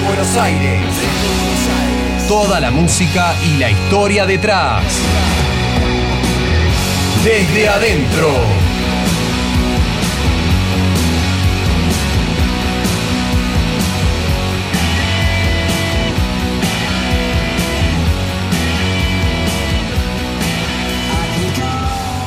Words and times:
Buenos 0.00 0.36
Aires. 0.36 0.80
Toda 2.26 2.58
la 2.58 2.70
música 2.70 3.34
y 3.44 3.58
la 3.58 3.70
historia 3.70 4.26
detrás. 4.26 4.82
Desde 7.24 7.68
adentro. 7.68 8.63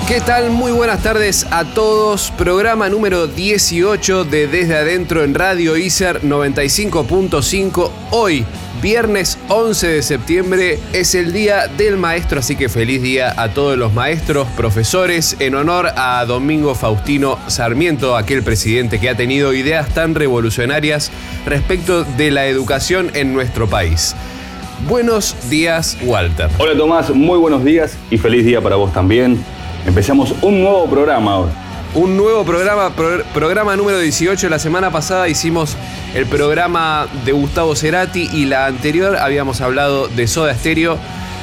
¿Qué 0.08 0.22
tal? 0.22 0.52
Muy 0.52 0.72
buenas 0.72 1.04
tardes 1.04 1.46
a 1.52 1.66
todos. 1.66 2.32
Programa 2.38 2.88
número 2.88 3.28
18 3.28 4.24
de 4.24 4.48
Desde 4.48 4.78
Adentro 4.78 5.22
en 5.22 5.34
Radio 5.34 5.76
ICER 5.76 6.22
95.5. 6.22 7.92
Hoy, 8.12 8.46
viernes 8.82 9.38
11 9.50 9.88
de 9.88 10.02
septiembre, 10.02 10.80
es 10.94 11.14
el 11.14 11.34
Día 11.34 11.68
del 11.68 11.98
Maestro, 11.98 12.40
así 12.40 12.56
que 12.56 12.70
feliz 12.70 13.02
día 13.02 13.34
a 13.36 13.50
todos 13.50 13.78
los 13.78 13.94
maestros, 13.94 14.48
profesores, 14.56 15.36
en 15.40 15.56
honor 15.56 15.88
a 15.98 16.24
Domingo 16.26 16.74
Faustino 16.74 17.38
Sarmiento, 17.48 18.16
aquel 18.16 18.44
presidente 18.44 19.02
que 19.02 19.10
ha 19.10 19.18
tenido 19.18 19.54
ideas 19.54 19.90
tan 19.90 20.16
revolucionarias 20.16 21.12
respecto 21.46 22.06
de 22.06 22.32
la 22.32 22.46
educación 22.46 23.12
en 23.14 23.34
nuestro 23.34 23.68
país. 23.68 24.16
Buenos 24.88 25.36
días, 25.50 25.98
Walter. 26.02 26.50
Hola 26.60 26.78
Tomás, 26.78 27.10
muy 27.10 27.38
buenos 27.38 27.66
días 27.66 27.98
y 28.10 28.18
feliz 28.18 28.46
día 28.46 28.62
para 28.62 28.78
vos 28.78 28.94
también. 28.94 29.44
Empezamos 29.88 30.34
un 30.42 30.62
nuevo 30.62 30.86
programa 30.90 31.32
ahora. 31.34 31.52
Un 31.96 32.18
nuevo 32.18 32.44
programa, 32.44 32.90
pro- 32.96 33.24
programa 33.34 33.76
número 33.76 33.98
18. 34.00 34.50
La 34.50 34.60
semana 34.60 34.92
pasada 34.92 35.28
hicimos 35.30 35.76
el 36.14 36.26
programa 36.26 37.08
de 37.26 37.32
Gustavo 37.32 37.76
Cerati 37.76 38.30
y 38.34 38.46
la 38.46 38.66
anterior 38.66 39.16
habíamos 39.18 39.62
hablado 39.62 40.08
de 40.10 40.28
Soda 40.28 40.54
Stereo. 40.54 40.98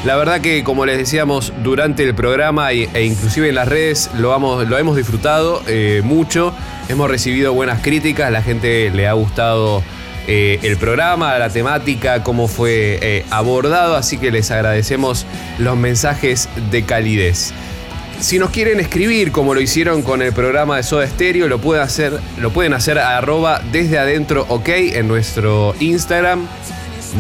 La 0.05 0.17
verdad 0.17 0.43
que, 0.43 0.63
como 0.65 0.85
les 0.85 0.99
decíamos 0.99 1.55
durante 1.63 2.05
el 2.05 2.15
programa 2.15 2.73
e 2.73 3.05
inclusive 3.05 3.49
en 3.49 3.55
las 3.55 3.69
redes, 3.69 4.11
lo 4.19 4.35
hemos 4.35 4.97
disfrutado 4.97 5.63
eh, 5.67 6.03
mucho. 6.05 6.53
Hemos 6.91 7.09
recibido 7.09 7.55
buenas 7.55 7.81
críticas, 7.81 8.31
la 8.31 8.43
gente 8.43 8.91
le 8.91 9.09
ha 9.09 9.15
gustado 9.15 9.83
eh, 10.29 10.59
el 10.63 10.77
programa, 10.77 11.39
la 11.39 11.49
temática, 11.49 12.23
cómo 12.23 12.49
fue 12.49 12.99
eh, 13.01 13.25
abordado, 13.31 13.97
así 13.97 14.19
que 14.19 14.31
les 14.31 14.51
agradecemos 14.51 15.25
los 15.59 15.75
mensajes 15.79 16.51
de 16.71 16.83
calidez. 16.83 17.55
Si 18.21 18.39
nos 18.39 18.51
quieren 18.51 18.81
escribir 18.81 19.33
como 19.33 19.55
lo 19.55 19.61
hicieron 19.61 20.03
con 20.03 20.23
el 20.23 20.33
programa 20.33 20.77
de 20.77 20.83
Soda 20.83 21.07
Stereo, 21.07 21.47
lo 21.47 21.59
pueden 21.59 21.83
hacer, 21.83 22.19
lo 22.39 22.51
pueden 22.51 22.73
hacer 22.73 22.99
arroba 22.99 23.61
desde 23.71 23.99
adentro 23.99 24.47
ok 24.49 24.69
en 24.69 25.09
nuestro 25.09 25.75
Instagram, 25.79 26.47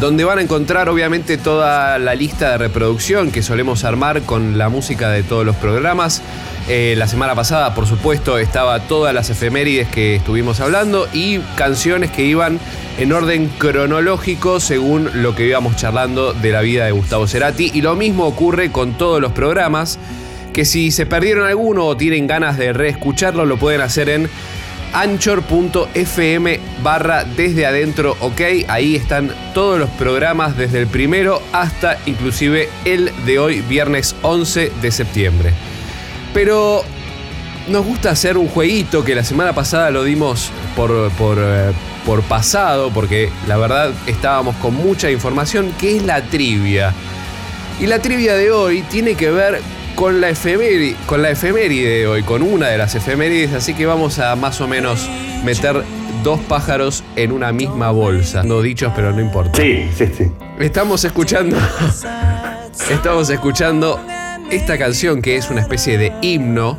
donde 0.00 0.24
van 0.24 0.38
a 0.38 0.42
encontrar 0.42 0.88
obviamente 0.88 1.36
toda 1.36 1.98
la 1.98 2.14
lista 2.14 2.52
de 2.52 2.58
reproducción 2.58 3.30
que 3.30 3.42
solemos 3.42 3.84
armar 3.84 4.22
con 4.22 4.56
la 4.56 4.70
música 4.70 5.10
de 5.10 5.22
todos 5.22 5.44
los 5.44 5.56
programas. 5.56 6.22
Eh, 6.68 6.94
la 6.96 7.06
semana 7.06 7.34
pasada, 7.34 7.74
por 7.74 7.86
supuesto, 7.86 8.38
estaba 8.38 8.80
todas 8.80 9.12
las 9.12 9.28
efemérides 9.28 9.88
que 9.88 10.16
estuvimos 10.16 10.60
hablando 10.60 11.06
y 11.12 11.38
canciones 11.56 12.10
que 12.10 12.24
iban 12.24 12.58
en 12.96 13.12
orden 13.12 13.48
cronológico 13.58 14.60
según 14.60 15.10
lo 15.22 15.34
que 15.34 15.46
íbamos 15.46 15.76
charlando 15.76 16.32
de 16.32 16.52
la 16.52 16.62
vida 16.62 16.86
de 16.86 16.92
Gustavo 16.92 17.26
Cerati. 17.26 17.70
Y 17.74 17.82
lo 17.82 17.94
mismo 17.94 18.24
ocurre 18.24 18.72
con 18.72 18.96
todos 18.96 19.20
los 19.20 19.32
programas 19.32 19.98
que 20.54 20.64
si 20.64 20.90
se 20.92 21.04
perdieron 21.04 21.46
alguno 21.46 21.84
o 21.84 21.96
tienen 21.96 22.26
ganas 22.26 22.56
de 22.56 22.72
reescucharlo, 22.72 23.44
lo 23.44 23.58
pueden 23.58 23.82
hacer 23.82 24.08
en 24.08 24.30
anchor.fm 24.94 26.60
barra 26.82 27.24
desde 27.24 27.66
adentro, 27.66 28.16
ok. 28.20 28.40
Ahí 28.68 28.94
están 28.94 29.34
todos 29.52 29.78
los 29.80 29.90
programas 29.90 30.56
desde 30.56 30.78
el 30.78 30.86
primero 30.86 31.42
hasta 31.52 31.98
inclusive 32.06 32.68
el 32.84 33.10
de 33.26 33.40
hoy, 33.40 33.60
viernes 33.62 34.14
11 34.22 34.70
de 34.80 34.90
septiembre. 34.92 35.52
Pero 36.32 36.84
nos 37.66 37.84
gusta 37.84 38.10
hacer 38.10 38.38
un 38.38 38.46
jueguito 38.46 39.04
que 39.04 39.16
la 39.16 39.24
semana 39.24 39.52
pasada 39.52 39.90
lo 39.90 40.04
dimos 40.04 40.50
por, 40.76 41.10
por, 41.12 41.38
eh, 41.40 41.72
por 42.06 42.22
pasado, 42.22 42.90
porque 42.90 43.28
la 43.48 43.56
verdad 43.56 43.90
estábamos 44.06 44.54
con 44.56 44.74
mucha 44.74 45.10
información, 45.10 45.72
que 45.80 45.96
es 45.96 46.04
la 46.04 46.22
trivia. 46.22 46.94
Y 47.80 47.88
la 47.88 47.98
trivia 47.98 48.36
de 48.36 48.52
hoy 48.52 48.82
tiene 48.82 49.16
que 49.16 49.32
ver 49.32 49.60
con 49.94 50.20
la, 50.20 50.30
efeméride, 50.30 50.96
con 51.06 51.22
la 51.22 51.30
efeméride 51.30 52.00
de 52.00 52.06
hoy, 52.06 52.22
con 52.22 52.42
una 52.42 52.68
de 52.68 52.78
las 52.78 52.94
efemérides, 52.94 53.52
así 53.52 53.74
que 53.74 53.86
vamos 53.86 54.18
a 54.18 54.34
más 54.36 54.60
o 54.60 54.68
menos 54.68 55.08
meter 55.44 55.82
dos 56.22 56.40
pájaros 56.40 57.04
en 57.16 57.32
una 57.32 57.52
misma 57.52 57.90
bolsa. 57.90 58.42
No 58.42 58.62
dichos, 58.62 58.92
pero 58.96 59.12
no 59.12 59.20
importa. 59.20 59.60
Sí, 59.60 59.88
sí, 59.96 60.06
sí. 60.16 60.24
Estamos 60.58 61.04
escuchando. 61.04 61.56
Estamos 62.90 63.30
escuchando 63.30 64.00
esta 64.50 64.78
canción 64.78 65.22
que 65.22 65.36
es 65.36 65.50
una 65.50 65.60
especie 65.60 65.96
de 65.96 66.12
himno 66.22 66.78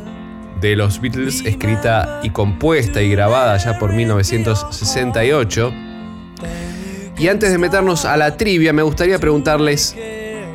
de 0.60 0.76
los 0.76 1.00
Beatles, 1.00 1.42
escrita 1.44 2.20
y 2.22 2.30
compuesta 2.30 3.02
y 3.02 3.10
grabada 3.10 3.56
ya 3.56 3.78
por 3.78 3.92
1968. 3.92 5.72
Y 7.18 7.28
antes 7.28 7.50
de 7.50 7.58
meternos 7.58 8.04
a 8.04 8.16
la 8.16 8.36
trivia, 8.36 8.72
me 8.72 8.82
gustaría 8.82 9.18
preguntarles 9.18 9.96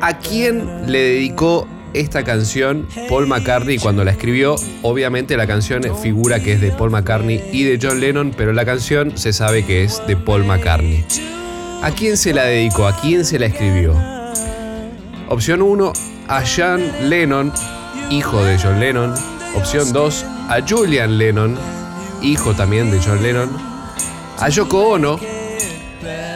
a 0.00 0.18
quién 0.18 0.90
le 0.90 0.98
dedicó 1.00 1.66
esta 1.94 2.24
canción 2.24 2.86
Paul 3.08 3.26
McCartney 3.26 3.78
cuando 3.78 4.04
la 4.04 4.12
escribió. 4.12 4.56
Obviamente 4.82 5.36
la 5.36 5.46
canción 5.46 5.82
figura 6.00 6.40
que 6.40 6.52
es 6.52 6.60
de 6.60 6.70
Paul 6.70 6.90
McCartney 6.90 7.42
y 7.52 7.64
de 7.64 7.78
John 7.80 8.00
Lennon, 8.00 8.32
pero 8.36 8.52
la 8.52 8.64
canción 8.64 9.16
se 9.16 9.32
sabe 9.32 9.64
que 9.64 9.84
es 9.84 10.02
de 10.06 10.16
Paul 10.16 10.44
McCartney. 10.44 11.04
¿A 11.82 11.90
quién 11.90 12.16
se 12.16 12.32
la 12.32 12.44
dedicó? 12.44 12.86
¿A 12.86 12.96
quién 13.00 13.24
se 13.24 13.38
la 13.38 13.46
escribió? 13.46 13.94
Opción 15.28 15.62
1, 15.62 15.92
a 16.28 16.42
John 16.44 16.82
Lennon, 17.08 17.52
hijo 18.10 18.42
de 18.44 18.58
John 18.58 18.78
Lennon. 18.78 19.14
Opción 19.56 19.92
2, 19.92 20.24
a 20.48 20.60
Julian 20.66 21.18
Lennon, 21.18 21.58
hijo 22.22 22.54
también 22.54 22.90
de 22.90 23.00
John 23.00 23.22
Lennon. 23.22 23.50
A 24.38 24.48
Yoko 24.48 24.90
Ono 24.90 25.31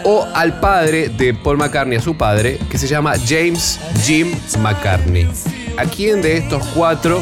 o 0.08 0.24
al 0.34 0.60
padre 0.60 1.08
de 1.08 1.34
Paul 1.34 1.58
McCartney, 1.58 1.98
a 1.98 2.00
su 2.00 2.16
padre, 2.16 2.60
que 2.70 2.78
se 2.78 2.86
llama 2.86 3.14
James 3.26 3.80
Jim 4.04 4.32
McCartney. 4.60 5.28
¿A 5.76 5.84
quién 5.84 6.22
de 6.22 6.36
estos 6.36 6.64
cuatro 6.68 7.20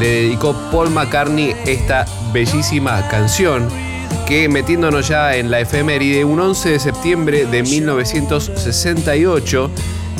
le 0.00 0.22
dedicó 0.22 0.52
Paul 0.72 0.90
McCartney 0.90 1.54
esta 1.66 2.04
bellísima 2.32 3.06
canción? 3.08 3.68
Que 4.26 4.48
metiéndonos 4.48 5.06
ya 5.06 5.36
en 5.36 5.52
la 5.52 5.60
efeméride, 5.60 6.24
un 6.24 6.40
11 6.40 6.70
de 6.70 6.80
septiembre 6.80 7.46
de 7.46 7.62
1968 7.62 9.70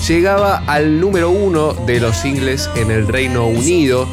llegaba 0.07 0.63
al 0.69 1.01
número 1.01 1.31
uno 1.31 1.73
de 1.73 1.99
los 1.99 2.17
singles 2.17 2.71
en 2.77 2.93
el 2.93 3.09
Reino 3.09 3.49
Unido. 3.49 4.07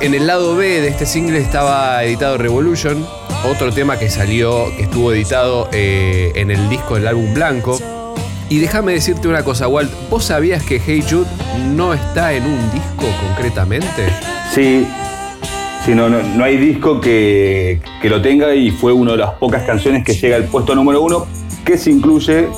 En 0.00 0.14
el 0.14 0.26
lado 0.26 0.56
B 0.56 0.80
de 0.80 0.88
este 0.88 1.06
single 1.06 1.38
estaba 1.38 2.02
editado 2.02 2.36
Revolution, 2.36 3.06
otro 3.44 3.72
tema 3.72 3.98
que 3.98 4.10
salió, 4.10 4.66
que 4.76 4.82
estuvo 4.82 5.12
editado 5.12 5.68
eh, 5.72 6.32
en 6.34 6.50
el 6.50 6.68
disco 6.68 6.96
del 6.96 7.06
álbum 7.06 7.32
blanco. 7.34 7.78
Y 8.48 8.58
déjame 8.58 8.92
decirte 8.92 9.28
una 9.28 9.44
cosa, 9.44 9.68
Walt, 9.68 9.90
¿vos 10.10 10.24
sabías 10.24 10.62
que 10.64 10.80
Hey 10.84 11.04
Jude 11.08 11.28
no 11.74 11.94
está 11.94 12.32
en 12.32 12.44
un 12.44 12.70
disco 12.72 13.06
concretamente? 13.28 14.08
Sí, 14.52 14.86
sí 15.84 15.94
no, 15.94 16.08
no, 16.08 16.44
hay 16.44 16.56
disco 16.56 17.00
que, 17.00 17.80
que 18.02 18.08
lo 18.08 18.20
tenga 18.20 18.54
y 18.54 18.70
fue 18.72 18.92
una 18.92 19.12
de 19.12 19.18
las 19.18 19.30
pocas 19.34 19.62
canciones 19.62 20.04
que 20.04 20.14
llega 20.14 20.36
al 20.36 20.44
puesto 20.44 20.74
número 20.74 21.00
uno, 21.00 21.26
que 21.64 21.78
se 21.78 21.90
incluye 21.90 22.48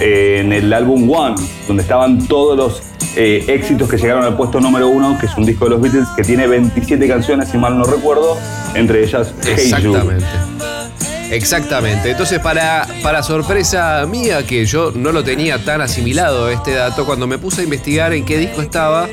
eh, 0.00 0.38
en 0.40 0.52
el 0.52 0.72
álbum 0.72 1.10
One, 1.10 1.36
donde 1.68 1.82
estaban 1.82 2.26
todos 2.26 2.56
los 2.56 2.91
eh, 3.16 3.44
éxitos 3.48 3.88
que 3.88 3.96
llegaron 3.96 4.24
al 4.24 4.36
puesto 4.36 4.60
número 4.60 4.88
uno, 4.88 5.18
que 5.18 5.26
es 5.26 5.36
un 5.36 5.44
disco 5.44 5.64
de 5.66 5.70
los 5.72 5.80
Beatles 5.80 6.08
que 6.16 6.22
tiene 6.22 6.46
27 6.46 7.06
canciones, 7.08 7.48
si 7.48 7.58
mal 7.58 7.78
no 7.78 7.84
recuerdo, 7.84 8.38
entre 8.74 9.04
ellas 9.04 9.34
Hey 9.42 9.70
Jude. 9.70 9.98
Exactamente. 9.98 10.26
Exactamente. 11.30 12.10
Entonces, 12.10 12.40
para, 12.40 12.86
para 13.02 13.22
sorpresa 13.22 14.04
mía, 14.06 14.46
que 14.46 14.66
yo 14.66 14.92
no 14.94 15.12
lo 15.12 15.24
tenía 15.24 15.64
tan 15.64 15.80
asimilado 15.80 16.50
este 16.50 16.72
dato, 16.72 17.06
cuando 17.06 17.26
me 17.26 17.38
puse 17.38 17.62
a 17.62 17.64
investigar 17.64 18.12
en 18.12 18.24
qué 18.24 18.36
disco 18.36 18.60
estaba, 18.60 19.08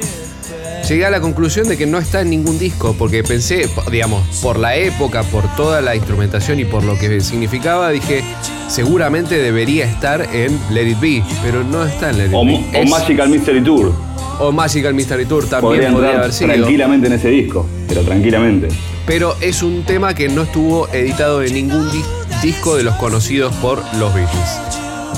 llegué 0.89 1.05
a 1.05 1.09
la 1.09 1.21
conclusión 1.21 1.67
de 1.67 1.77
que 1.77 1.85
no 1.85 1.97
está 1.97 2.21
en 2.21 2.29
ningún 2.29 2.57
disco, 2.59 2.95
porque 2.97 3.23
pensé, 3.23 3.69
digamos, 3.91 4.23
por 4.41 4.57
la 4.59 4.75
época, 4.75 5.23
por 5.23 5.43
toda 5.55 5.81
la 5.81 5.95
instrumentación 5.95 6.59
y 6.59 6.65
por 6.65 6.83
lo 6.83 6.97
que 6.97 7.21
significaba, 7.21 7.89
dije, 7.89 8.23
seguramente 8.67 9.35
debería 9.37 9.85
estar 9.85 10.21
en 10.33 10.59
Let 10.71 10.87
It 10.89 10.99
Be, 10.99 11.23
pero 11.43 11.63
no 11.63 11.83
está 11.85 12.09
en 12.09 12.17
Let 12.17 12.25
It 12.27 12.33
O, 12.33 12.45
Be. 12.45 12.55
o 12.55 12.81
Es- 12.83 12.89
Magical 12.89 13.29
Mystery 13.29 13.61
Tour. 13.63 13.93
o 14.39 14.51
Magical 14.51 14.93
Mystery 14.93 15.25
Tour 15.25 15.45
también 15.47 15.93
Podría 15.93 16.17
haber 16.17 16.33
sido. 16.33 16.53
tranquilamente 16.53 17.07
en 17.07 17.13
ese 17.13 17.29
disco, 17.29 17.65
pero 17.87 18.01
tranquilamente. 18.01 18.67
pero 19.05 19.35
es 19.41 19.61
un 19.63 19.83
tema 19.83 20.13
que 20.13 20.29
no 20.29 20.43
estuvo 20.43 20.87
editado 20.93 21.43
en 21.43 21.53
ningún 21.53 21.91
di- 21.91 22.03
disco 22.41 22.75
de 22.77 22.83
los 22.83 22.95
conocidos 22.95 23.53
por 23.55 23.79
los 23.95 24.13
Beatles. 24.13 24.59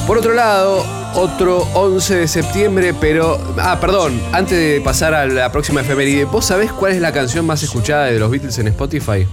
Por 0.08 0.18
otro 0.18 0.34
lado, 0.34 0.84
otro 1.16 1.68
11 1.74 2.16
de 2.16 2.28
septiembre, 2.28 2.94
pero... 3.00 3.38
Ah, 3.58 3.78
perdón, 3.80 4.20
antes 4.32 4.58
de 4.58 4.82
pasar 4.82 5.14
a 5.14 5.26
la 5.28 5.52
próxima 5.52 5.82
efeméride, 5.82 6.26
¿vos 6.26 6.46
sabés 6.46 6.72
cuál 6.72 6.94
es 6.94 7.02
la 7.02 7.12
canción 7.12 7.46
más 7.46 7.64
escuchada 7.64 8.06
de 8.06 8.20
los 8.20 8.30
Beatles 8.32 8.58
en 8.60 8.68
Spotify? 8.68 9.28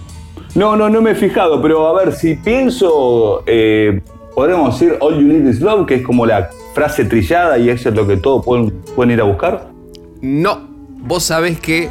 No, 0.54 0.76
no, 0.76 0.88
no 0.88 1.00
me 1.00 1.12
he 1.12 1.14
fijado, 1.14 1.60
pero 1.62 1.86
a 1.86 1.92
ver, 1.92 2.14
si 2.14 2.34
pienso 2.34 3.42
eh, 3.46 4.00
podemos 4.34 4.78
decir 4.78 4.96
All 5.00 5.14
You 5.14 5.22
Need 5.22 5.48
Is 5.48 5.60
Love, 5.60 5.86
que 5.86 5.96
es 5.96 6.02
como 6.02 6.26
la 6.26 6.50
frase 6.74 7.04
trillada 7.04 7.58
y 7.58 7.70
eso 7.70 7.88
es 7.88 7.94
lo 7.94 8.06
que 8.06 8.16
todos 8.16 8.44
pueden, 8.44 8.70
pueden 8.94 9.12
ir 9.12 9.20
a 9.20 9.24
buscar? 9.24 9.68
No, 10.20 10.68
vos 11.00 11.24
sabés 11.24 11.60
que 11.60 11.90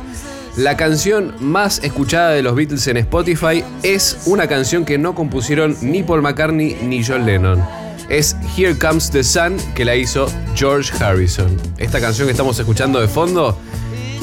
la 0.57 0.75
canción 0.75 1.36
más 1.39 1.84
escuchada 1.84 2.31
de 2.31 2.42
los 2.42 2.56
Beatles 2.56 2.88
en 2.88 2.98
Spotify 2.98 3.63
es 3.84 4.24
una 4.25 4.48
canción 4.48 4.86
que 4.86 4.98
no 4.98 5.13
compusieron 5.13 5.75
ni 5.81 6.04
Paul 6.04 6.22
McCartney 6.24 6.78
ni 6.84 7.04
John 7.04 7.25
Lennon. 7.25 7.87
Es 8.09 8.36
Here 8.57 8.77
Comes 8.77 9.12
the 9.12 9.24
Sun 9.24 9.57
que 9.75 9.83
la 9.86 9.95
hizo 9.95 10.27
George 10.56 10.92
Harrison. 11.04 11.57
Esta 11.77 12.00
canción 12.00 12.27
que 12.27 12.31
estamos 12.31 12.57
escuchando 12.57 13.01
de 13.01 13.07
fondo, 13.07 13.57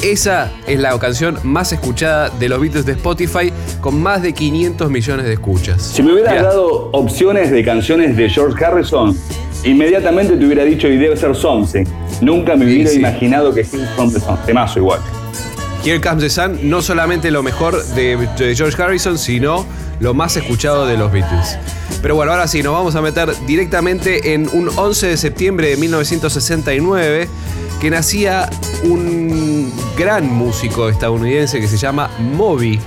esa 0.02 0.50
es 0.66 0.78
la 0.80 0.98
canción 0.98 1.38
más 1.42 1.72
escuchada 1.72 2.30
de 2.30 2.48
los 2.48 2.60
Beatles 2.60 2.86
de 2.86 2.92
Spotify 2.92 3.52
con 3.80 4.00
más 4.02 4.22
de 4.22 4.32
500 4.32 4.90
millones 4.90 5.26
de 5.26 5.34
escuchas. 5.34 5.82
Si 5.82 6.02
me 6.02 6.12
hubieras 6.12 6.32
Mirá. 6.32 6.44
dado 6.44 6.90
opciones 6.92 7.50
de 7.50 7.64
canciones 7.64 8.16
de 8.16 8.28
George 8.30 8.62
Harrison, 8.64 9.16
inmediatamente 9.64 10.36
te 10.36 10.44
hubiera 10.44 10.64
dicho 10.64 10.88
y 10.88 10.96
debe 10.96 11.16
ser 11.16 11.34
Something. 11.36 11.84
Nunca 12.20 12.56
me 12.56 12.64
hubiera 12.64 12.90
sí. 12.90 12.98
imaginado 12.98 13.52
que 13.54 13.60
Here 13.60 13.86
Comes 13.96 14.14
the 14.14 14.20
Sun. 14.20 14.38
Temazo 14.46 14.78
igual. 14.78 15.00
Here 15.84 16.00
Comes 16.00 16.22
the 16.22 16.30
Sun, 16.30 16.70
no 16.70 16.80
solamente 16.80 17.30
lo 17.30 17.42
mejor 17.42 17.84
de, 17.94 18.16
de 18.38 18.54
George 18.54 18.82
Harrison, 18.82 19.18
sino 19.18 19.66
lo 20.00 20.14
más 20.14 20.36
escuchado 20.36 20.86
de 20.86 20.96
los 20.96 21.12
Beatles. 21.12 21.58
Pero 22.04 22.16
bueno, 22.16 22.32
ahora 22.32 22.46
sí, 22.46 22.62
nos 22.62 22.74
vamos 22.74 22.94
a 22.96 23.00
meter 23.00 23.34
directamente 23.46 24.34
en 24.34 24.46
un 24.52 24.68
11 24.76 25.06
de 25.06 25.16
septiembre 25.16 25.70
de 25.70 25.78
1969, 25.78 27.28
que 27.80 27.88
nacía 27.88 28.50
un 28.82 29.72
gran 29.96 30.30
músico 30.30 30.90
estadounidense 30.90 31.62
que 31.62 31.66
se 31.66 31.78
llama 31.78 32.10
Moby. 32.18 32.78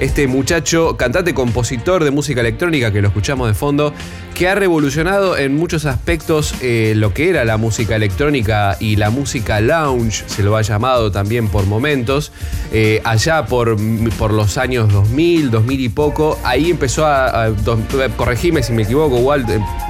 Este 0.00 0.26
muchacho, 0.26 0.96
cantante, 0.96 1.34
compositor 1.34 2.02
de 2.04 2.10
música 2.10 2.40
electrónica, 2.40 2.90
que 2.90 3.02
lo 3.02 3.08
escuchamos 3.08 3.46
de 3.48 3.54
fondo, 3.54 3.92
que 4.34 4.48
ha 4.48 4.54
revolucionado 4.54 5.36
en 5.36 5.54
muchos 5.54 5.84
aspectos 5.84 6.54
eh, 6.62 6.94
lo 6.96 7.12
que 7.12 7.28
era 7.28 7.44
la 7.44 7.58
música 7.58 7.96
electrónica 7.96 8.78
y 8.80 8.96
la 8.96 9.10
música 9.10 9.60
lounge, 9.60 10.24
se 10.26 10.42
lo 10.42 10.56
ha 10.56 10.62
llamado 10.62 11.12
también 11.12 11.48
por 11.48 11.66
momentos, 11.66 12.32
eh, 12.72 13.02
allá 13.04 13.44
por, 13.44 13.76
por 14.18 14.32
los 14.32 14.56
años 14.56 14.90
2000, 14.90 15.50
2000 15.50 15.80
y 15.80 15.88
poco, 15.90 16.38
ahí 16.44 16.70
empezó 16.70 17.04
a, 17.04 17.42
a- 17.44 17.50
dos- 17.50 17.78
corregime 18.16 18.62
si 18.62 18.72
me 18.72 18.82
equivoco, 18.84 19.18
igual, 19.18 19.44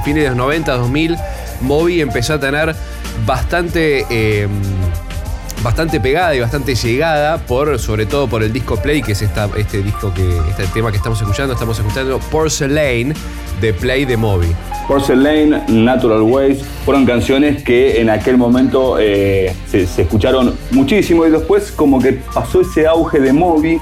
fines 0.04 0.24
de 0.24 0.28
los 0.30 0.36
90, 0.36 0.72
2000, 0.76 1.16
Moby 1.60 2.00
empezó 2.00 2.34
a 2.34 2.40
tener 2.40 2.74
bastante... 3.24 4.04
eh, 4.10 4.48
bastante 5.62 6.00
pegada 6.00 6.34
y 6.34 6.40
bastante 6.40 6.74
llegada 6.74 7.38
por 7.38 7.78
sobre 7.78 8.06
todo 8.06 8.28
por 8.28 8.42
el 8.42 8.52
disco 8.52 8.76
Play 8.76 9.02
que 9.02 9.12
es 9.12 9.22
esta, 9.22 9.48
este 9.56 9.82
disco 9.82 10.12
que 10.14 10.38
este 10.48 10.66
tema 10.72 10.90
que 10.90 10.96
estamos 10.96 11.20
escuchando. 11.20 11.52
Estamos 11.52 11.78
escuchando 11.78 12.18
Porcelain 12.30 13.14
de 13.60 13.74
Play 13.74 14.04
de 14.04 14.16
Moby. 14.16 14.48
Porcelain, 14.88 15.62
Natural 15.68 16.22
Ways, 16.22 16.62
fueron 16.84 17.04
canciones 17.04 17.62
que 17.62 18.00
en 18.00 18.10
aquel 18.10 18.36
momento 18.36 18.98
eh, 18.98 19.54
se, 19.66 19.82
escucharon 19.82 20.54
muchísimo 20.70 21.26
y 21.26 21.30
después 21.30 21.70
como 21.70 22.00
que 22.00 22.14
pasó 22.34 22.62
ese 22.62 22.86
auge 22.86 23.20
de 23.20 23.32
Moby 23.32 23.78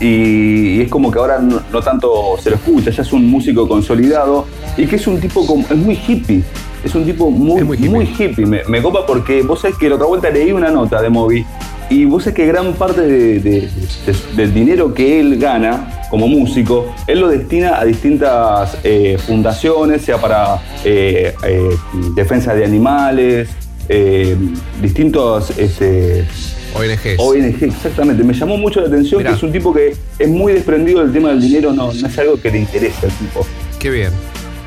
y, 0.00 0.06
y 0.06 0.80
es 0.82 0.88
como 0.88 1.10
que 1.10 1.18
ahora 1.18 1.38
no, 1.38 1.62
no 1.72 1.80
tanto 1.80 2.36
se 2.40 2.50
lo 2.50 2.56
escucha, 2.56 2.90
ya 2.90 3.02
es 3.02 3.12
un 3.12 3.28
músico 3.28 3.66
consolidado 3.66 4.46
y 4.76 4.86
que 4.86 4.96
es 4.96 5.06
un 5.06 5.20
tipo 5.20 5.46
como, 5.46 5.64
es 5.64 5.76
muy 5.76 5.98
hippie, 6.06 6.44
es 6.84 6.94
un 6.94 7.04
tipo 7.04 7.30
muy, 7.30 7.62
muy 7.64 7.78
muy 7.88 8.04
hippie. 8.06 8.44
Me, 8.46 8.62
me 8.68 8.82
copa 8.82 9.06
porque 9.06 9.42
vos 9.42 9.60
sabés 9.60 9.76
que 9.76 9.88
la 9.88 9.94
otra 9.96 10.06
vuelta 10.06 10.30
leí 10.30 10.52
una 10.52 10.70
nota 10.70 11.00
de 11.00 11.08
Moby 11.08 11.44
y 11.90 12.04
vos 12.06 12.24
sabés 12.24 12.36
que 12.36 12.46
gran 12.46 12.72
parte 12.74 13.02
de- 13.02 13.38
de- 13.40 13.60
de- 13.60 14.36
del 14.36 14.54
dinero 14.54 14.92
que 14.94 15.20
él 15.20 15.38
gana 15.38 15.98
como 16.10 16.26
músico, 16.28 16.94
él 17.06 17.20
lo 17.20 17.28
destina 17.28 17.78
a 17.80 17.84
distintas 17.84 18.76
eh, 18.84 19.16
fundaciones, 19.26 20.02
sea 20.02 20.18
para 20.18 20.60
eh, 20.84 21.34
eh, 21.44 21.70
defensa 22.14 22.54
de 22.54 22.64
animales, 22.64 23.48
eh, 23.88 24.36
distintos 24.82 25.56
este, 25.58 26.26
ONGs 26.74 27.18
ONG, 27.18 27.62
exactamente. 27.64 28.22
Me 28.24 28.34
llamó 28.34 28.56
mucho 28.58 28.80
la 28.80 28.88
atención 28.88 29.18
Mirá. 29.18 29.30
que 29.30 29.36
es 29.36 29.42
un 29.42 29.52
tipo 29.52 29.72
que 29.72 29.94
es 30.18 30.28
muy 30.28 30.52
desprendido 30.52 31.00
del 31.02 31.12
tema 31.12 31.30
del 31.30 31.40
dinero, 31.40 31.72
no, 31.72 31.92
no 31.92 32.06
es 32.08 32.18
algo 32.18 32.40
que 32.40 32.50
le 32.50 32.58
interesa 32.60 33.06
al 33.06 33.12
tipo. 33.12 33.46
qué 33.78 33.90
bien 33.90 34.10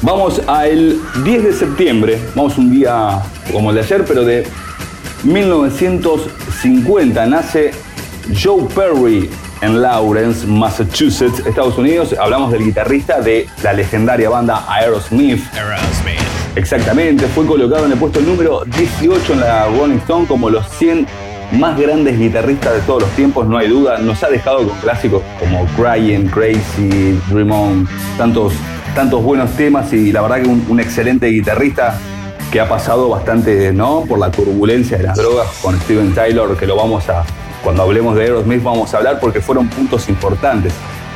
Vamos 0.02 0.42
al 0.48 0.98
10 1.24 1.44
de 1.44 1.54
septiembre, 1.54 2.20
vamos 2.36 2.58
un 2.58 2.70
día 2.70 3.22
como 3.52 3.70
el 3.70 3.76
de 3.76 3.82
ayer, 3.82 4.06
pero 4.06 4.24
de 4.24 4.46
1950 5.24 7.26
nace 7.26 7.72
Joe 8.42 8.64
Perry 8.76 9.30
en 9.62 9.82
Lawrence, 9.82 10.46
Massachusetts, 10.46 11.46
Estados 11.46 11.78
Unidos. 11.78 12.16
Hablamos 12.20 12.52
del 12.52 12.64
guitarrista 12.64 13.22
de 13.22 13.48
la 13.64 13.74
legendaria 13.74 14.30
banda 14.30 14.66
Aerosmith. 14.68 15.42
Exactamente, 16.56 17.26
fue 17.28 17.46
colocado 17.46 17.86
en 17.86 17.94
el 17.94 17.98
puesto 17.98 18.20
número 18.22 18.64
18 18.66 19.34
en 19.34 19.40
la 19.40 19.68
Rolling 19.68 19.98
Stone 19.98 20.28
como 20.28 20.50
los 20.50 20.68
100 20.78 21.08
más 21.54 21.80
grandes 21.80 22.20
guitarristas 22.20 22.74
de 22.74 22.80
todos 22.82 23.04
los 23.04 23.12
tiempos, 23.12 23.48
no 23.48 23.58
hay 23.58 23.68
duda. 23.68 23.98
Nos 23.98 24.24
ha 24.24 24.30
dejado 24.30 24.68
con 24.68 24.78
clásicos 24.80 25.22
como 25.40 25.66
Crying, 25.76 26.28
Crazy, 26.28 27.20
Dream 27.30 27.52
On, 27.52 27.88
tantos, 28.18 28.54
tantos 28.96 29.22
buenos 29.22 29.52
temas 29.52 29.92
y 29.94 30.12
la 30.12 30.22
verdad 30.22 30.42
que 30.42 30.48
un, 30.48 30.66
un 30.70 30.80
excelente 30.80 31.28
guitarrista 31.28 31.98
que 32.52 32.60
ha 32.62 32.68
pasado 32.70 33.10
bastante 33.10 33.72
¿no? 33.74 34.04
por 34.08 34.18
la 34.20 34.32
turbulencia 34.32 34.98
de 34.98 35.04
las 35.04 35.18
drogas 35.18 35.48
con 35.62 35.78
Steven 35.82 36.14
Tyler, 36.14 36.48
que 36.58 36.66
lo 36.66 36.76
vamos 36.78 37.08
a, 37.10 37.24
cuando 37.64 37.84
hablemos 37.84 38.16
de 38.16 38.24
Aerosmith 38.24 38.64
vamos 38.64 38.94
a 38.94 38.98
hablar 38.98 39.20
porque 39.20 39.42
fueron 39.42 39.68
puntos 39.68 40.08
importantes 40.10 40.72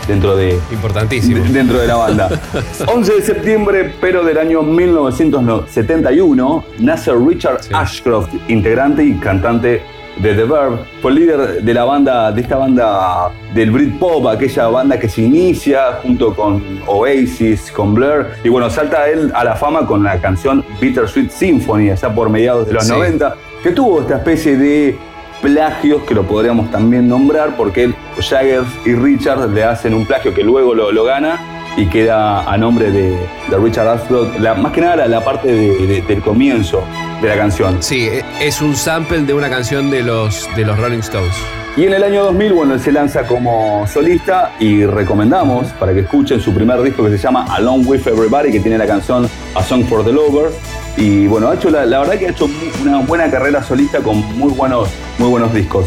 dentro 0.08 0.36
de, 0.36 0.60
importantísimo 0.72 1.42
de- 1.44 1.50
dentro 1.54 1.80
de 1.80 1.88
la 1.88 1.96
banda. 1.96 2.30
11 2.88 3.14
de 3.14 3.22
septiembre, 3.22 3.94
pero 4.02 4.24
del 4.26 4.38
año 4.40 4.62
1971, 4.64 6.64
nace 6.80 7.12
Richard 7.14 7.64
Sí. 7.64 7.70
Ashcroft, 7.74 8.30
integrante 8.50 9.04
y 9.04 9.14
cantante 9.14 9.82
de 10.20 10.34
The 10.36 10.44
Verb. 10.44 10.80
Fue 11.02 11.12
el 11.12 11.18
líder 11.18 11.64
de 11.64 11.74
la 11.74 11.84
banda, 11.86 12.32
de 12.32 12.42
esta 12.42 12.58
banda 12.58 13.32
del 13.54 13.72
Britpop, 13.72 14.28
aquella 14.28 14.68
banda 14.68 15.00
que 15.00 15.10
se 15.10 15.22
inicia 15.24 16.00
junto 16.04 16.36
con 16.36 16.62
Oasis, 16.86 17.72
con 17.72 17.94
Blur. 17.94 18.28
Y 18.44 18.50
bueno, 18.50 18.70
salta 18.70 19.10
él 19.10 19.32
a 19.34 19.44
la 19.44 19.56
fama 19.56 19.86
con 19.86 20.04
la 20.04 20.20
canción 20.20 20.64
Bittersweet 20.80 21.30
Symphony, 21.32 21.90
allá 21.90 22.14
por 22.14 22.30
mediados 22.30 22.68
de 22.68 22.74
los 22.74 22.86
Sí. 22.86 22.92
90, 22.92 23.36
que 23.64 23.72
tuvo 23.72 24.02
esta 24.02 24.16
especie 24.18 24.58
de 24.58 24.98
plagios 25.42 26.04
que 26.04 26.14
lo 26.14 26.24
podríamos 26.24 26.70
también 26.70 27.08
nombrar 27.08 27.56
porque 27.56 27.94
Jagger 28.20 28.64
y 28.86 28.94
Richard 28.94 29.50
le 29.52 29.64
hacen 29.64 29.94
un 29.94 30.06
plagio 30.06 30.34
que 30.34 30.44
luego 30.44 30.74
lo, 30.76 30.92
lo 30.92 31.04
gana 31.06 31.40
y 31.80 31.86
queda 31.88 32.42
a 32.52 32.58
nombre 32.58 32.92
de, 32.92 33.12
de 33.50 33.58
Richard 33.58 34.00
la- 34.40 34.54
más 34.56 34.72
que 34.72 34.82
nada 34.82 34.96
la, 34.98 35.08
la 35.08 35.24
parte 35.24 35.48
de- 35.52 35.88
de- 35.88 36.02
del 36.02 36.22
comienzo 36.22 36.84
de 37.22 37.28
la 37.30 37.36
canción. 37.38 37.78
sí 37.82 38.08
e- 38.08 38.24
es 38.42 38.62
un 38.62 38.76
sample 38.76 39.22
de 39.22 39.34
una 39.34 39.50
canción 39.50 39.90
de 39.90 40.04
los 40.04 40.48
de 40.56 40.66
los 40.66 40.78
Rolling 40.78 41.00
Stones 41.00 41.36
Y 41.78 41.86
en 41.86 41.94
el 41.94 42.04
año 42.04 42.24
2000, 42.26 42.52
bueno, 42.54 42.74
él 42.74 42.80
se 42.82 42.92
lanza 42.92 43.24
como 43.26 43.86
solista 43.88 44.52
y 44.60 44.84
recomendamos 44.86 45.68
para 45.80 45.94
que 45.94 46.02
escuchen 46.02 46.42
su 46.42 46.54
primer 46.54 46.82
disco 46.82 47.04
que 47.06 47.12
se 47.12 47.18
llama 47.18 47.46
Along 47.56 47.84
With 47.88 48.06
Everybody, 48.08 48.52
que 48.52 48.60
tiene 48.60 48.78
la 48.78 48.86
canción 48.88 49.30
A 49.56 49.64
Song 49.64 49.86
for 49.86 50.04
the 50.04 50.12
Lover. 50.12 50.52
Y 50.98 51.28
bueno, 51.28 51.48
ha 51.48 51.54
hecho 51.56 51.70
la, 51.70 51.86
la 51.86 52.00
verdad 52.00 52.16
que 52.20 52.28
ha 52.28 52.32
hecho 52.32 52.50
una 52.82 52.98
buena 53.02 53.30
carrera 53.32 53.64
solista 53.64 54.00
con 54.00 54.18
muy 54.38 54.52
buenos, 54.52 54.90
muy 55.20 55.30
buenos 55.30 55.54
discos. 55.54 55.86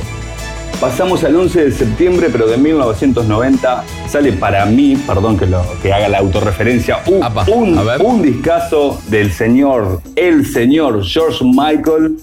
Pasamos 0.81 1.23
al 1.25 1.37
11 1.37 1.64
de 1.67 1.73
septiembre, 1.73 2.29
pero 2.31 2.47
de 2.49 2.57
1990 2.57 3.85
sale 4.09 4.33
para 4.33 4.67
mí, 4.67 4.97
perdón 5.07 5.38
que, 5.38 5.47
lo, 5.47 5.62
que 5.81 5.93
haga 5.93 6.09
la 6.09 6.19
autorreferencia, 6.19 6.99
un, 7.07 7.23
Apa, 7.23 7.45
un, 7.49 7.79
un 8.05 8.23
discazo 8.23 9.00
del 9.09 9.33
señor, 9.33 10.00
el 10.17 10.45
señor 10.45 11.05
George 11.05 11.45
Michael, 11.45 12.19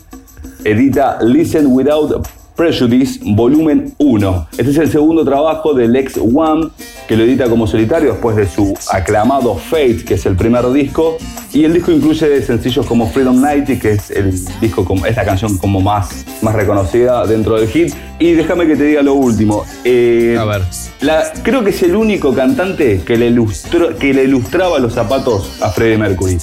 edita 0.65 1.20
Listen 1.22 1.68
Without 1.68 2.27
Prejudice, 2.60 3.22
volumen 3.24 3.94
1. 4.00 4.48
Este 4.58 4.72
es 4.72 4.78
el 4.80 4.92
segundo 4.92 5.24
trabajo 5.24 5.74
del 5.74 5.96
ex 5.96 6.18
One, 6.18 6.68
que 7.08 7.16
lo 7.16 7.24
edita 7.24 7.50
como 7.50 7.66
solitario 7.66 8.12
después 8.12 8.36
de 8.36 8.50
su 8.50 8.78
aclamado 8.92 9.56
Fate, 9.56 10.04
que 10.06 10.16
es 10.16 10.25
el 10.25 10.36
primer 10.36 10.70
disco. 10.74 11.18
Y 11.54 11.63
el 11.63 11.74
disco 11.74 11.94
incluye 11.94 12.42
sencillos 12.42 12.86
como 12.86 13.08
Freedom 13.10 13.39
Nighty, 13.39 13.80
que 13.80 13.92
es 13.94 14.12
el 14.12 14.34
disco 14.60 14.84
como, 14.84 15.06
es 15.06 15.16
la 15.16 15.24
canción 15.24 15.58
como 15.58 15.80
más, 15.80 16.25
más 16.42 16.54
reconocida 16.54 17.25
dentro 17.25 17.58
del 17.58 17.70
hit. 17.70 17.94
Y 18.20 18.34
déjame 18.34 18.68
que 18.68 18.75
te 18.75 18.84
diga 18.84 19.04
lo 19.04 19.13
último. 19.13 19.63
Eh, 19.86 20.36
A 20.38 20.44
ver. 20.44 20.63
la- 21.00 21.32
creo 21.42 21.63
que 21.63 21.70
es 21.70 21.82
el 21.84 21.96
único 21.96 22.34
cantante 22.36 23.04
que 23.06 23.16
le, 23.18 23.28
ilustró, 23.28 23.96
que 23.98 24.13
le 24.13 24.25
ilustraba 24.25 24.80
los 24.80 24.96
zapatos 24.96 25.62
a 25.62 25.70
Freddie 25.70 25.98
Mercury. 25.98 26.38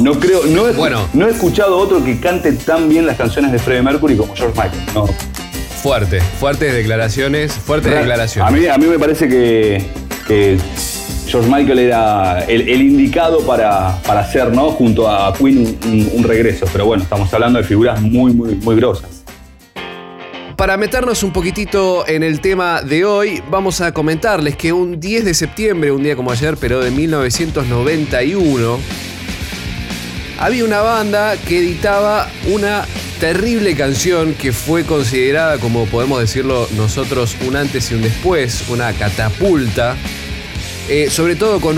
No 0.00 0.12
creo, 0.18 0.44
no 0.46 0.68
he, 0.68 0.72
Bueno. 0.72 1.08
no 1.12 1.26
he 1.26 1.30
escuchado 1.30 1.76
otro 1.76 2.04
que 2.04 2.20
cante 2.20 2.52
tan 2.52 2.88
bien 2.88 3.06
las 3.06 3.16
canciones 3.16 3.50
de 3.52 3.58
Freddie 3.58 3.82
Mercury 3.82 4.16
como 4.16 4.34
George 4.34 4.54
Michael. 4.60 4.82
No. 4.94 5.06
fuerte 5.82 6.20
fuertes 6.40 6.72
declaraciones 6.74 7.52
fuertes 7.52 7.92
A 7.92 7.96
declaraciones 8.00 8.52
mí, 8.52 8.66
a 8.66 8.76
mí 8.78 8.86
me 8.86 8.98
parece 8.98 9.28
que, 9.28 9.82
que 10.26 10.58
George 11.26 11.48
Michael 11.50 11.78
era 11.80 12.44
el, 12.48 12.68
el 12.68 12.82
indicado 12.82 13.40
para, 13.40 14.00
para 14.06 14.20
hacer, 14.20 14.52
¿no? 14.52 14.70
Junto 14.70 15.08
a 15.08 15.32
Queen 15.34 15.58
un, 15.58 15.78
un- 15.92 16.10
un 16.14 16.24
regreso. 16.24 16.66
Pero 16.72 16.86
bueno, 16.86 17.02
estamos 17.02 17.32
hablando 17.34 17.58
de 17.58 17.64
figuras 17.64 18.00
muy, 18.00 18.32
muy, 18.32 18.54
muy 18.56 18.76
grosas. 18.76 19.24
Para 20.56 20.76
meternos 20.76 21.22
un 21.22 21.32
poquitito 21.32 22.04
en 22.08 22.22
el 22.24 22.40
tema 22.40 22.82
de 22.82 23.04
hoy, 23.04 23.40
vamos 23.50 23.80
a 23.80 23.92
comentarles 23.92 24.56
que 24.56 24.72
un 24.72 24.98
10 24.98 25.24
de 25.24 25.34
septiembre, 25.34 25.92
un 25.92 26.02
día 26.02 26.16
como 26.16 26.32
ayer, 26.32 26.56
pero 26.60 26.80
de 26.80 26.90
1991, 26.90 28.78
había 30.38 30.64
una 30.64 30.80
banda 30.80 31.36
que 31.36 31.58
editaba 31.58 32.30
una 32.46 32.86
terrible 33.20 33.74
canción 33.74 34.34
que 34.34 34.52
fue 34.52 34.84
considerada, 34.84 35.58
como 35.58 35.86
podemos 35.86 36.20
decirlo 36.20 36.68
nosotros, 36.76 37.36
un 37.46 37.56
antes 37.56 37.90
y 37.90 37.94
un 37.94 38.02
después, 38.02 38.64
una 38.68 38.92
catapulta. 38.92 39.96
Eh, 40.88 41.10
sobre 41.10 41.36
todo 41.36 41.60
con 41.60 41.76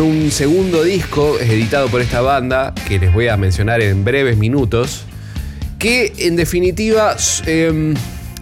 un, 0.00 0.30
segundo 0.30 0.84
disco 0.84 1.38
editado 1.40 1.88
por 1.88 2.00
esta 2.00 2.20
banda, 2.20 2.72
que 2.86 3.00
les 3.00 3.12
voy 3.12 3.26
a 3.26 3.36
mencionar 3.36 3.82
en 3.82 4.04
breves 4.04 4.36
minutos, 4.36 5.06
que 5.78 6.12
en 6.18 6.36
definitiva 6.36 7.16
em, 7.46 7.94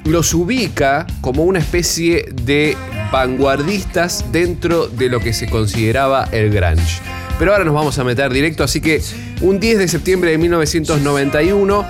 los 0.04 0.34
ubica 0.34 1.06
como 1.22 1.44
una 1.44 1.60
especie 1.60 2.26
de 2.44 2.76
vanguardistas 3.10 4.30
dentro 4.32 4.86
de 4.86 5.08
lo 5.08 5.20
que 5.20 5.32
se 5.32 5.48
consideraba 5.48 6.28
el 6.30 6.50
grunge. 6.50 7.00
Pero 7.38 7.52
ahora 7.52 7.64
nos 7.64 7.74
vamos 7.74 7.98
a 7.98 8.04
meter 8.04 8.32
directo, 8.32 8.64
así 8.64 8.80
que 8.80 9.02
un 9.40 9.58
10 9.58 9.78
de 9.78 9.88
septiembre 9.88 10.30
de 10.30 10.38
1991 10.38 11.86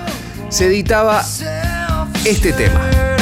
se 0.49 0.65
editaba 0.65 1.23
este 2.25 2.53
tema. 2.53 3.12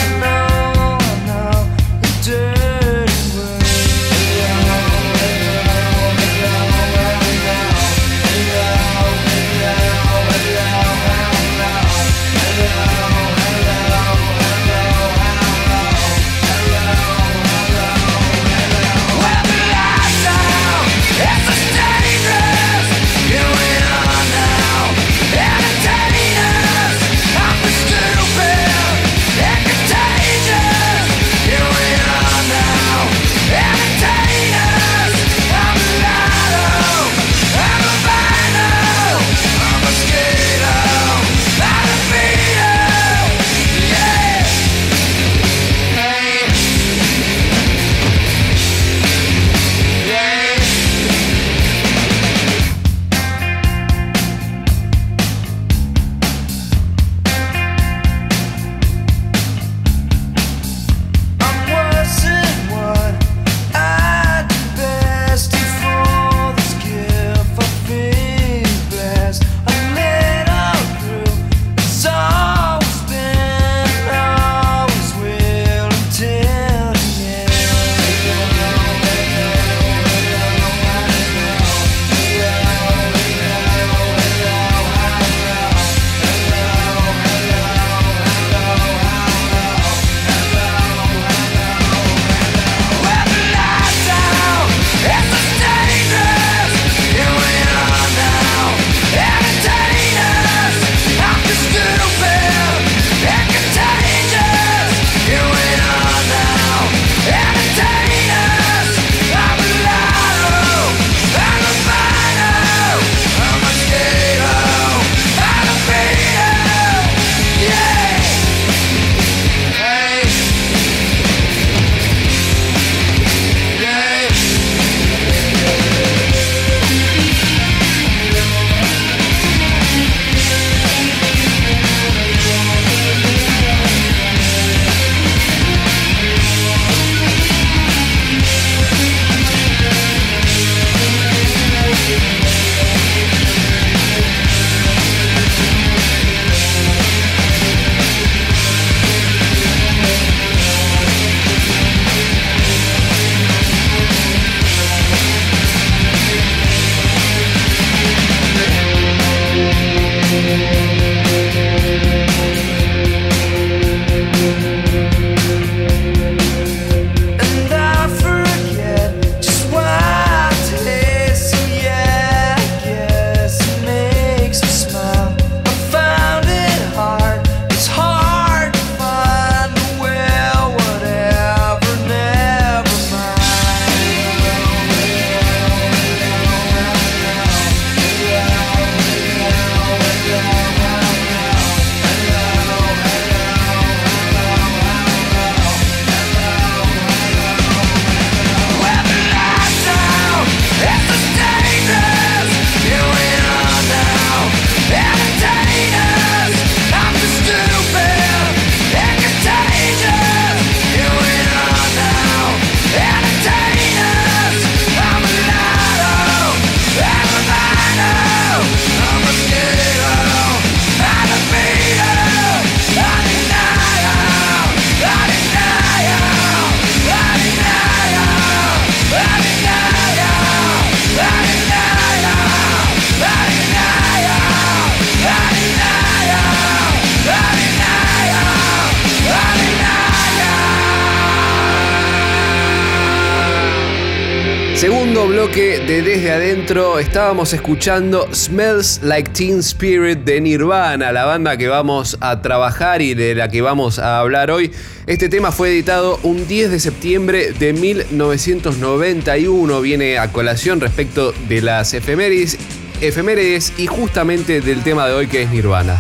Estábamos 246.61 247.53
escuchando 247.53 248.29
Smells 248.33 249.01
Like 249.01 249.31
Teen 249.31 249.59
Spirit 249.59 250.19
de 250.19 250.39
Nirvana, 250.39 251.11
la 251.11 251.25
banda 251.25 251.57
que 251.57 251.67
vamos 251.67 252.17
a 252.21 252.41
trabajar 252.41 253.01
y 253.01 253.15
de 253.15 253.33
la 253.33 253.49
que 253.49 253.61
vamos 253.61 253.97
a 253.97 254.19
hablar 254.19 254.51
hoy. 254.51 254.71
Este 255.07 255.27
tema 255.27 255.51
fue 255.51 255.69
editado 255.69 256.19
un 256.21 256.47
10 256.47 256.69
de 256.69 256.79
septiembre 256.79 257.51
de 257.51 257.73
1991, 257.73 259.81
viene 259.81 260.19
a 260.19 260.31
colación 260.31 260.79
respecto 260.79 261.33
de 261.49 261.61
las 261.61 261.95
efemérides 261.95 263.73
y 263.77 263.87
justamente 263.87 264.61
del 264.61 264.83
tema 264.83 265.07
de 265.07 265.13
hoy 265.13 265.27
que 265.27 265.41
es 265.41 265.49
Nirvana. 265.49 265.99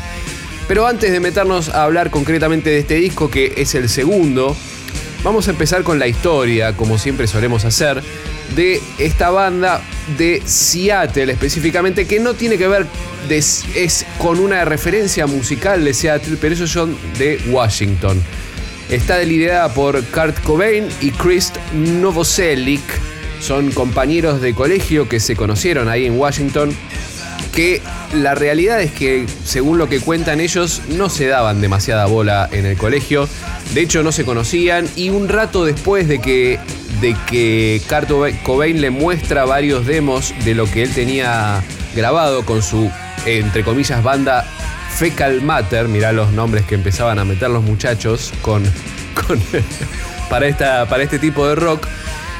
Pero 0.67 0.85
antes 0.85 1.11
de 1.11 1.19
meternos 1.19 1.69
a 1.69 1.83
hablar 1.83 2.11
concretamente 2.11 2.69
de 2.69 2.79
este 2.79 2.95
disco, 2.95 3.31
que 3.31 3.53
es 3.57 3.73
el 3.73 3.89
segundo, 3.89 4.55
vamos 5.23 5.47
a 5.47 5.51
empezar 5.51 5.83
con 5.83 5.97
la 5.97 6.07
historia, 6.07 6.77
como 6.77 6.99
siempre 6.99 7.25
solemos 7.25 7.65
hacer, 7.65 8.03
de 8.55 8.79
esta 8.99 9.31
banda 9.31 9.81
de 10.17 10.41
Seattle 10.45 11.31
específicamente, 11.31 12.05
que 12.05 12.19
no 12.19 12.33
tiene 12.33 12.57
que 12.57 12.67
ver 12.67 12.85
es 13.29 14.05
con 14.17 14.39
una 14.39 14.65
referencia 14.65 15.25
musical 15.27 15.85
de 15.85 15.93
Seattle, 15.93 16.37
pero 16.39 16.53
esos 16.53 16.69
son 16.69 16.97
de 17.17 17.39
Washington. 17.49 18.21
Está 18.89 19.19
liderada 19.19 19.73
por 19.73 20.03
Kurt 20.05 20.37
Cobain 20.43 20.87
y 20.99 21.11
Chris 21.11 21.53
Novoselic. 21.73 22.81
Son 23.39 23.71
compañeros 23.71 24.41
de 24.41 24.53
colegio 24.53 25.07
que 25.07 25.19
se 25.19 25.35
conocieron 25.35 25.87
ahí 25.87 26.05
en 26.05 26.19
Washington. 26.19 26.75
Que 27.55 27.81
la 28.13 28.35
realidad 28.35 28.81
es 28.81 28.91
que, 28.91 29.25
según 29.45 29.77
lo 29.77 29.87
que 29.87 29.99
cuentan 29.99 30.41
ellos, 30.41 30.81
no 30.89 31.09
se 31.09 31.27
daban 31.27 31.61
demasiada 31.61 32.05
bola 32.05 32.49
en 32.51 32.65
el 32.65 32.77
colegio. 32.77 33.29
De 33.73 33.81
hecho, 33.81 34.03
no 34.03 34.11
se 34.11 34.25
conocían. 34.25 34.87
Y 34.95 35.09
un 35.09 35.29
rato 35.29 35.65
después 35.65 36.07
de 36.07 36.19
que, 36.19 36.59
de 36.99 37.15
que 37.29 37.81
Kurt 37.87 38.41
Cobain 38.43 38.81
le 38.81 38.89
muestra 38.89 39.45
varios 39.45 39.85
demos 39.85 40.33
de 40.43 40.55
lo 40.55 40.65
que 40.69 40.83
él 40.83 40.93
tenía 40.93 41.63
grabado 41.95 42.45
con 42.45 42.61
su 42.61 42.91
entre 43.25 43.63
comillas, 43.63 44.03
banda 44.03 44.45
Fecal 44.95 45.41
Matter, 45.41 45.87
mirá 45.87 46.11
los 46.11 46.31
nombres 46.31 46.65
que 46.65 46.75
empezaban 46.75 47.19
a 47.19 47.25
meter 47.25 47.49
los 47.49 47.63
muchachos 47.63 48.31
con, 48.41 48.63
para, 50.29 50.47
esta, 50.47 50.87
para 50.87 51.03
este 51.03 51.19
tipo 51.19 51.47
de 51.47 51.55
rock. 51.55 51.87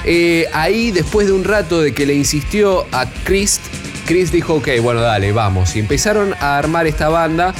Eh, 0.03 0.47
ahí, 0.53 0.91
después 0.91 1.27
de 1.27 1.33
un 1.33 1.43
rato 1.43 1.81
de 1.81 1.93
que 1.93 2.05
le 2.05 2.13
insistió 2.13 2.87
a 2.91 3.05
Chris, 3.23 3.59
Chris 4.05 4.31
dijo, 4.31 4.55
ok, 4.55 4.69
bueno, 4.81 5.01
dale, 5.01 5.31
vamos. 5.31 5.75
Y 5.75 5.79
empezaron 5.79 6.33
a 6.39 6.57
armar 6.57 6.87
esta 6.87 7.09
banda 7.09 7.53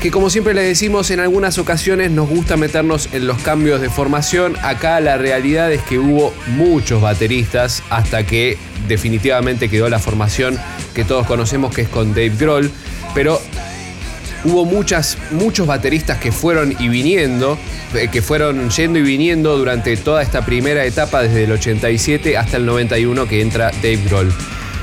que 0.00 0.10
como 0.10 0.30
siempre 0.30 0.54
les 0.54 0.64
decimos, 0.64 1.10
en 1.10 1.20
algunas 1.20 1.58
ocasiones 1.58 2.10
nos 2.10 2.26
gusta 2.28 2.56
meternos 2.56 3.10
en 3.12 3.26
los 3.26 3.38
cambios 3.42 3.82
de 3.82 3.90
formación. 3.90 4.56
Acá 4.62 4.98
la 5.00 5.18
realidad 5.18 5.70
es 5.70 5.82
que 5.82 5.98
hubo 5.98 6.32
muchos 6.46 7.02
bateristas 7.02 7.82
hasta 7.90 8.24
que 8.24 8.56
definitivamente 8.88 9.68
quedó 9.68 9.90
la 9.90 9.98
formación 9.98 10.58
que 10.94 11.04
todos 11.04 11.26
conocemos 11.26 11.74
que 11.74 11.82
es 11.82 11.88
con 11.88 12.14
Dave 12.14 12.32
Grohl, 12.38 12.70
pero 13.14 13.42
hubo 14.44 14.64
muchas, 14.64 15.18
muchos 15.32 15.66
bateristas 15.66 16.16
que 16.16 16.32
fueron 16.32 16.74
y 16.78 16.88
viniendo, 16.88 17.58
eh, 17.94 18.08
que 18.10 18.22
fueron 18.22 18.70
yendo 18.70 18.98
y 18.98 19.02
viniendo 19.02 19.58
durante 19.58 19.94
toda 19.98 20.22
esta 20.22 20.46
primera 20.46 20.82
etapa, 20.86 21.22
desde 21.22 21.44
el 21.44 21.52
87 21.52 22.38
hasta 22.38 22.56
el 22.56 22.64
91 22.64 23.28
que 23.28 23.42
entra 23.42 23.70
Dave 23.82 24.00
Grohl. 24.08 24.32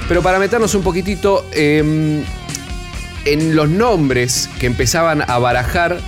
Pero 0.08 0.22
para 0.22 0.38
meternos 0.38 0.76
un 0.76 0.84
poquitito 0.84 1.48
em, 1.54 2.24
en 3.34 3.56
los 3.56 3.70
nombres 3.70 4.50
que 4.60 4.68
empezaban 4.68 5.24
a 5.30 5.38
barajar 5.38 6.00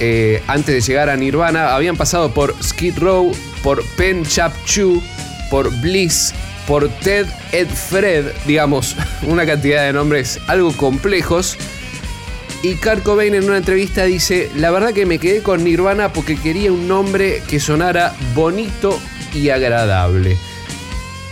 eh, 0.00 0.42
antes 0.48 0.74
de 0.74 0.80
llegar 0.80 1.08
a 1.08 1.16
Nirvana, 1.16 1.74
habían 1.74 1.96
pasado 1.96 2.32
por 2.34 2.54
Skid 2.62 2.98
Row, 2.98 3.32
por 3.62 3.84
Pen 3.96 4.24
Chap 4.24 4.52
Chu, 4.64 5.02
por 5.50 5.70
Bliss, 5.80 6.34
por 6.66 6.88
Ted 6.88 7.26
Ed 7.52 7.68
Fred, 7.68 8.26
digamos, 8.46 8.96
una 9.22 9.46
cantidad 9.46 9.84
de 9.84 9.92
nombres 9.92 10.40
algo 10.48 10.72
complejos. 10.72 11.56
Y 12.62 12.76
Kurt 12.76 13.02
Cobain 13.02 13.34
en 13.34 13.44
una 13.44 13.58
entrevista 13.58 14.04
dice, 14.04 14.50
la 14.56 14.70
verdad 14.70 14.94
que 14.94 15.06
me 15.06 15.18
quedé 15.18 15.42
con 15.42 15.62
Nirvana 15.62 16.12
porque 16.12 16.36
quería 16.36 16.72
un 16.72 16.88
nombre 16.88 17.42
que 17.46 17.60
sonara 17.60 18.14
bonito 18.34 18.98
y 19.34 19.50
agradable. 19.50 20.38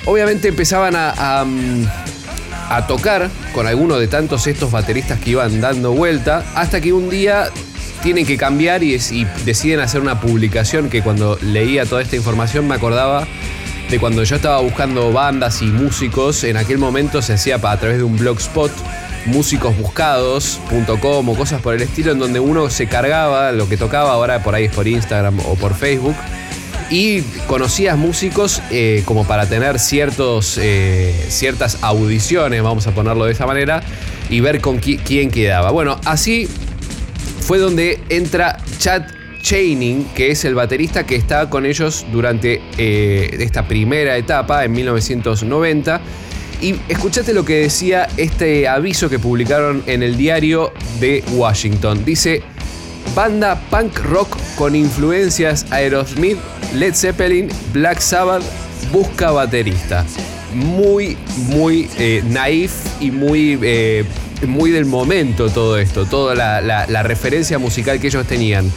Obviamente 0.05 0.49
empezaban 0.49 0.95
a, 0.95 1.15
a, 1.17 1.47
tocar 2.87 3.31
con 3.55 3.67
alguno 3.67 3.99
de 3.99 4.09
tantos 4.09 4.47
estos 4.47 4.71
bateristas 4.71 5.21
que 5.21 5.31
iban 5.31 5.61
dando 5.61 5.93
vuelta, 5.93 6.45
hasta 6.55 6.81
que 6.81 6.93
un 6.93 7.11
día 7.11 7.51
tienen 8.03 8.27
que 8.27 8.37
cambiar 8.37 8.83
y, 8.83 8.95
y 8.95 9.27
deciden 9.45 9.81
hacer 9.81 10.01
una 10.01 10.21
publicación 10.21 10.91
que 10.91 11.03
cuando 11.03 11.39
leía 11.43 11.87
toda 11.87 12.03
esta 12.03 12.17
información 12.17 12.67
me 12.67 12.75
acordaba 12.75 13.27
de 13.93 14.01
cuando 14.01 14.25
yo 14.25 14.37
estaba 14.37 14.59
buscando 14.61 15.13
bandas 15.13 15.61
y 15.61 15.67
músicos, 15.67 16.45
en 16.45 16.57
aquel 16.57 16.79
momento 16.79 17.21
se 17.21 17.35
hacía 17.35 17.57
a 17.57 17.77
través 17.77 17.99
de 17.99 18.05
un 18.05 18.17
blogspot, 18.17 18.73
músicosbuscados.com 19.27 21.29
o 21.29 21.35
cosas 21.35 21.61
por 21.61 21.75
el 21.75 21.83
estilo, 21.83 22.13
en 22.13 22.19
donde 22.19 22.41
uno 22.41 22.71
se 22.71 22.87
cargaba 22.87 23.53
lo 23.53 23.69
que 23.69 23.77
tocaba, 23.77 24.13
ahora 24.13 24.43
por 24.43 24.55
ahí 24.55 24.65
es 24.65 24.73
por 24.73 24.89
Instagram 24.89 25.41
o 25.41 25.57
por 25.57 25.75
Facebook, 25.75 26.17
y 26.93 27.23
conocías 27.47 27.97
músicos 27.97 28.61
eh, 28.71 29.03
como 29.07 29.27
para 29.27 29.49
tener 29.49 29.79
ciertos, 29.79 30.59
eh, 30.61 31.15
ciertas 31.29 31.79
audiciones, 31.81 32.63
vamos 32.63 32.87
a 32.87 32.95
ponerlo 32.95 33.25
de 33.25 33.33
esa 33.33 33.47
manera, 33.47 33.83
y 34.29 34.41
ver 34.41 34.61
con 34.61 34.79
quién 34.79 35.31
quedaba. 35.31 35.71
Bueno, 35.71 35.99
así 36.05 36.47
fue 37.41 37.59
donde 37.59 37.99
entra 38.11 38.59
Chad 38.79 39.05
Chaining, 39.41 40.05
que 40.15 40.33
es 40.33 40.45
el 40.45 40.55
baterista 40.55 41.07
que 41.07 41.17
está 41.17 41.49
con 41.49 41.65
ellos 41.65 42.05
durante 42.13 42.61
eh, 42.77 43.39
esta 43.41 43.67
primera 43.67 44.19
etapa 44.19 44.63
en 44.63 44.73
1990. 44.73 45.99
Y 46.61 46.77
escuchate 46.91 47.33
lo 47.33 47.45
que 47.45 47.55
decía 47.55 48.07
este 48.19 48.69
aviso 48.69 49.09
que 49.09 49.19
publicaron 49.19 49.83
en 49.87 50.03
el 50.03 50.19
diario 50.19 50.75
de 51.01 51.25
Washington. 51.33 52.05
Dice, 52.05 52.43
banda 53.15 53.61
punk 53.71 53.99
rock 54.05 54.37
con 54.57 54.75
influencias 54.75 55.67
Aerosmith, 55.71 56.39
Led 56.75 56.95
Zeppelin, 56.95 57.49
Black 57.73 58.01
Sabbath, 58.01 58.43
busca 58.93 59.31
baterista. 59.31 60.05
Muy, 60.55 61.17
muy 61.49 61.89
eh, 61.99 62.23
naif 62.27 62.73
y 63.01 63.11
muy, 63.11 63.59
eh, 63.63 64.05
muy 64.47 64.71
del 64.71 64.85
momento 64.85 65.49
todo 65.49 65.79
esto, 65.79 66.05
toda 66.05 66.35
la 66.35 67.03
referencia 67.03 67.59
musical 67.59 68.01
que 68.01 68.09
ellos 68.09 68.27
tenían. 68.27 68.71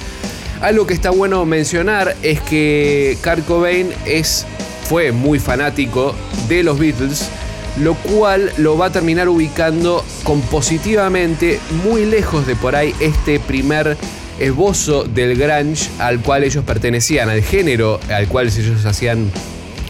Algo 0.61 0.87
que 0.87 0.93
está 0.93 1.09
bueno 1.09 1.45
mencionar 1.45 2.15
es 2.21 2.39
que 2.41 3.17
Kurt 3.23 3.45
Cobain 3.45 3.89
es, 4.05 4.45
fue 4.85 5.11
muy 5.11 5.37
fanático 5.37 6.15
de 6.47 6.63
los 6.63 6.79
Beatles, 6.79 7.29
lo 7.77 7.95
cual 7.95 8.51
lo 8.57 8.77
va 8.77 8.87
a 8.87 8.91
terminar 8.91 9.29
ubicando 9.29 10.03
compositivamente 10.23 11.59
muy 11.83 12.05
lejos 12.05 12.47
de 12.47 12.55
por 12.55 12.75
ahí 12.75 12.93
este 12.99 13.39
primer 13.39 13.97
esbozo 14.39 15.03
del 15.03 15.37
grunge 15.37 15.89
al 15.99 16.19
cual 16.19 16.43
ellos 16.43 16.63
pertenecían, 16.63 17.29
al 17.29 17.41
género 17.41 17.99
al 18.09 18.27
cual 18.27 18.47
ellos 18.47 18.85
hacían 18.85 19.31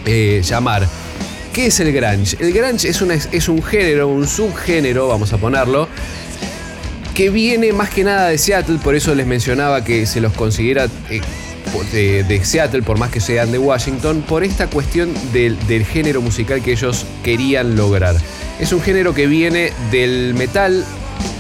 eh, 0.06 0.42
llamar. 0.44 0.88
¿Qué 1.54 1.68
es 1.68 1.80
el 1.80 1.94
grunge? 1.94 2.38
El 2.40 2.52
grunge 2.54 2.90
es, 2.90 3.30
es 3.32 3.50
un 3.50 3.64
género, 3.64 4.08
un 4.08 4.28
subgénero, 4.28 5.08
vamos 5.08 5.32
a 5.34 5.38
ponerlo, 5.38 5.88
que 7.14 7.30
viene 7.30 7.72
más 7.72 7.90
que 7.90 8.04
nada 8.04 8.28
de 8.28 8.38
Seattle, 8.38 8.78
por 8.84 8.94
eso 8.94 9.16
les 9.16 9.26
mencionaba 9.26 9.84
que 9.84 10.06
se 10.06 10.20
los 10.20 10.34
considera 10.34 10.88
eh, 11.10 11.22
de, 11.84 12.42
Seattle, 12.44 12.84
por 12.84 12.98
más 12.98 13.12
que 13.12 13.20
sean 13.20 13.52
de 13.52 13.58
Washington, 13.58 14.24
por 14.28 14.44
esta 14.44 14.68
cuestión 14.68 15.14
del, 15.34 15.86
género 15.86 16.22
musical 16.22 16.62
que 16.62 16.72
ellos 16.72 17.06
querían 17.24 17.76
lograr. 17.76 18.16
Es 18.60 18.72
un 18.72 18.82
género 18.82 19.14
que 19.14 19.28
viene 19.28 19.72
del 19.92 20.34
metal, 20.34 20.86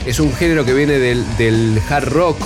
es 0.05 0.19
un 0.19 0.33
género 0.33 0.65
que 0.65 0.73
viene 0.73 0.93
del, 0.99 1.81
hard 1.89 2.09
rock, 2.09 2.37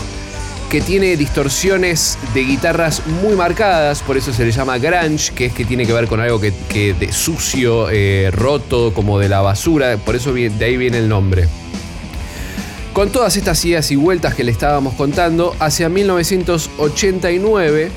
que 0.69 0.81
tiene 0.81 1.17
distorsiones 1.17 2.17
de 2.33 2.41
guitarras 2.43 3.01
muy 3.23 3.35
marcadas, 3.35 4.03
por 4.03 4.17
eso 4.17 4.31
se 4.31 4.45
le 4.45 4.51
llama 4.51 4.77
grunge, 4.77 5.33
que 5.33 5.47
es 5.47 5.53
que 5.53 5.65
tiene 5.65 5.85
que 5.85 5.93
ver 5.93 6.07
con 6.07 6.19
algo 6.19 6.39
que, 6.39 6.93
de 6.93 7.11
sucio, 7.11 7.89
eh, 7.89 8.29
roto, 8.31 8.93
como 8.93 9.17
de 9.17 9.29
la 9.29 9.41
basura, 9.41 9.97
por 9.97 10.15
eso 10.15 10.31
de 10.33 10.63
ahí 10.63 10.77
viene 10.77 10.99
el 10.99 11.09
nombre. 11.09 11.47
Con 12.99 13.13
todas 13.13 13.37
estas 13.37 13.63
idas 13.63 13.91
y 13.91 13.95
vueltas 13.95 14.35
que 14.35 14.43
le 14.43 14.51
estábamos 14.51 14.93
contando, 14.95 15.55
hacia 15.61 15.87
1989 15.87 17.91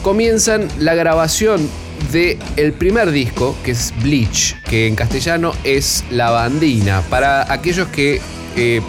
comienzan 0.00 0.68
la 0.78 0.94
grabación 0.94 1.68
del 2.12 2.38
el 2.54 2.72
primer 2.72 3.10
disco, 3.10 3.56
que 3.64 3.72
es 3.72 3.92
Bleach, 4.00 4.62
que 4.62 4.86
en 4.86 4.94
castellano 4.94 5.54
es 5.64 6.04
La 6.12 6.26
Lavandina. 6.26 7.00
Para 7.10 7.52
aquellos 7.52 7.88
que, 7.88 8.20
eh, 8.54 8.80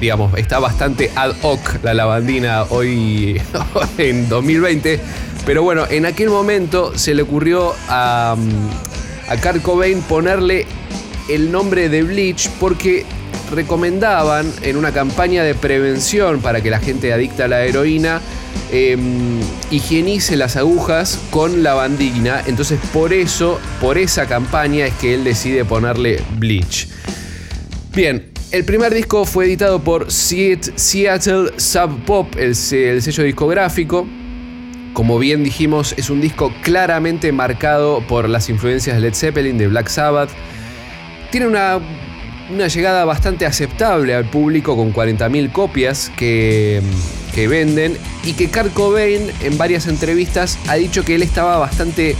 digamos, 0.00 0.36
está 0.36 0.58
bastante 0.58 1.12
ad 1.14 1.36
hoc 1.42 1.60
la 1.84 1.94
lavandina 1.94 2.64
hoy 2.70 3.40
en 3.96 4.28
2020, 4.28 4.98
pero 5.46 5.62
bueno, 5.62 5.84
en 5.88 6.04
aquel 6.04 6.30
momento 6.30 6.98
se 6.98 7.14
le 7.14 7.22
ocurrió 7.22 7.76
a, 7.88 8.34
a 9.28 9.36
Cobain 9.62 10.02
ponerle 10.02 10.66
el 11.28 11.52
nombre 11.52 11.88
de 11.88 12.02
Bleach 12.02 12.50
porque 12.58 13.06
recomendaban 13.50 14.52
en 14.62 14.76
una 14.76 14.92
campaña 14.92 15.42
de 15.42 15.54
prevención 15.54 16.40
para 16.40 16.62
que 16.62 16.70
la 16.70 16.78
gente 16.78 17.12
adicta 17.12 17.44
a 17.44 17.48
la 17.48 17.64
heroína 17.64 18.20
em, 18.72 19.40
higienice 19.70 20.36
las 20.36 20.56
agujas 20.56 21.18
con 21.30 21.62
lavandina. 21.62 22.42
Entonces 22.46 22.78
por 22.92 23.12
eso, 23.12 23.60
por 23.80 23.98
esa 23.98 24.26
campaña 24.26 24.86
es 24.86 24.94
que 24.94 25.14
él 25.14 25.24
decide 25.24 25.64
ponerle 25.64 26.22
bleach. 26.38 26.88
Bien, 27.94 28.30
el 28.52 28.64
primer 28.64 28.94
disco 28.94 29.24
fue 29.24 29.46
editado 29.46 29.80
por 29.80 30.10
Seattle 30.10 31.52
Sub 31.56 32.04
Pop, 32.04 32.34
el, 32.36 32.50
el 32.72 33.02
sello 33.02 33.24
discográfico. 33.24 34.06
Como 34.92 35.18
bien 35.18 35.44
dijimos, 35.44 35.94
es 35.96 36.10
un 36.10 36.20
disco 36.20 36.52
claramente 36.62 37.30
marcado 37.30 38.04
por 38.08 38.28
las 38.28 38.48
influencias 38.48 38.96
de 38.96 39.02
Led 39.02 39.14
Zeppelin, 39.14 39.56
de 39.56 39.68
Black 39.68 39.88
Sabbath. 39.88 40.30
Tiene 41.30 41.46
una 41.46 41.78
una 42.52 42.68
llegada 42.68 43.04
bastante 43.04 43.46
aceptable 43.46 44.14
al 44.14 44.28
público 44.28 44.76
con 44.76 44.92
40.000 44.92 45.52
copias 45.52 46.10
que, 46.16 46.82
que 47.34 47.48
venden 47.48 47.96
y 48.24 48.32
que 48.32 48.48
Kurt 48.48 48.72
Cobain 48.72 49.30
en 49.42 49.58
varias 49.58 49.86
entrevistas 49.86 50.58
ha 50.68 50.74
dicho 50.74 51.04
que 51.04 51.14
él 51.14 51.22
estaba 51.22 51.58
bastante 51.58 52.16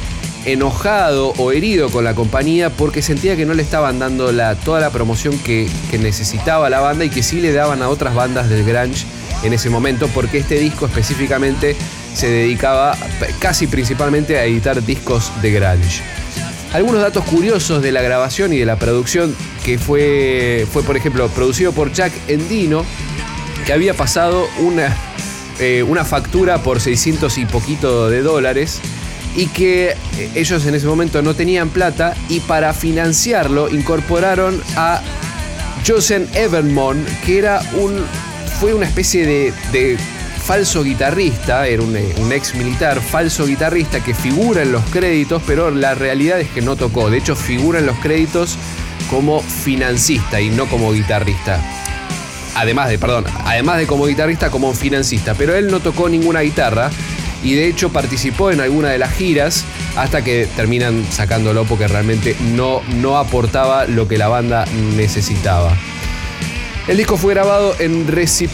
enojado 0.47 1.35
o 1.37 1.53
herido 1.53 1.91
con 1.91 2.05
la 2.05 2.15
compañía 2.15 2.71
porque 2.71 3.03
sentía 3.03 3.37
que 3.37 3.45
no 3.45 3.55
le 3.55 3.63
estaban 3.63 3.99
dando 3.99 4.33
la, 4.33 4.55
toda 4.55 4.81
la 4.81 4.91
promoción 4.91 5.39
que, 5.39 5.69
que 5.91 5.99
necesitaba 5.99 6.71
la 6.71 6.81
banda 6.81 7.05
y 7.05 7.11
que 7.11 7.23
sí 7.23 7.41
le 7.41 7.53
daban 7.53 7.83
a 7.83 7.89
otras 7.89 8.15
bandas 8.15 8.49
del 8.49 8.65
grunge 8.65 9.05
en 9.43 9.53
ese 9.53 9.69
momento 9.69 10.09
porque 10.09 10.39
este 10.39 10.59
disco 10.59 10.87
específicamente 10.87 11.77
se 12.15 12.29
dedicaba 12.29 12.97
casi 13.39 13.67
principalmente 13.67 14.39
a 14.39 14.45
editar 14.45 14.85
discos 14.85 15.31
de 15.43 15.53
grunge. 15.53 16.20
Algunos 16.73 17.03
datos 17.03 17.25
curiosos 17.25 17.83
de 17.83 17.91
la 17.91 18.01
grabación 18.01 18.53
y 18.53 18.59
de 18.59 18.65
la 18.65 18.77
producción 18.77 19.35
que 19.65 19.77
fue, 19.77 20.67
fue 20.71 20.85
por 20.85 20.97
ejemplo, 20.97 21.29
producido 21.29 21.73
por 21.73 21.93
Jack 21.93 22.13
Endino, 22.29 22.85
que 23.67 23.73
había 23.73 23.93
pasado 23.95 24.47
una, 24.61 24.97
eh, 25.59 25.83
una 25.83 26.05
factura 26.05 26.63
por 26.63 26.81
600 26.81 27.39
y 27.39 27.47
poquito 27.47 28.09
de 28.09 28.23
dólares 28.23 28.81
y 29.35 29.47
que 29.47 29.91
eh, 29.91 30.31
ellos 30.37 30.65
en 30.65 30.77
ese 30.77 30.87
momento 30.87 31.23
no 31.23 31.35
tenían 31.35 31.71
plata 31.71 32.15
y 32.29 32.39
para 32.39 32.73
financiarlo 32.73 33.69
incorporaron 33.69 34.63
a 34.77 35.03
Joseph 35.85 36.29
Evermon, 36.37 37.05
que 37.27 37.39
era 37.39 37.63
un, 37.81 37.97
fue 38.61 38.75
una 38.75 38.87
especie 38.87 39.27
de 39.27 39.99
falso 40.41 40.83
guitarrista, 40.83 41.67
era 41.67 41.83
un, 41.83 41.97
un, 42.19 42.33
ex 42.33 42.55
militar, 42.55 43.01
falso 43.01 43.47
guitarrista 43.47 44.03
que 44.03 44.15
figura 44.15 44.63
en 44.63 44.73
los 44.73 44.83
créditos, 44.87 45.43
pero 45.47 45.71
la 45.71 45.95
realidad 45.95 46.41
es 46.41 46.49
que 46.51 46.61
no 46.61 46.77
tocó. 46.77 47.11
De 47.11 47.19
hecho, 47.19 47.37
figura 47.37 47.79
en 47.79 47.87
los 47.87 47.97
créditos 47.99 48.57
como 49.09 49.41
financista 49.41 50.41
y 50.41 50.51
no 50.51 50.67
como 50.67 50.93
guitarrista. 50.93 51.61
Además 52.55 52.89
de, 52.89 52.99
perdón, 52.99 53.25
además 53.45 53.79
de 53.79 53.87
como 53.87 54.07
guitarrista, 54.07 54.51
como 54.51 54.73
financista. 54.75 55.35
Pero 55.35 55.55
él 55.55 55.71
no 55.71 55.81
tocó 55.81 56.09
ninguna 56.09 56.41
guitarra 56.41 56.91
y 57.43 57.55
de 57.55 57.69
hecho 57.69 57.91
participó 57.91 58.51
en 58.51 58.61
alguna 58.61 58.91
de 58.91 58.99
las 58.99 59.13
giras 59.13 59.65
hasta 59.97 60.23
que 60.23 60.47
terminan 60.57 61.07
sacándolo 61.11 61.65
porque 61.65 61.89
realmente 61.89 62.37
no, 62.55 62.83
no 62.97 63.19
aportaba 63.19 63.87
lo 63.87 64.09
que 64.09 64.19
la 64.19 64.29
banda 64.29 64.65
necesitaba. 64.97 65.77
El 66.89 66.97
disco 66.97 67.17
fue 67.17 67.35
grabado 67.35 67.77
en 67.79 68.07
Recip 68.09 68.51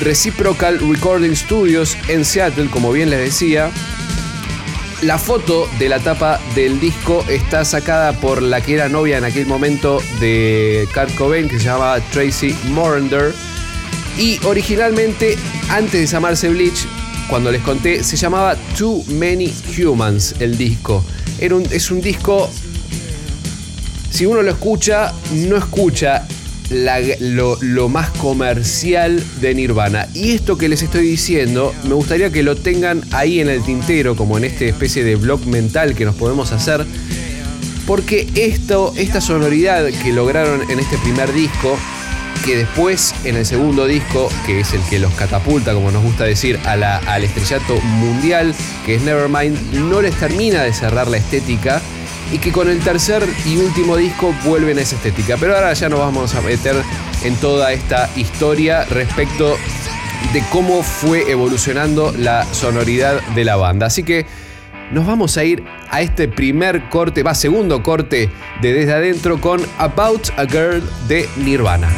Reciprocal 0.00 0.78
Recording 0.78 1.34
Studios 1.34 1.96
en 2.08 2.24
Seattle, 2.24 2.68
como 2.70 2.92
bien 2.92 3.10
les 3.10 3.20
decía. 3.20 3.70
La 5.02 5.18
foto 5.18 5.68
de 5.78 5.88
la 5.88 5.98
tapa 5.98 6.40
del 6.54 6.80
disco 6.80 7.24
está 7.28 7.64
sacada 7.64 8.12
por 8.14 8.40
la 8.40 8.60
que 8.62 8.74
era 8.74 8.88
novia 8.88 9.18
en 9.18 9.24
aquel 9.24 9.46
momento 9.46 10.02
de 10.20 10.88
Kurt 10.94 11.14
Cobain, 11.16 11.48
que 11.48 11.58
se 11.58 11.66
llamaba 11.66 12.00
Tracy 12.12 12.56
Morender. 12.68 13.34
Y 14.18 14.38
originalmente, 14.44 15.36
antes 15.68 16.00
de 16.00 16.06
llamarse 16.06 16.48
Bleach, 16.48 16.86
cuando 17.28 17.52
les 17.52 17.60
conté, 17.62 18.02
se 18.04 18.16
llamaba 18.16 18.56
Too 18.78 19.04
Many 19.08 19.52
Humans 19.78 20.36
el 20.40 20.56
disco. 20.56 21.04
Es 21.38 21.90
un 21.90 22.00
disco, 22.00 22.50
si 24.10 24.24
uno 24.24 24.40
lo 24.40 24.50
escucha, 24.50 25.12
no 25.32 25.56
escucha 25.56 26.26
la, 26.70 26.98
lo, 27.20 27.88
más 27.88 28.10
comercial 28.10 29.22
de 29.40 29.54
Nirvana. 29.54 30.08
Y 30.14 30.32
esto 30.32 30.58
que 30.58 30.68
les 30.68 30.82
estoy 30.82 31.06
diciendo, 31.06 31.74
me 31.84 31.94
gustaría 31.94 32.30
que 32.30 32.42
lo 32.42 32.56
tengan 32.56 33.02
ahí 33.12 33.40
en 33.40 33.48
el 33.48 33.62
tintero, 33.62 34.16
como 34.16 34.38
en 34.38 34.44
esta 34.44 34.64
especie 34.64 35.04
de 35.04 35.16
blog 35.16 35.46
mental 35.46 35.94
que 35.94 36.04
nos 36.04 36.14
podemos 36.14 36.52
hacer. 36.52 36.86
Porque 37.86 38.28
esto, 38.34 38.92
esta 38.96 39.20
sonoridad 39.20 39.86
que 40.02 40.12
lograron 40.12 40.68
en 40.70 40.80
este 40.80 40.98
primer 40.98 41.32
disco, 41.32 41.78
que 42.44 42.56
después 42.56 43.14
en 43.24 43.36
el 43.36 43.46
segundo 43.46 43.86
disco, 43.86 44.28
que 44.44 44.60
es 44.60 44.72
el 44.72 44.80
que 44.82 44.98
los 44.98 45.12
catapulta, 45.14 45.72
como 45.72 45.90
nos 45.90 46.02
gusta 46.02 46.24
decir, 46.24 46.58
a 46.64 46.76
la, 46.76 46.98
al 46.98 47.24
estrellato 47.24 47.80
mundial, 47.80 48.54
que 48.84 48.96
es 48.96 49.02
Nevermind, 49.02 49.74
no 49.74 50.02
les 50.02 50.14
termina 50.16 50.62
de 50.62 50.72
cerrar 50.72 51.08
la 51.08 51.16
estética 51.16 51.80
y 52.32 52.38
que 52.38 52.52
con 52.52 52.68
el 52.68 52.80
tercer 52.80 53.26
y 53.44 53.56
último 53.56 53.96
disco 53.96 54.34
vuelven 54.44 54.78
a 54.78 54.82
esa 54.82 54.96
estética. 54.96 55.36
Pero 55.38 55.54
ahora 55.54 55.72
ya 55.72 55.88
nos 55.88 56.00
vamos 56.00 56.34
a 56.34 56.40
meter 56.40 56.76
en 57.22 57.36
toda 57.36 57.72
esta 57.72 58.10
historia 58.16 58.84
respecto 58.84 59.56
de 60.32 60.42
cómo 60.50 60.82
fue 60.82 61.30
evolucionando 61.30 62.12
la 62.16 62.44
sonoridad 62.52 63.20
de 63.34 63.44
la 63.44 63.56
banda. 63.56 63.86
Así 63.86 64.02
que 64.02 64.26
nos 64.90 65.06
vamos 65.06 65.36
a 65.36 65.44
ir 65.44 65.64
a 65.90 66.00
este 66.00 66.28
primer 66.28 66.88
corte, 66.88 67.22
va 67.22 67.34
segundo 67.34 67.82
corte 67.82 68.30
de 68.60 68.72
Desde 68.72 68.92
Adentro 68.92 69.40
con 69.40 69.60
About 69.78 70.30
a 70.36 70.46
Girl 70.46 70.82
de 71.08 71.28
Nirvana. 71.36 71.88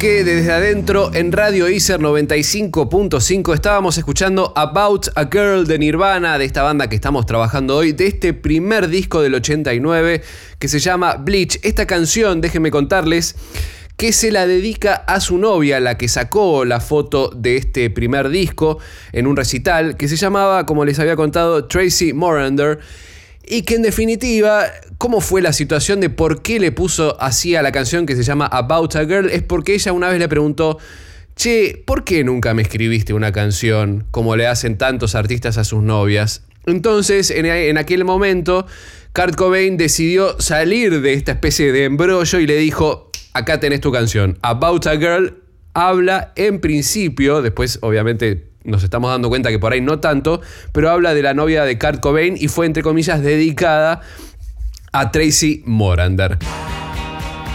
Bloque 0.00 0.24
desde 0.24 0.50
adentro 0.50 1.10
en 1.12 1.30
Radio 1.30 1.68
Iser 1.68 2.00
95.5 2.00 3.52
estábamos 3.52 3.98
escuchando 3.98 4.54
About 4.56 5.08
a 5.14 5.28
Girl 5.30 5.66
de 5.66 5.78
Nirvana, 5.78 6.38
de 6.38 6.46
esta 6.46 6.62
banda 6.62 6.88
que 6.88 6.94
estamos 6.94 7.26
trabajando 7.26 7.76
hoy, 7.76 7.92
de 7.92 8.06
este 8.06 8.32
primer 8.32 8.88
disco 8.88 9.20
del 9.20 9.34
89 9.34 10.22
que 10.58 10.68
se 10.68 10.78
llama 10.78 11.16
Bleach. 11.16 11.60
Esta 11.62 11.86
canción, 11.86 12.40
déjenme 12.40 12.70
contarles, 12.70 13.36
que 13.98 14.14
se 14.14 14.32
la 14.32 14.46
dedica 14.46 14.94
a 14.94 15.20
su 15.20 15.36
novia, 15.36 15.80
la 15.80 15.98
que 15.98 16.08
sacó 16.08 16.64
la 16.64 16.80
foto 16.80 17.28
de 17.36 17.58
este 17.58 17.90
primer 17.90 18.30
disco 18.30 18.78
en 19.12 19.26
un 19.26 19.36
recital, 19.36 19.98
que 19.98 20.08
se 20.08 20.16
llamaba, 20.16 20.64
como 20.64 20.86
les 20.86 20.98
había 20.98 21.14
contado, 21.14 21.66
Tracy 21.66 22.14
Morander 22.14 22.78
y 23.46 23.62
que 23.62 23.74
en 23.74 23.82
definitiva, 23.82 24.64
cómo 24.98 25.20
fue 25.20 25.42
la 25.42 25.52
situación 25.52 26.00
de 26.00 26.10
por 26.10 26.42
qué 26.42 26.60
le 26.60 26.72
puso 26.72 27.20
así 27.20 27.56
a 27.56 27.62
la 27.62 27.72
canción 27.72 28.06
que 28.06 28.16
se 28.16 28.22
llama 28.22 28.46
About 28.46 28.96
a 28.96 29.04
Girl, 29.04 29.30
es 29.30 29.42
porque 29.42 29.74
ella 29.74 29.92
una 29.92 30.08
vez 30.08 30.18
le 30.18 30.28
preguntó, 30.28 30.78
che, 31.36 31.82
¿por 31.86 32.04
qué 32.04 32.22
nunca 32.22 32.54
me 32.54 32.62
escribiste 32.62 33.12
una 33.12 33.32
canción 33.32 34.06
como 34.10 34.36
le 34.36 34.46
hacen 34.46 34.78
tantos 34.78 35.14
artistas 35.14 35.58
a 35.58 35.64
sus 35.64 35.82
novias? 35.82 36.42
Entonces, 36.66 37.30
en, 37.30 37.46
en 37.46 37.78
aquel 37.78 38.04
momento, 38.04 38.66
Kurt 39.12 39.34
Cobain 39.34 39.76
decidió 39.76 40.40
salir 40.40 41.00
de 41.00 41.14
esta 41.14 41.32
especie 41.32 41.72
de 41.72 41.84
embrollo 41.84 42.38
y 42.38 42.46
le 42.46 42.56
dijo, 42.56 43.10
acá 43.32 43.58
tenés 43.58 43.80
tu 43.80 43.90
canción, 43.90 44.38
About 44.42 44.86
a 44.86 44.96
Girl, 44.96 45.42
habla 45.74 46.32
en 46.36 46.60
principio, 46.60 47.42
después 47.42 47.78
obviamente 47.82 48.49
nos 48.64 48.82
estamos 48.82 49.10
dando 49.10 49.28
cuenta 49.28 49.50
que 49.50 49.58
por 49.58 49.72
ahí 49.72 49.80
no 49.80 50.00
tanto, 50.00 50.40
pero 50.72 50.90
habla 50.90 51.14
de 51.14 51.22
la 51.22 51.34
novia 51.34 51.64
de 51.64 51.78
Kurt 51.78 52.00
Cobain 52.00 52.36
y 52.38 52.48
fue 52.48 52.66
entre 52.66 52.82
comillas 52.82 53.22
dedicada 53.22 54.00
a 54.92 55.10
Tracy 55.10 55.62
Morander. 55.66 56.38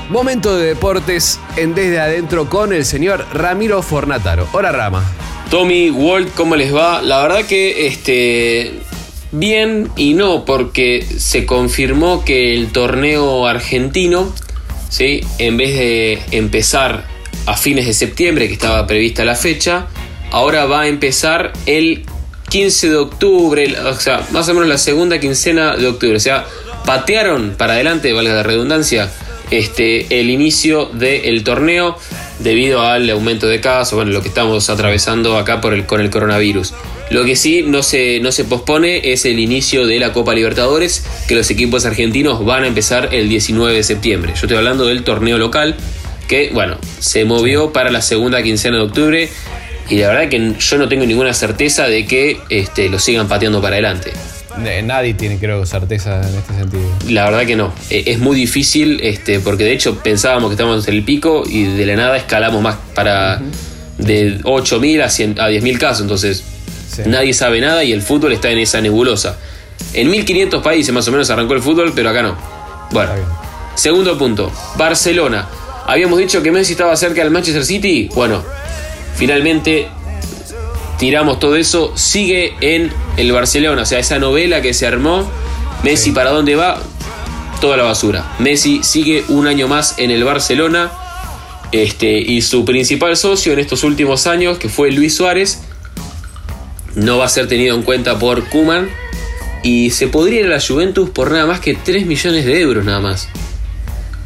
Momento 0.09 0.55
de 0.55 0.67
deportes 0.67 1.39
en 1.57 1.73
Desde 1.73 1.99
Adentro 1.99 2.47
con 2.49 2.73
el 2.73 2.85
señor 2.85 3.25
Ramiro 3.33 3.81
Fornataro. 3.81 4.47
Hola 4.51 4.71
Rama. 4.71 5.03
Tommy, 5.49 5.89
Walt, 5.89 6.33
¿cómo 6.35 6.55
les 6.55 6.73
va? 6.73 7.01
La 7.01 7.21
verdad 7.21 7.45
que 7.45 7.87
este 7.87 8.73
bien 9.31 9.89
y 9.95 10.13
no, 10.13 10.45
porque 10.45 11.05
se 11.17 11.45
confirmó 11.45 12.23
que 12.23 12.53
el 12.53 12.71
torneo 12.71 13.47
argentino, 13.47 14.33
¿sí? 14.89 15.21
en 15.39 15.57
vez 15.57 15.75
de 15.75 16.21
empezar 16.31 17.05
a 17.45 17.55
fines 17.57 17.85
de 17.85 17.93
septiembre, 17.93 18.47
que 18.47 18.53
estaba 18.53 18.87
prevista 18.87 19.25
la 19.25 19.35
fecha, 19.35 19.87
ahora 20.35 20.65
va 20.65 20.81
a 20.81 20.87
empezar 20.87 21.53
el 21.65 22.03
15 22.49 22.89
de 22.89 22.95
octubre, 22.97 23.79
o 23.79 23.93
sea, 23.95 24.21
más 24.31 24.49
o 24.49 24.53
menos 24.53 24.67
la 24.67 24.77
segunda 24.77 25.17
quincena 25.17 25.77
de 25.77 25.87
octubre. 25.87 26.17
O 26.17 26.19
sea, 26.19 26.45
patearon 26.85 27.55
para 27.57 27.73
adelante, 27.73 28.11
valga 28.11 28.33
la 28.33 28.43
redundancia, 28.43 29.09
este, 29.49 30.19
el 30.19 30.29
inicio 30.29 30.87
del 30.87 31.41
torneo 31.45 31.97
debido 32.39 32.81
al 32.81 33.09
aumento 33.09 33.47
de 33.47 33.61
casos, 33.61 33.93
bueno, 33.95 34.11
lo 34.11 34.21
que 34.21 34.27
estamos 34.27 34.69
atravesando 34.69 35.37
acá 35.37 35.61
por 35.61 35.73
el, 35.73 35.85
con 35.85 36.01
el 36.01 36.09
coronavirus. 36.09 36.73
Lo 37.11 37.23
que 37.23 37.37
sí 37.37 37.63
no 37.65 37.81
se, 37.81 38.19
no 38.19 38.33
se 38.33 38.43
pospone 38.43 39.13
es 39.13 39.23
el 39.23 39.39
inicio 39.39 39.87
de 39.87 39.99
la 39.99 40.11
Copa 40.11 40.35
Libertadores, 40.35 41.05
que 41.29 41.35
los 41.35 41.49
equipos 41.49 41.85
argentinos 41.85 42.43
van 42.43 42.65
a 42.65 42.67
empezar 42.67 43.13
el 43.13 43.29
19 43.29 43.73
de 43.73 43.83
septiembre. 43.83 44.33
Yo 44.35 44.41
estoy 44.41 44.57
hablando 44.57 44.85
del 44.85 45.05
torneo 45.05 45.37
local, 45.37 45.77
que, 46.27 46.49
bueno, 46.53 46.77
se 46.99 47.23
movió 47.23 47.71
para 47.71 47.89
la 47.89 48.01
segunda 48.01 48.43
quincena 48.43 48.77
de 48.77 48.83
octubre 48.83 49.29
y 49.89 49.97
la 49.97 50.07
verdad 50.09 50.29
que 50.29 50.53
yo 50.57 50.77
no 50.77 50.87
tengo 50.87 51.05
ninguna 51.05 51.33
certeza 51.33 51.87
de 51.87 52.05
que 52.05 52.39
este, 52.49 52.89
lo 52.89 52.99
sigan 52.99 53.27
pateando 53.27 53.61
para 53.61 53.75
adelante. 53.75 54.11
Nadie 54.83 55.13
tiene, 55.13 55.37
creo, 55.37 55.65
certeza 55.65 56.21
en 56.21 56.35
este 56.35 56.53
sentido. 56.53 56.83
La 57.09 57.25
verdad 57.25 57.45
que 57.45 57.55
no. 57.55 57.73
E, 57.89 58.03
es 58.07 58.19
muy 58.19 58.35
difícil, 58.35 58.99
este, 59.03 59.39
porque 59.39 59.65
de 59.65 59.73
hecho 59.73 59.99
pensábamos 59.99 60.49
que 60.49 60.53
estábamos 60.53 60.87
en 60.87 60.93
el 60.93 61.03
pico 61.03 61.43
y 61.45 61.65
de 61.65 61.85
la 61.85 61.95
nada 61.95 62.17
escalamos 62.17 62.61
más 62.61 62.77
para 62.93 63.41
de 63.97 64.39
8.000 64.41 65.01
a, 65.01 65.45
a 65.45 65.49
10.000 65.49 65.77
casos. 65.77 66.01
Entonces, 66.01 66.43
nadie 67.05 67.33
sabe 67.33 67.59
nada 67.59 67.83
y 67.83 67.91
el 67.91 68.01
fútbol 68.01 68.31
está 68.31 68.49
en 68.49 68.59
esa 68.59 68.79
nebulosa. 68.81 69.37
En 69.93 70.11
1.500 70.11 70.61
países 70.61 70.93
más 70.93 71.07
o 71.07 71.11
menos 71.11 71.29
arrancó 71.29 71.53
el 71.53 71.61
fútbol, 71.61 71.91
pero 71.93 72.09
acá 72.09 72.21
no. 72.21 72.37
Bueno, 72.91 73.11
segundo 73.75 74.17
punto. 74.17 74.51
Barcelona. 74.77 75.47
Habíamos 75.87 76.17
dicho 76.17 76.41
que 76.41 76.51
Messi 76.51 76.71
estaba 76.71 76.95
cerca 76.95 77.21
del 77.21 77.29
Manchester 77.29 77.63
City. 77.63 78.09
Bueno, 78.15 78.43
Finalmente 79.15 79.87
tiramos 80.97 81.39
todo 81.39 81.55
eso, 81.55 81.93
sigue 81.95 82.55
en 82.61 82.91
el 83.17 83.31
Barcelona, 83.31 83.83
o 83.83 83.85
sea, 83.85 83.99
esa 83.99 84.19
novela 84.19 84.61
que 84.61 84.73
se 84.73 84.87
armó, 84.87 85.29
Messi 85.83 86.11
para 86.11 86.31
dónde 86.31 86.55
va, 86.55 86.81
toda 87.61 87.77
la 87.77 87.83
basura. 87.83 88.35
Messi 88.39 88.81
sigue 88.83 89.23
un 89.27 89.47
año 89.47 89.67
más 89.67 89.95
en 89.97 90.11
el 90.11 90.23
Barcelona. 90.23 90.91
Este, 91.71 92.19
y 92.19 92.41
su 92.41 92.63
principal 92.63 93.17
socio 93.17 93.51
en 93.51 93.59
estos 93.59 93.83
últimos 93.83 94.27
años, 94.27 94.57
que 94.57 94.69
fue 94.69 94.91
Luis 94.91 95.15
Suárez, 95.15 95.61
no 96.95 97.17
va 97.17 97.25
a 97.25 97.29
ser 97.29 97.47
tenido 97.47 97.75
en 97.75 97.83
cuenta 97.83 98.17
por 98.17 98.45
Kuman 98.45 98.89
y 99.63 99.89
se 99.89 100.07
podría 100.07 100.41
ir 100.41 100.45
a 100.45 100.49
la 100.49 100.61
Juventus 100.61 101.09
por 101.09 101.31
nada 101.31 101.45
más 101.45 101.59
que 101.59 101.73
3 101.73 102.05
millones 102.05 102.45
de 102.45 102.61
euros 102.61 102.85
nada 102.85 102.99
más. 102.99 103.27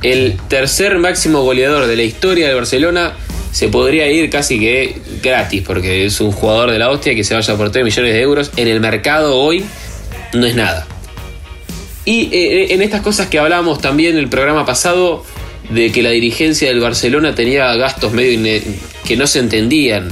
El 0.03 0.37
tercer 0.47 0.97
máximo 0.99 1.41
goleador 1.41 1.87
de 1.87 1.95
la 1.95 2.03
historia 2.03 2.47
del 2.47 2.57
Barcelona 2.57 3.13
se 3.51 3.69
podría 3.69 4.09
ir 4.11 4.29
casi 4.29 4.59
que 4.59 4.97
gratis, 5.23 5.63
porque 5.65 6.05
es 6.05 6.21
un 6.21 6.31
jugador 6.31 6.71
de 6.71 6.79
la 6.79 6.89
hostia 6.89 7.15
que 7.15 7.23
se 7.23 7.33
vaya 7.33 7.55
por 7.55 7.71
3 7.71 7.83
millones 7.83 8.13
de 8.13 8.21
euros. 8.21 8.51
En 8.57 8.67
el 8.67 8.79
mercado 8.79 9.37
hoy 9.37 9.65
no 10.33 10.45
es 10.45 10.55
nada. 10.55 10.87
Y 12.05 12.29
eh, 12.31 12.73
en 12.73 12.81
estas 12.81 13.01
cosas 13.01 13.27
que 13.27 13.39
hablábamos 13.39 13.81
también 13.81 14.13
en 14.13 14.19
el 14.19 14.29
programa 14.29 14.65
pasado, 14.65 15.23
de 15.69 15.91
que 15.91 16.01
la 16.01 16.09
dirigencia 16.09 16.69
del 16.69 16.79
Barcelona 16.79 17.35
tenía 17.35 17.73
gastos 17.75 18.11
medio 18.11 18.61
que 19.05 19.17
no 19.17 19.27
se 19.27 19.39
entendían. 19.39 20.09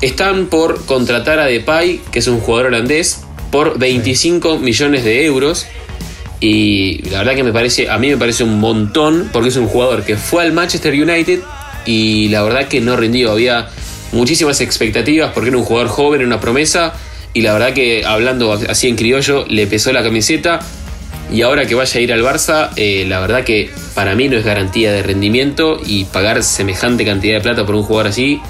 Están 0.00 0.46
por 0.46 0.84
contratar 0.84 1.38
a 1.38 1.46
Depay, 1.46 2.00
que 2.12 2.18
es 2.20 2.26
un 2.28 2.40
jugador 2.40 2.66
holandés, 2.66 3.22
por 3.50 3.78
25 3.78 4.58
millones 4.58 5.04
de 5.04 5.24
euros. 5.24 5.66
Y 6.40 7.02
la 7.10 7.18
verdad 7.18 7.34
que 7.34 7.42
me 7.42 7.52
parece, 7.52 7.88
a 7.90 7.98
mí 7.98 8.08
me 8.08 8.16
parece 8.16 8.44
un 8.44 8.60
montón, 8.60 9.30
porque 9.32 9.48
es 9.48 9.56
un 9.56 9.66
jugador 9.66 10.04
que 10.04 10.16
fue 10.16 10.42
al 10.42 10.52
Manchester 10.52 10.92
United 10.92 11.40
y 11.86 12.28
la 12.28 12.42
verdad 12.42 12.68
que 12.68 12.80
no 12.80 12.96
rindió. 12.96 13.32
Había 13.32 13.68
muchísimas 14.12 14.60
expectativas 14.60 15.32
porque 15.32 15.50
era 15.50 15.58
un 15.58 15.64
jugador 15.64 15.88
joven, 15.88 16.24
una 16.24 16.40
promesa 16.40 16.94
y 17.34 17.42
la 17.42 17.52
verdad 17.52 17.72
que 17.72 18.04
hablando 18.04 18.52
así 18.52 18.88
en 18.88 18.96
criollo 18.96 19.44
le 19.48 19.66
pesó 19.66 19.92
la 19.92 20.02
camiseta 20.02 20.60
y 21.30 21.42
ahora 21.42 21.66
que 21.66 21.74
vaya 21.74 21.98
a 21.98 22.02
ir 22.02 22.12
al 22.12 22.22
Barça, 22.22 22.70
eh, 22.76 23.04
la 23.06 23.20
verdad 23.20 23.44
que 23.44 23.70
para 23.94 24.14
mí 24.14 24.28
no 24.28 24.36
es 24.36 24.44
garantía 24.44 24.92
de 24.92 25.02
rendimiento 25.02 25.78
y 25.84 26.04
pagar 26.04 26.42
semejante 26.42 27.04
cantidad 27.04 27.34
de 27.34 27.40
plata 27.42 27.66
por 27.66 27.74
un 27.74 27.82
jugador 27.82 28.08
así, 28.08 28.40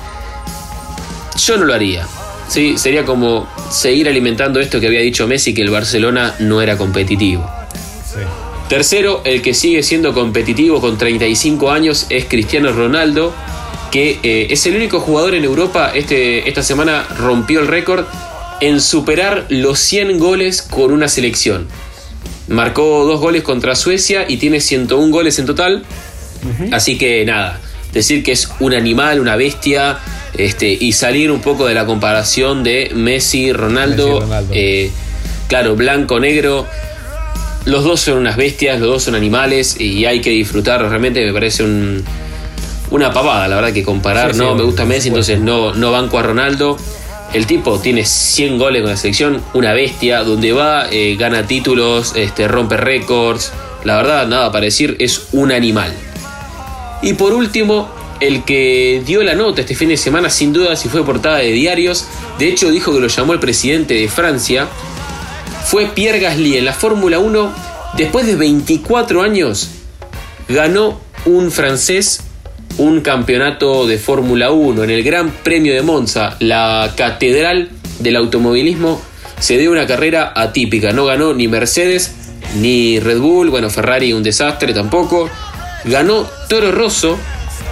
yo 1.37 1.57
no 1.57 1.65
lo 1.65 1.75
haría. 1.75 2.07
Sí, 2.49 2.79
sería 2.79 3.05
como 3.05 3.49
seguir 3.71 4.09
alimentando 4.09 4.61
esto 4.61 4.81
que 4.81 4.87
había 4.87 5.01
dicho 5.01 5.27
Messi, 5.27 5.55
que 5.55 5.63
el 5.63 5.71
Barcelona 5.71 6.35
no 6.39 6.63
era 6.63 6.77
competitivo. 6.77 7.58
Tercero, 8.69 9.23
el 9.25 9.41
que 9.41 9.55
sigue 9.55 9.83
siendo 9.83 10.13
competitivo 10.13 10.81
con 10.83 10.99
35 10.99 11.71
años 11.71 12.07
es 12.11 12.27
Cristiano 12.27 12.71
Ronaldo, 12.71 13.33
que 13.91 14.19
eh, 14.23 14.49
es 14.51 14.67
el 14.67 14.77
único 14.77 15.01
jugador 15.01 15.35
en 15.35 15.45
Europa, 15.45 15.91
este, 15.95 16.47
esta 16.47 16.63
semana 16.63 17.07
rompió 17.17 17.61
el 17.61 17.67
récord 17.67 18.05
en 18.61 18.83
superar 18.83 19.47
los 19.49 19.79
100 19.79 20.19
goles 20.19 20.61
con 20.61 20.93
una 20.93 21.09
selección. 21.09 21.67
Marcó 22.49 23.05
dos 23.07 23.21
goles 23.21 23.43
contra 23.43 23.75
Suecia 23.75 24.27
y 24.29 24.37
tiene 24.37 24.61
101 24.61 25.11
goles 25.13 25.39
en 25.39 25.47
total. 25.47 25.85
Así 26.71 26.99
que 26.99 27.25
nada, 27.25 27.61
decir 27.93 28.23
que 28.23 28.33
es 28.33 28.51
un 28.61 28.75
animal, 28.75 29.21
una 29.21 29.37
bestia, 29.37 29.99
este, 30.37 30.69
y 30.69 30.93
salir 30.93 31.31
un 31.31 31.41
poco 31.41 31.67
de 31.67 31.75
la 31.75 31.87
comparación 31.87 32.63
de 32.63 32.91
Messi, 32.95 33.53
Ronaldo, 33.53 34.27
eh, 34.53 34.91
claro, 35.49 35.75
blanco-negro 35.75 36.67
los 37.69 37.85
dos 37.85 38.01
son 38.01 38.19
unas 38.19 38.37
bestias, 38.37 38.81
los 38.81 38.89
dos 38.89 39.03
son 39.05 39.15
animales 39.15 39.79
y 39.79 40.07
hay 40.07 40.21
que 40.21 40.31
disfrutar. 40.31 40.81
Realmente 40.81 41.25
me 41.25 41.33
parece 41.33 41.65
una 42.91 43.13
pavada, 43.13 43.47
la 43.47 43.57
verdad, 43.57 43.73
que 43.73 43.83
comparar. 43.83 44.35
no, 44.35 44.55
me 44.55 44.63
gusta 44.63 44.85
Messi, 44.85 45.09
entonces 45.09 45.39
no, 45.39 45.75
no 45.75 45.93
banco 45.93 46.19
a 46.19 46.23
Ronaldo. 46.23 46.79
El 47.35 47.47
tipo 47.47 47.79
tiene 47.79 48.07
100 48.07 48.59
goles 48.59 48.81
con 48.81 48.91
la 48.91 48.97
selección, 48.97 49.43
una 49.53 49.75
bestia, 49.75 50.25
donde 50.25 50.53
va, 50.53 50.87
eh, 50.91 51.15
gana 51.19 51.47
títulos, 51.47 52.15
este, 52.17 52.49
rompe 52.49 52.79
récords. 52.79 53.53
La 53.85 53.97
verdad, 53.97 54.27
nada 54.27 54.51
para 54.51 54.65
decir, 54.65 54.97
es 54.99 55.29
un 55.33 55.53
animal. 55.53 55.93
Y 57.03 57.13
por 57.13 57.35
último, 57.35 57.91
el 58.21 58.45
que 58.45 59.03
dio 59.05 59.23
la 59.23 59.35
nota 59.35 59.61
este 59.61 59.75
fin 59.75 59.91
de 59.91 59.99
semana, 59.99 60.31
sin 60.31 60.55
duda, 60.55 60.75
si 60.75 60.89
fue 60.89 61.05
portada 61.05 61.37
de 61.39 61.53
diarios, 61.53 62.07
de 62.39 62.49
hecho 62.49 62.71
dijo 62.71 62.95
que 62.95 63.01
lo 63.01 63.09
llamó 63.09 63.35
el 63.35 63.41
presidente 63.41 63.93
de 63.93 64.09
Francia, 64.09 64.69
fue 65.69 65.85
Pierre 65.85 66.19
Gasly 66.19 66.57
en 66.57 66.65
la 66.65 66.73
Fórmula 66.73 67.19
1. 67.19 67.53
Después 67.99 68.27
de 68.27 68.37
24 68.37 69.21
años, 69.21 69.69
ganó 70.49 70.99
un 71.27 71.51
francés 71.51 72.21
un 72.79 73.03
campeonato 73.03 73.87
de 73.87 73.99
Fórmula 73.99 74.51
1 74.51 74.83
en 74.85 74.89
el 74.89 75.03
Gran 75.03 75.31
Premio 75.31 75.75
de 75.75 75.83
Monza, 75.83 76.37
la 76.41 76.95
catedral 76.97 77.69
del 77.99 78.17
automovilismo. 78.17 78.99
Se 79.41 79.59
dio 79.59 79.71
una 79.71 79.87
carrera 79.87 80.33
atípica. 80.35 80.95
No 80.95 81.05
ganó 81.05 81.35
ni 81.35 81.49
Mercedes 81.49 82.15
ni 82.57 82.99
Red 82.99 83.19
Bull. 83.19 83.51
Bueno, 83.51 83.69
Ferrari 83.69 84.15
un 84.15 84.23
desastre 84.23 84.73
tampoco. 84.73 85.29
Ganó 85.85 86.27
Toro 86.49 86.73
Rosso, 86.73 87.19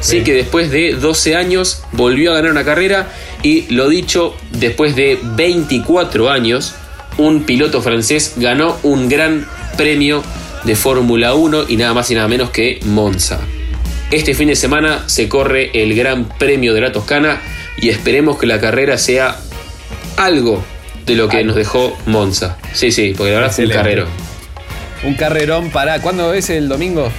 Sí, 0.00 0.22
que 0.22 0.34
después 0.34 0.70
de 0.70 0.92
12 0.92 1.34
años 1.34 1.82
volvió 1.92 2.32
a 2.32 2.34
ganar 2.34 2.50
una 2.50 2.64
carrera 2.64 3.08
y 3.42 3.62
lo 3.74 3.88
dicho, 3.88 4.34
después 4.52 4.94
de 4.94 5.18
24 5.22 6.30
años, 6.30 6.74
un 7.18 7.44
piloto 7.44 7.82
francés 7.82 8.34
ganó 8.36 8.76
un 8.82 9.08
gran 9.08 9.46
premio 9.76 10.22
de 10.64 10.74
Fórmula 10.76 11.34
1 11.34 11.66
y 11.68 11.76
nada 11.76 11.94
más 11.94 12.10
y 12.10 12.14
nada 12.14 12.28
menos 12.28 12.50
que 12.50 12.80
Monza. 12.84 13.40
Este 14.10 14.34
fin 14.34 14.48
de 14.48 14.56
semana 14.56 15.04
se 15.06 15.28
corre 15.28 15.70
el 15.74 15.94
Gran 15.94 16.28
Premio 16.28 16.74
de 16.74 16.80
la 16.80 16.92
Toscana 16.92 17.40
y 17.78 17.88
esperemos 17.88 18.38
que 18.38 18.46
la 18.46 18.60
carrera 18.60 18.98
sea 18.98 19.36
algo 20.16 20.64
de 21.06 21.14
lo 21.14 21.28
que 21.28 21.44
nos 21.44 21.56
dejó 21.56 21.96
Monza. 22.06 22.56
Sí, 22.72 22.90
sí, 22.92 23.14
porque 23.16 23.32
la 23.32 23.40
verdad 23.40 23.54
fue 23.54 23.64
un 23.66 23.70
carrero. 23.70 24.06
Un 25.04 25.14
carrerón 25.14 25.70
para. 25.70 26.00
¿Cuándo 26.00 26.34
es 26.34 26.50
el 26.50 26.68
domingo? 26.68 27.10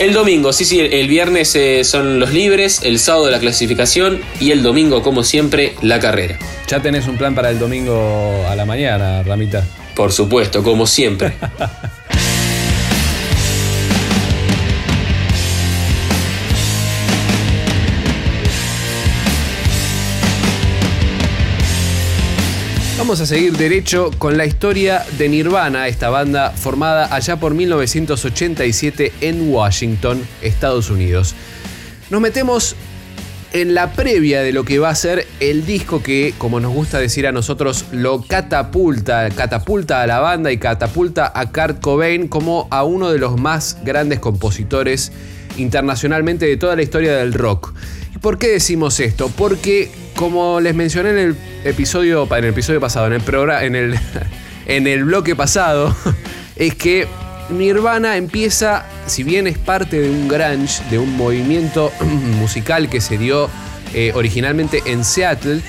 El 0.00 0.14
domingo, 0.14 0.54
sí, 0.54 0.64
sí, 0.64 0.80
el 0.80 1.08
viernes 1.08 1.54
eh, 1.54 1.84
son 1.84 2.20
los 2.20 2.32
libres, 2.32 2.80
el 2.84 2.98
sábado 2.98 3.30
la 3.30 3.38
clasificación 3.38 4.22
y 4.40 4.50
el 4.50 4.62
domingo, 4.62 5.02
como 5.02 5.22
siempre, 5.24 5.74
la 5.82 6.00
carrera. 6.00 6.38
¿Ya 6.68 6.80
tenés 6.80 7.06
un 7.06 7.18
plan 7.18 7.34
para 7.34 7.50
el 7.50 7.58
domingo 7.58 8.46
a 8.48 8.56
la 8.56 8.64
mañana, 8.64 9.22
Ramita? 9.22 9.62
Por 9.94 10.10
supuesto, 10.10 10.62
como 10.62 10.86
siempre. 10.86 11.34
Vamos 23.00 23.18
a 23.22 23.24
seguir 23.24 23.56
derecho 23.56 24.10
con 24.18 24.36
la 24.36 24.44
historia 24.44 25.02
de 25.16 25.30
Nirvana, 25.30 25.88
esta 25.88 26.10
banda 26.10 26.50
formada 26.50 27.14
allá 27.14 27.40
por 27.40 27.54
1987 27.54 29.14
en 29.22 29.50
Washington, 29.50 30.22
Estados 30.42 30.90
Unidos. 30.90 31.34
Nos 32.10 32.20
metemos 32.20 32.76
en 33.54 33.72
la 33.72 33.92
previa 33.92 34.42
de 34.42 34.52
lo 34.52 34.64
que 34.64 34.78
va 34.78 34.90
a 34.90 34.94
ser 34.94 35.26
el 35.40 35.64
disco 35.64 36.02
que, 36.02 36.34
como 36.36 36.60
nos 36.60 36.74
gusta 36.74 36.98
decir 36.98 37.26
a 37.26 37.32
nosotros, 37.32 37.86
lo 37.90 38.20
catapulta, 38.20 39.30
catapulta 39.30 40.02
a 40.02 40.06
la 40.06 40.20
banda 40.20 40.52
y 40.52 40.58
catapulta 40.58 41.32
a 41.34 41.50
Kurt 41.50 41.80
Cobain 41.80 42.28
como 42.28 42.68
a 42.70 42.84
uno 42.84 43.10
de 43.10 43.18
los 43.18 43.40
más 43.40 43.78
grandes 43.82 44.18
compositores 44.18 45.10
internacionalmente 45.56 46.44
de 46.44 46.58
toda 46.58 46.76
la 46.76 46.82
historia 46.82 47.16
del 47.16 47.32
rock. 47.32 47.72
¿Y 48.14 48.18
por 48.18 48.36
qué 48.36 48.48
decimos 48.48 49.00
esto? 49.00 49.32
Porque, 49.34 49.90
como 50.20 50.60
les 50.60 50.74
mencioné 50.74 51.10
en 51.10 51.18
el 51.18 51.36
episodio, 51.64 52.28
en 52.30 52.44
el 52.44 52.50
episodio 52.50 52.78
pasado, 52.78 53.06
en 53.06 53.14
el 53.14 53.22
programa, 53.22 53.64
en 53.64 53.74
el, 53.74 53.98
en 54.66 54.86
el 54.86 55.04
bloque 55.04 55.34
pasado, 55.34 55.96
es 56.56 56.74
que 56.74 57.08
Nirvana 57.48 58.18
empieza, 58.18 58.84
si 59.06 59.22
bien 59.22 59.46
es 59.46 59.56
parte 59.56 59.98
de 59.98 60.10
un 60.10 60.28
grunge, 60.28 60.84
de 60.90 60.98
un 60.98 61.16
movimiento 61.16 61.90
musical 62.38 62.90
que 62.90 63.00
se 63.00 63.16
dio 63.16 63.48
eh, 63.94 64.12
originalmente 64.14 64.82
en 64.84 65.06
Seattle, 65.06 65.62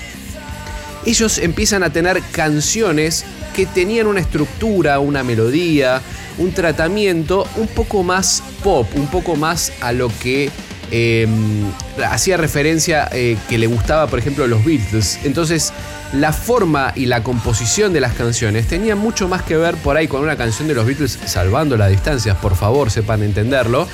ellos 1.05 1.37
empiezan 1.37 1.83
a 1.83 1.89
tener 1.89 2.21
canciones 2.33 3.23
que 3.55 3.65
tenían 3.65 4.05
una 4.05 4.19
estructura, 4.19 4.99
una 4.99 5.23
melodía, 5.23 6.01
un 6.37 6.51
tratamiento 6.51 7.47
un 7.55 7.67
poco 7.67 8.03
más 8.03 8.43
pop, 8.65 8.85
un 8.95 9.07
poco 9.07 9.37
más 9.37 9.71
a 9.79 9.93
lo 9.93 10.11
que 10.21 10.51
em, 10.91 11.71
hacía 12.05 12.37
referencia 12.37 13.09
eh, 13.11 13.37
que 13.49 13.57
le 13.57 13.67
gustaba, 13.67 14.07
por 14.07 14.19
ejemplo, 14.19 14.45
los 14.47 14.63
Beatles. 14.63 15.19
Entonces, 15.23 15.73
la 16.13 16.33
forma 16.33 16.91
y 16.95 17.05
la 17.05 17.23
composición 17.23 17.93
de 17.93 18.01
las 18.01 18.13
canciones 18.13 18.67
tenían 18.67 18.97
mucho 18.97 19.27
más 19.27 19.43
que 19.43 19.55
ver 19.55 19.75
por 19.75 19.97
ahí 19.97 20.07
con 20.07 20.21
una 20.21 20.35
canción 20.35 20.67
de 20.67 20.73
los 20.73 20.85
Beatles, 20.85 21.17
salvando 21.25 21.77
las 21.77 21.89
distancias, 21.89 22.37
por 22.37 22.55
favor, 22.55 22.91
sepan 22.91 23.23
entenderlo, 23.23 23.87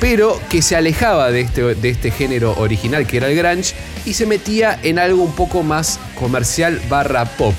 pero 0.00 0.40
que 0.48 0.62
se 0.62 0.76
alejaba 0.76 1.30
de 1.30 1.42
este, 1.42 1.74
de 1.74 1.88
este 1.90 2.10
género 2.10 2.54
original 2.58 3.06
que 3.06 3.18
era 3.18 3.28
el 3.28 3.36
grunge 3.36 3.74
y 4.06 4.14
se 4.14 4.24
metía 4.24 4.78
en 4.82 4.98
algo 4.98 5.22
un 5.22 5.34
poco 5.34 5.62
más 5.62 6.00
comercial 6.18 6.80
barra 6.88 7.26
pop, 7.26 7.54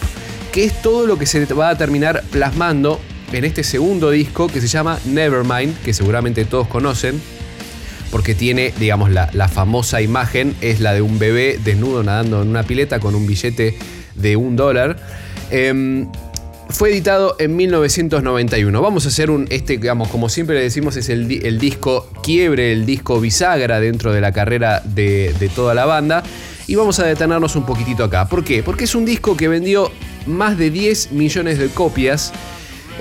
que 0.52 0.66
es 0.66 0.82
todo 0.82 1.06
lo 1.06 1.20
que 1.20 1.28
se 1.28 1.46
va 1.54 1.70
a 1.70 1.78
terminar 1.78 2.24
plasmando 2.32 3.00
en 3.32 3.46
este 3.46 3.64
segundo 3.64 4.10
disco 4.10 4.48
que 4.48 4.60
se 4.60 4.68
llama 4.68 5.00
Nevermind, 5.06 5.78
que 5.84 5.94
seguramente 5.94 6.44
todos 6.46 6.68
conocen, 6.68 7.22
porque 8.12 8.36
tiene, 8.36 8.74
digamos, 8.78 9.10
la, 9.10 9.48
famosa 9.48 10.02
imagen, 10.02 10.56
es 10.62 10.80
la 10.80 10.94
de 10.94 11.02
un 11.02 11.18
bebé 11.18 11.60
desnudo 11.64 12.04
nadando 12.04 12.42
en 12.42 12.50
una 12.50 12.64
pileta 12.64 13.00
con 13.00 13.16
un 13.16 13.26
billete 13.26 13.78
de 14.16 14.36
un 14.36 14.56
dólar. 14.56 14.98
Em, 15.50 16.08
fue 16.70 16.92
editado 16.92 17.36
en 17.40 17.56
1991. 17.56 18.82
Vamos 18.82 19.06
a 19.06 19.10
hacer 19.10 19.32
un, 19.32 19.48
este, 19.50 19.78
digamos, 19.78 20.10
como 20.10 20.30
siempre 20.30 20.56
le 20.56 20.64
decimos, 20.64 20.96
es 20.98 21.10
el, 21.10 21.28
disco 21.60 22.10
quiebre, 22.22 22.74
el 22.74 22.86
disco 22.86 23.20
bisagra 23.20 23.80
dentro 23.80 24.14
de 24.14 24.22
la 24.22 24.32
carrera 24.32 24.82
de, 24.84 25.34
de 25.40 25.50
toda 25.50 25.74
la 25.74 25.86
banda. 25.86 26.24
Y 26.68 26.76
vamos 26.76 27.00
a 27.00 27.06
detenernos 27.06 27.56
un 27.56 27.66
poquitito 27.66 28.04
acá. 28.04 28.28
¿Por 28.28 28.44
qué? 28.44 28.62
Porque 28.64 28.84
es 28.86 28.96
un 28.96 29.06
disco 29.06 29.36
que 29.36 29.48
vendió 29.48 29.92
más 30.26 30.58
de 30.58 30.70
10 30.70 31.12
millones 31.12 31.58
de 31.58 31.68
copias 31.70 32.32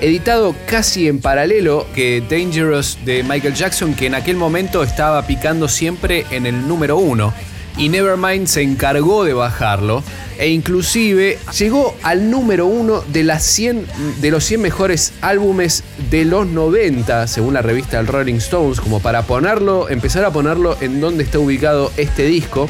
editado 0.01 0.55
casi 0.65 1.07
en 1.07 1.19
paralelo 1.19 1.85
que 1.93 2.21
Dangerous 2.27 2.97
de 3.05 3.23
Michael 3.23 3.53
Jackson, 3.53 3.93
que 3.93 4.07
en 4.07 4.15
aquel 4.15 4.35
momento 4.35 4.83
estaba 4.83 5.25
picando 5.25 5.67
siempre 5.67 6.25
en 6.31 6.45
el 6.45 6.67
número 6.67 6.97
uno. 6.97 7.33
Y 7.77 7.87
Nevermind 7.87 8.47
se 8.47 8.61
encargó 8.63 9.23
de 9.23 9.33
bajarlo 9.33 10.03
e 10.37 10.49
inclusive 10.49 11.37
llegó 11.57 11.95
al 12.01 12.29
número 12.29 12.65
uno 12.65 13.01
de, 13.13 13.23
las 13.23 13.43
100, 13.43 13.87
de 14.19 14.31
los 14.31 14.43
100 14.43 14.61
mejores 14.61 15.13
álbumes 15.21 15.83
de 16.09 16.25
los 16.25 16.47
90, 16.47 17.27
según 17.27 17.53
la 17.53 17.61
revista 17.61 18.01
Rolling 18.01 18.35
Stones, 18.35 18.81
como 18.81 18.99
para 18.99 19.21
ponerlo, 19.21 19.87
empezar 19.89 20.25
a 20.25 20.31
ponerlo 20.31 20.75
en 20.81 20.99
donde 20.99 21.23
está 21.23 21.39
ubicado 21.39 21.91
este 21.95 22.25
disco. 22.25 22.67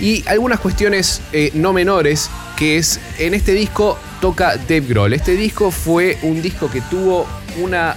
Y 0.00 0.24
algunas 0.28 0.60
cuestiones 0.60 1.22
eh, 1.32 1.50
no 1.54 1.72
menores, 1.72 2.30
que 2.56 2.78
es 2.78 3.00
en 3.18 3.34
este 3.34 3.52
disco 3.52 3.98
toca 4.20 4.56
Dave 4.56 4.80
Grohl. 4.80 5.12
Este 5.12 5.34
disco 5.36 5.70
fue 5.70 6.18
un 6.22 6.40
disco 6.40 6.70
que 6.70 6.80
tuvo 6.80 7.26
una, 7.60 7.96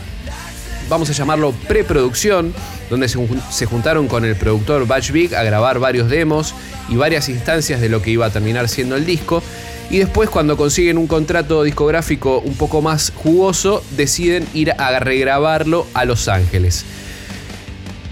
vamos 0.90 1.10
a 1.10 1.14
llamarlo, 1.14 1.54
preproducción, 1.68 2.54
donde 2.90 3.08
se, 3.10 3.66
juntaron 3.66 4.08
con 4.08 4.26
el 4.26 4.36
productor 4.36 4.88
Batch 4.88 5.12
Big 5.12 5.36
a 5.36 5.44
grabar 5.44 5.80
varios 5.80 6.10
demos 6.10 6.54
y 6.90 6.96
varias 6.96 7.30
instancias 7.30 7.82
de 7.82 7.90
lo 7.90 8.02
que 8.02 8.12
iba 8.12 8.26
a 8.26 8.30
terminar 8.30 8.70
siendo 8.70 8.96
el 8.96 9.06
disco. 9.06 9.44
Y 9.90 10.00
después 10.00 10.30
cuando 10.30 10.58
consiguen 10.58 10.98
un 10.98 11.08
contrato 11.08 11.64
discográfico 11.64 12.40
un 12.40 12.56
poco 12.56 12.82
más 12.82 13.14
jugoso, 13.16 13.84
deciden 13.96 14.46
ir 14.54 14.72
a 14.72 15.00
regrabarlo 15.00 15.88
a 15.94 16.04
Los 16.06 16.28
Ángeles. 16.28 16.86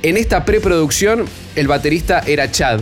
En 0.04 0.18
esta 0.18 0.46
preproducción, 0.46 1.26
el 1.56 1.68
baterista 1.68 2.20
era 2.26 2.52
Chad, 2.52 2.82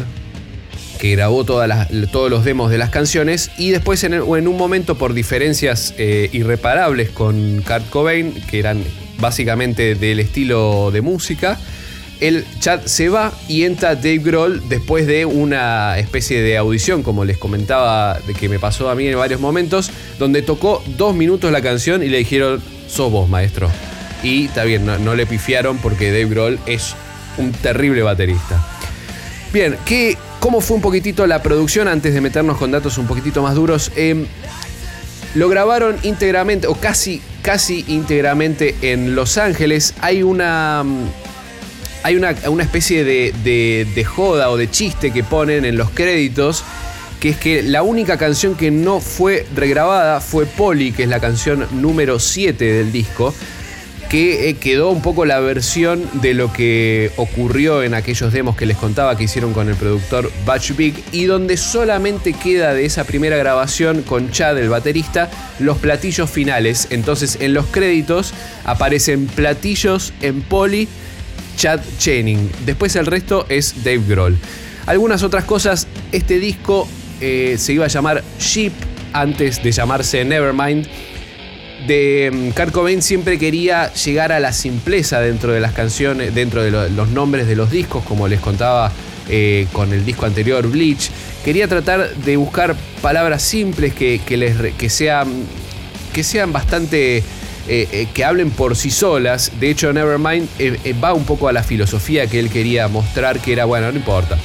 que 1.04 1.18
grabó 1.18 1.44
todas 1.44 1.90
todos 2.14 2.32
los 2.32 2.46
demos 2.46 2.72
de 2.72 2.78
las 2.78 2.90
canciones 2.90 3.52
y 3.58 3.72
después 3.72 4.06
en, 4.06 4.22
un 4.22 4.58
momento 4.58 4.98
por 4.98 5.14
diferencias 5.14 5.94
eh, 5.98 6.30
irreparables 6.32 7.10
con 7.10 7.62
Kurt 7.62 7.90
Cobain, 7.90 8.34
que 8.50 8.60
eran 8.60 8.82
básicamente 9.20 9.96
del 9.96 10.22
estilo 10.22 10.92
de 10.92 11.02
música, 11.02 11.60
el 12.22 12.46
chat 12.62 12.88
se 12.88 13.10
va 13.10 13.34
y 13.50 13.64
entra 13.64 13.96
Dave 13.96 14.20
Grohl 14.20 14.70
después 14.70 15.06
de 15.06 15.26
una 15.26 16.00
especie 16.00 16.42
de 16.42 16.56
audición, 16.58 17.04
como 17.04 17.26
les 17.26 17.38
comentaba, 17.38 18.18
de 18.26 18.34
que 18.34 18.48
me 18.48 18.58
pasó 18.58 18.90
a 18.90 18.96
mí 18.96 19.06
en 19.06 19.18
varios 19.18 19.42
momentos, 19.42 19.92
donde 20.20 20.42
tocó 20.42 20.82
dos 20.96 21.14
minutos 21.14 21.52
la 21.52 21.62
canción 21.62 22.02
y 22.02 22.08
le 22.08 22.20
dijeron, 22.20 22.62
sos 22.88 23.12
vos, 23.12 23.28
maestro. 23.28 23.70
Y 24.24 24.46
está 24.46 24.64
bien, 24.64 24.86
no, 24.86 24.98
no 25.00 25.16
le 25.16 25.26
pifiaron 25.26 25.80
porque 25.80 26.14
Dave 26.14 26.28
Grohl 26.28 26.60
es 26.66 26.96
un 27.38 27.52
terrible 27.52 28.04
baterista. 28.04 28.66
Bien, 29.52 29.76
¿qué, 29.86 30.18
¿cómo 30.44 30.60
fue 30.60 30.76
un 30.76 30.82
poquitito 30.82 31.26
la 31.26 31.42
producción 31.42 31.88
antes 31.88 32.14
de 32.14 32.20
meternos 32.20 32.58
con 32.58 32.70
datos 32.70 32.98
un 32.98 33.08
poquitito 33.08 33.42
más 33.42 33.56
duros? 33.56 33.94
Em, 33.96 34.26
lo 35.36 35.48
grabaron 35.48 35.96
íntegramente, 36.04 36.68
o 36.68 36.76
casi, 36.76 37.22
casi 37.42 37.86
íntegramente 37.88 38.76
en 38.82 39.16
Los 39.16 39.38
Ángeles. 39.38 39.94
Hay 40.02 40.22
una. 40.22 40.84
Mm, 40.84 41.06
hay 42.04 42.18
una, 42.18 42.32
especie 42.62 43.06
de, 43.06 43.32
de, 43.96 44.04
joda 44.04 44.50
o 44.50 44.58
de 44.58 44.70
chiste 44.70 45.12
que 45.12 45.24
ponen 45.24 45.64
en 45.64 45.78
los 45.78 45.90
créditos. 45.92 46.66
Que 47.22 47.30
es 47.30 47.38
que 47.38 47.64
la 47.64 47.82
única 47.82 48.18
canción 48.18 48.56
que 48.56 48.70
no 48.70 49.00
fue 49.00 49.48
regrabada 49.56 50.20
fue 50.20 50.46
Polly, 50.46 50.92
que 50.92 51.04
es 51.04 51.10
la 51.10 51.22
canción 51.22 51.66
número 51.72 52.20
7 52.20 52.66
del 52.66 52.92
disco 52.92 53.34
que 54.14 54.48
eh, 54.48 54.54
quedó 54.58 54.92
un 54.92 55.02
poco 55.02 55.26
la 55.26 55.40
versión 55.40 56.08
de 56.22 56.36
lo 56.36 56.54
que 56.54 57.12
ocurrió 57.16 57.82
en 57.82 57.96
aquellos 57.96 58.32
demos 58.32 58.56
que 58.56 58.68
les 58.68 58.78
contaba 58.78 59.18
que 59.18 59.24
hicieron 59.24 59.54
con 59.54 59.70
el 59.70 59.76
productor 59.76 60.32
Batch 60.46 60.74
Big 60.76 61.04
y 61.12 61.24
donde 61.24 61.58
solamente 61.58 62.34
queda 62.34 62.76
de 62.76 62.86
esa 62.86 63.06
primera 63.06 63.38
grabación 63.38 64.04
con 64.04 64.30
Chad, 64.30 64.60
el 64.60 64.70
baterista, 64.70 65.32
los 65.58 65.80
platillos 65.80 66.30
finales. 66.30 66.90
Entonces 66.92 67.40
en 67.42 67.56
los 67.56 67.66
créditos 67.66 68.36
aparecen 68.66 69.26
platillos 69.26 70.14
en 70.22 70.44
poli 70.44 70.88
Chad 71.58 71.80
Channing. 71.98 72.52
Después 72.68 72.96
el 72.96 73.08
resto 73.08 73.48
es 73.50 73.84
Dave 73.84 74.04
Grohl. 74.08 74.38
Algunas 74.86 75.24
otras 75.24 75.46
cosas, 75.46 75.88
este 76.12 76.38
disco 76.38 76.88
eh, 77.20 77.56
se 77.58 77.74
iba 77.74 77.86
a 77.86 77.88
llamar 77.90 78.24
Sheep 78.38 78.74
antes 79.12 79.64
de 79.64 79.72
llamarse 79.72 80.24
Nevermind 80.24 80.88
de 81.88 82.32
mm, 82.32 82.50
Kurt 82.52 82.72
Cobain 82.72 83.02
siempre 83.02 83.38
quería 83.38 83.92
llegar 83.94 84.32
a 84.32 84.40
la 84.40 84.54
simpleza 84.54 85.20
dentro 85.20 85.52
de 85.54 85.60
las 85.60 85.74
canciones, 85.74 86.34
dentro 86.34 86.64
de 86.64 86.90
los 86.90 87.10
nombres 87.10 87.48
de 87.48 87.56
los 87.56 87.72
discos, 87.72 88.04
como 88.04 88.28
les 88.28 88.40
contaba 88.40 88.92
eh, 89.30 89.68
con 89.72 89.94
el 89.94 90.06
disco 90.06 90.26
anterior, 90.26 90.68
Bleach. 90.68 91.10
Quería 91.46 91.68
tratar 91.68 92.14
de 92.16 92.38
buscar 92.38 92.76
palabras 93.02 93.42
simples 93.42 93.94
que, 93.94 94.22
les, 94.38 94.74
que, 94.76 94.90
sean, 94.90 95.28
que 96.14 96.24
sean 96.24 96.52
bastante... 96.52 97.24
Eh, 97.66 97.88
eh, 97.94 98.08
que 98.14 98.26
hablen 98.26 98.52
por 98.52 98.76
sí 98.76 98.92
solas. 98.92 99.50
De 99.58 99.70
hecho, 99.70 99.94
Nevermind 99.94 100.50
va 101.02 101.14
un 101.14 101.24
poco 101.24 101.48
a 101.48 101.54
la 101.54 101.64
filosofía 101.64 102.28
que 102.28 102.38
él 102.38 102.50
quería 102.50 102.90
mostrar, 102.90 103.40
que 103.40 103.54
era, 103.54 103.64
bueno, 103.64 103.90
no 103.90 103.98
importa, 103.98 104.38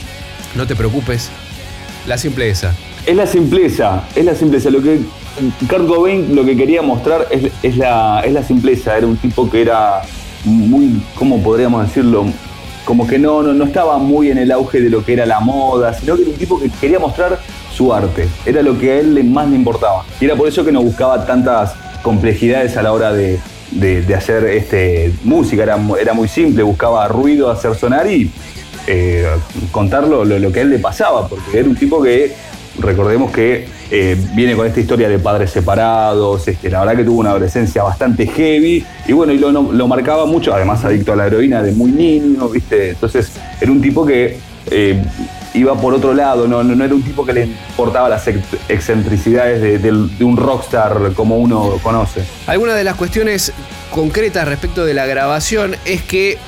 no 0.55 0.69
te 0.69 0.77
preocupes, 0.77 1.29
la 2.07 2.17
simpleza. 2.17 2.73
Es 3.05 3.17
la 3.17 3.27
simpleza, 3.27 4.05
es 4.15 4.25
la 4.25 4.37
simpleza. 4.37 4.71
Lo 4.71 4.81
que 4.81 5.01
Kurt 5.69 5.87
Cobain 5.87 6.35
lo 6.35 6.45
que 6.45 6.57
quería 6.57 6.83
mostrar 6.83 7.27
es, 7.31 7.77
la, 7.77 8.23
es 8.25 8.33
la 8.33 8.43
simpleza. 8.43 8.97
Era 8.97 9.07
un 9.07 9.17
tipo 9.17 9.51
que 9.51 9.63
era 9.63 10.03
muy, 10.45 11.03
¿cómo 11.15 11.43
podríamos 11.43 11.87
decirlo? 11.87 12.27
Como 12.85 13.07
que 13.07 13.19
no, 13.19 13.43
no, 13.43 13.53
no 13.53 13.65
estaba 13.65 13.99
muy 13.99 14.31
en 14.31 14.39
el 14.39 14.51
auge 14.51 14.81
de 14.81 14.91
lo 14.91 15.05
que 15.05 15.13
era 15.13 15.27
la 15.27 15.41
moda, 15.41 15.93
sino 15.93 16.17
que 16.17 16.23
era 16.23 16.31
un 16.31 16.37
tipo 16.37 16.59
que 16.59 16.71
quería 16.71 16.99
mostrar 16.99 17.39
su 17.73 17.93
arte. 17.93 18.29
Era 18.45 18.63
lo 18.63 18.79
que 18.79 18.93
a 18.93 18.99
él 18.99 19.23
más 19.25 19.49
le 19.49 19.57
importaba. 19.57 20.05
Y 20.21 20.25
era 20.25 20.37
por 20.37 20.49
eso 20.49 20.65
que 20.65 20.73
no 20.73 20.83
buscaba 20.83 21.27
tantas 21.27 21.75
complejidades 22.03 22.77
a 22.77 22.83
la 22.83 22.93
hora 22.93 23.13
de, 23.13 23.39
hacer 24.17 24.45
este, 24.45 25.13
música. 25.25 25.63
Era, 25.63 25.79
era, 26.01 26.13
muy 26.15 26.29
simple, 26.29 26.63
buscaba 26.63 27.07
ruido, 27.09 27.51
hacer 27.51 27.75
sonar 27.75 28.11
y 28.11 28.31
eh, 28.87 29.27
contar 29.71 30.09
lo, 30.09 30.25
lo, 30.25 30.53
que 30.53 30.61
a 30.61 30.63
él 30.63 30.71
le 30.71 30.79
pasaba, 30.79 31.29
porque 31.29 31.59
era 31.59 31.69
un 31.69 31.77
tipo 31.77 32.03
que 32.03 32.33
recordemos 32.79 33.31
que 33.33 33.67
eh, 33.91 34.17
viene 34.35 34.55
con 34.55 34.67
esta 34.67 34.81
historia 34.81 35.09
de 35.09 35.19
padres 35.19 35.51
separados, 35.51 36.47
este, 36.49 36.71
la 36.71 36.81
verdad 36.81 36.97
que 36.97 37.05
tuvo 37.05 37.21
una 37.21 37.31
adolescencia 37.31 37.83
bastante 37.83 38.27
heavy 38.27 38.85
y 39.07 39.13
bueno, 39.13 39.33
y 39.33 39.39
lo, 39.39 39.89
marcaba 39.89 40.27
mucho, 40.27 40.55
además 40.55 40.85
adicto 40.85 41.13
a 41.13 41.17
la 41.17 41.27
heroína 41.27 41.63
de 41.63 41.73
muy 41.73 41.91
niño, 41.91 42.49
¿viste? 42.49 42.91
Entonces 42.91 43.33
era 43.61 43.73
un 43.73 43.81
tipo 43.81 44.05
que 44.05 44.39
eh, 44.71 45.03
iba 45.55 45.75
por 45.75 45.95
otro 45.95 46.15
lado, 46.15 46.47
no, 46.47 46.63
no, 46.63 46.85
era 46.85 46.95
un 46.95 47.03
tipo 47.03 47.25
que 47.25 47.33
le 47.33 47.45
importaba 47.45 48.09
las 48.09 48.29
excentricidades 48.69 49.83
de, 49.83 50.25
un 50.25 50.37
rockstar 50.37 51.13
como 51.15 51.39
uno 51.39 51.79
conoce. 51.83 52.23
Algunas 52.47 52.77
de 52.77 52.85
las 52.85 52.97
cuestiones 52.97 53.53
concretas 53.91 54.47
respecto 54.47 54.85
de 54.85 54.95
la 54.95 55.07
grabación 55.07 55.77
es 55.85 56.03
que 56.03 56.39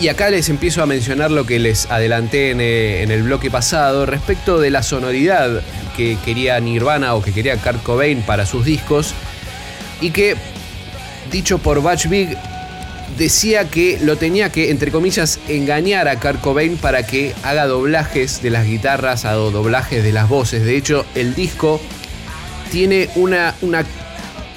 y 0.00 0.08
acá 0.08 0.30
les 0.30 0.48
empiezo 0.48 0.82
a 0.82 0.86
mencionar 0.86 1.30
lo 1.30 1.44
que 1.44 1.58
les 1.58 1.90
adelanté 1.90 2.52
eh, 2.52 3.02
en, 3.02 3.10
el 3.10 3.24
bloque 3.24 3.50
pasado 3.50 4.06
respecto 4.06 4.60
de 4.60 4.70
la 4.70 4.82
sonoridad 4.82 5.62
que 5.96 6.16
quería 6.24 6.60
Nirvana 6.60 7.14
o 7.14 7.22
que 7.22 7.32
quería 7.32 7.56
Kurt 7.56 7.82
Cobain 7.82 8.22
para 8.22 8.46
sus 8.46 8.64
discos. 8.64 9.14
Y 10.00 10.12
que, 10.12 10.36
dicho 11.32 11.58
por 11.58 11.82
Batch 11.82 12.06
Big, 12.06 12.36
decía 13.18 13.68
que 13.68 13.98
lo 14.00 14.16
tenía 14.16 14.52
que, 14.52 14.70
entre 14.70 14.92
comillas, 14.92 15.40
engañar 15.48 16.06
a 16.06 16.20
Kurt 16.20 16.40
Cobain 16.40 16.76
para 16.76 17.04
que 17.04 17.34
haga 17.42 17.66
doblajes 17.66 18.40
de 18.40 18.50
las 18.50 18.66
guitarras 18.66 19.24
o 19.24 19.50
doblajes 19.50 20.04
de 20.04 20.12
las 20.12 20.28
voces. 20.28 20.64
De 20.64 20.76
hecho, 20.76 21.04
el 21.16 21.34
disco 21.34 21.80
tiene 22.70 23.08
una, 23.16 23.56
una 23.62 23.84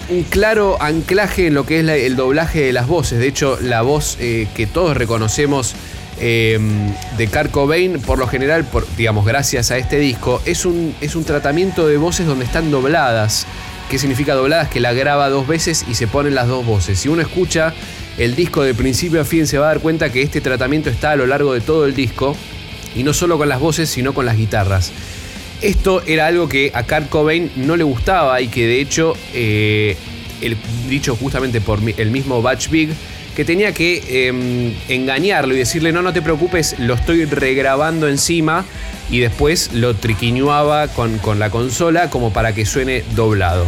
un 0.10 0.24
claro 0.24 0.78
anclaje 0.82 1.48
en 1.48 1.54
lo 1.54 1.66
que 1.66 1.80
es 1.80 1.88
el 1.88 2.16
doblaje 2.16 2.62
de 2.62 2.74
las 2.74 2.88
voces. 2.88 3.20
De 3.20 3.28
hecho, 3.28 3.58
la 3.62 3.82
voz 3.82 4.18
eh, 4.20 4.48
que 4.56 4.68
todos 4.68 4.96
reconocemos 4.98 5.76
em, 6.20 6.92
de 7.18 7.28
Kurt 7.28 7.52
Cobain, 7.52 8.00
por 8.02 8.20
lo 8.20 8.28
general, 8.28 8.66
digamos, 8.98 9.26
gracias 9.26 9.72
a 9.72 9.78
este 9.78 9.98
disco, 10.00 10.42
es 10.46 10.66
un, 10.66 10.94
es 11.02 11.16
un 11.16 11.24
tratamiento 11.24 11.88
de 11.88 11.98
voces 11.98 12.26
donde 12.26 12.46
están 12.46 12.72
dobladas. 12.72 13.46
¿Qué 13.90 13.98
significa 13.98 14.36
dobladas? 14.36 14.70
Que 14.70 14.80
la 14.80 14.94
graba 14.94 15.30
dos 15.30 15.48
veces 15.48 15.86
y 15.90 15.96
se 15.96 16.08
ponen 16.08 16.36
las 16.36 16.48
dos 16.48 16.66
voces. 16.66 17.00
Si 17.00 17.10
uno 17.10 17.22
escucha 17.22 17.74
el 18.18 18.36
disco 18.36 18.64
de 18.64 18.74
principio 18.74 19.22
a 19.22 19.26
fin, 19.26 19.48
se 19.48 19.58
va 19.58 19.66
a 19.66 19.68
dar 19.70 19.80
cuenta 19.80 20.12
que 20.12 20.22
este 20.22 20.42
tratamiento 20.42 20.90
está 20.90 21.12
a 21.12 21.16
lo 21.16 21.28
largo 21.28 21.54
de 21.54 21.62
todo 21.62 21.86
el 21.86 21.94
disco. 21.94 22.36
Y 22.96 23.04
no 23.04 23.14
solo 23.14 23.38
con 23.38 23.48
las 23.48 23.60
voces, 23.60 23.90
sino 23.90 24.14
con 24.14 24.26
las 24.26 24.36
guitarras. 24.36 24.92
Esto 25.62 26.02
era 26.08 26.26
algo 26.26 26.50
que 26.50 26.72
a 26.74 26.84
Kurt 26.84 27.10
Cobain 27.10 27.52
no 27.56 27.76
le 27.76 27.84
gustaba 27.84 28.42
y 28.42 28.48
que 28.48 28.66
de 28.66 28.82
hecho, 28.82 29.14
eh, 29.34 29.96
el, 30.42 30.58
dicho 30.90 31.16
justamente 31.16 31.62
por 31.62 31.80
el 31.98 32.10
mismo 32.10 32.42
Batch 32.42 32.70
Big, 32.70 32.90
que 33.36 33.46
tenía 33.46 33.72
que 33.72 34.28
em, 34.28 34.74
engañarlo 34.90 35.54
y 35.54 35.58
decirle, 35.58 35.92
no, 35.92 36.02
no 36.02 36.14
te 36.14 36.22
preocupes, 36.22 36.76
lo 36.80 36.96
estoy 36.96 37.26
regrabando 37.26 38.08
encima 38.08 38.66
y 39.12 39.20
después 39.20 39.72
lo 39.74 39.96
triquiñuaba 39.96 40.88
con, 40.88 41.20
con 41.20 41.38
la 41.38 41.50
consola 41.50 42.10
como 42.10 42.34
para 42.34 42.54
que 42.54 42.66
suene 42.66 43.04
doblado. 43.16 43.68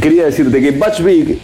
quería 0.00 0.26
decirte 0.26 0.60
que 0.60 0.72
Batch 0.72 1.00
Big, 1.00 1.38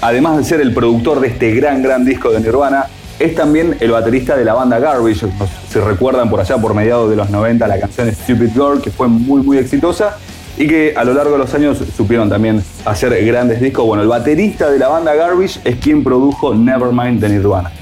además 0.00 0.38
de 0.38 0.44
ser 0.44 0.60
el 0.60 0.74
productor 0.74 1.20
de 1.20 1.28
este 1.28 1.54
gran, 1.54 1.82
gran 1.82 2.04
disco 2.04 2.32
de 2.32 2.40
Nirvana, 2.40 2.86
es 3.18 3.34
también 3.34 3.76
el 3.80 3.90
baterista 3.90 4.36
de 4.36 4.44
la 4.44 4.54
banda 4.54 4.78
Garbage. 4.78 5.26
Si 5.70 5.78
recuerdan 5.78 6.28
por 6.28 6.40
allá, 6.40 6.58
por 6.58 6.74
mediados 6.74 7.10
de 7.10 7.16
los 7.16 7.30
90, 7.30 7.66
la 7.66 7.80
canción 7.80 8.12
Stupid 8.12 8.50
Girl, 8.52 8.80
que 8.82 8.90
fue 8.90 9.08
muy, 9.08 9.42
muy 9.42 9.58
exitosa 9.58 10.18
y 10.58 10.66
que 10.66 10.94
a 10.96 11.04
lo 11.04 11.14
largo 11.14 11.32
de 11.32 11.38
los 11.38 11.52
años 11.54 11.82
supieron 11.96 12.28
también 12.28 12.62
hacer 12.84 13.24
grandes 13.24 13.60
discos. 13.60 13.86
Bueno, 13.86 14.02
el 14.02 14.08
baterista 14.08 14.70
de 14.70 14.78
la 14.78 14.88
banda 14.88 15.14
Garbage 15.14 15.60
es 15.64 15.76
quien 15.76 16.02
produjo 16.02 16.54
Nevermind 16.54 17.20
de 17.20 17.28
Nirvana. 17.28 17.72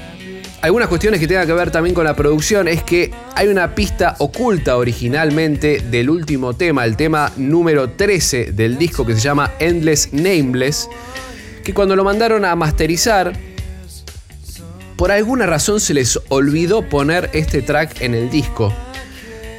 Algunas 0.61 0.87
cuestiones 0.87 1.19
que 1.19 1.27
tengan 1.27 1.45
que 1.45 1.53
ver 1.53 1.69
también 1.69 1.93
con 1.93 2.05
la 2.05 2.15
producción 2.15 2.67
es 2.67 2.81
que 2.81 3.11
hay 3.35 3.49
una 3.49 3.75
pista 3.75 4.15
oculta 4.17 4.77
originalmente 4.77 5.79
del 5.79 6.09
último 6.09 6.55
tema, 6.55 6.85
el 6.85 6.97
tema 6.97 7.31
número 7.37 7.91
13 7.91 8.51
del 8.51 8.77
disco 8.77 9.05
que 9.05 9.13
se 9.13 9.19
llama 9.19 9.51
Endless 9.59 10.11
Nameless, 10.11 10.89
que 11.63 11.71
cuando 11.71 11.95
lo 11.95 12.03
mandaron 12.03 12.45
a 12.45 12.55
masterizar, 12.55 13.33
por 14.97 15.11
alguna 15.11 15.45
razón 15.45 15.79
se 15.79 15.93
les 15.93 16.19
olvidó 16.29 16.83
poner 16.83 17.29
este 17.33 17.61
track 17.61 18.01
en 18.01 18.13
el 18.13 18.29
disco. 18.29 18.73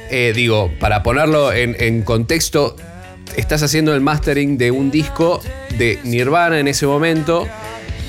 Eh, 0.09 0.33
digo, 0.35 0.71
para 0.79 1.03
ponerlo 1.03 1.51
en, 1.53 2.01
contexto, 2.01 2.75
estás 3.35 3.61
haciendo 3.61 3.93
el 3.93 4.01
mastering 4.01 4.57
de 4.57 4.71
un 4.71 4.89
disco 4.89 5.41
de 5.77 5.99
Nirvana 6.03 6.59
en 6.59 6.67
ese 6.67 6.87
momento 6.87 7.47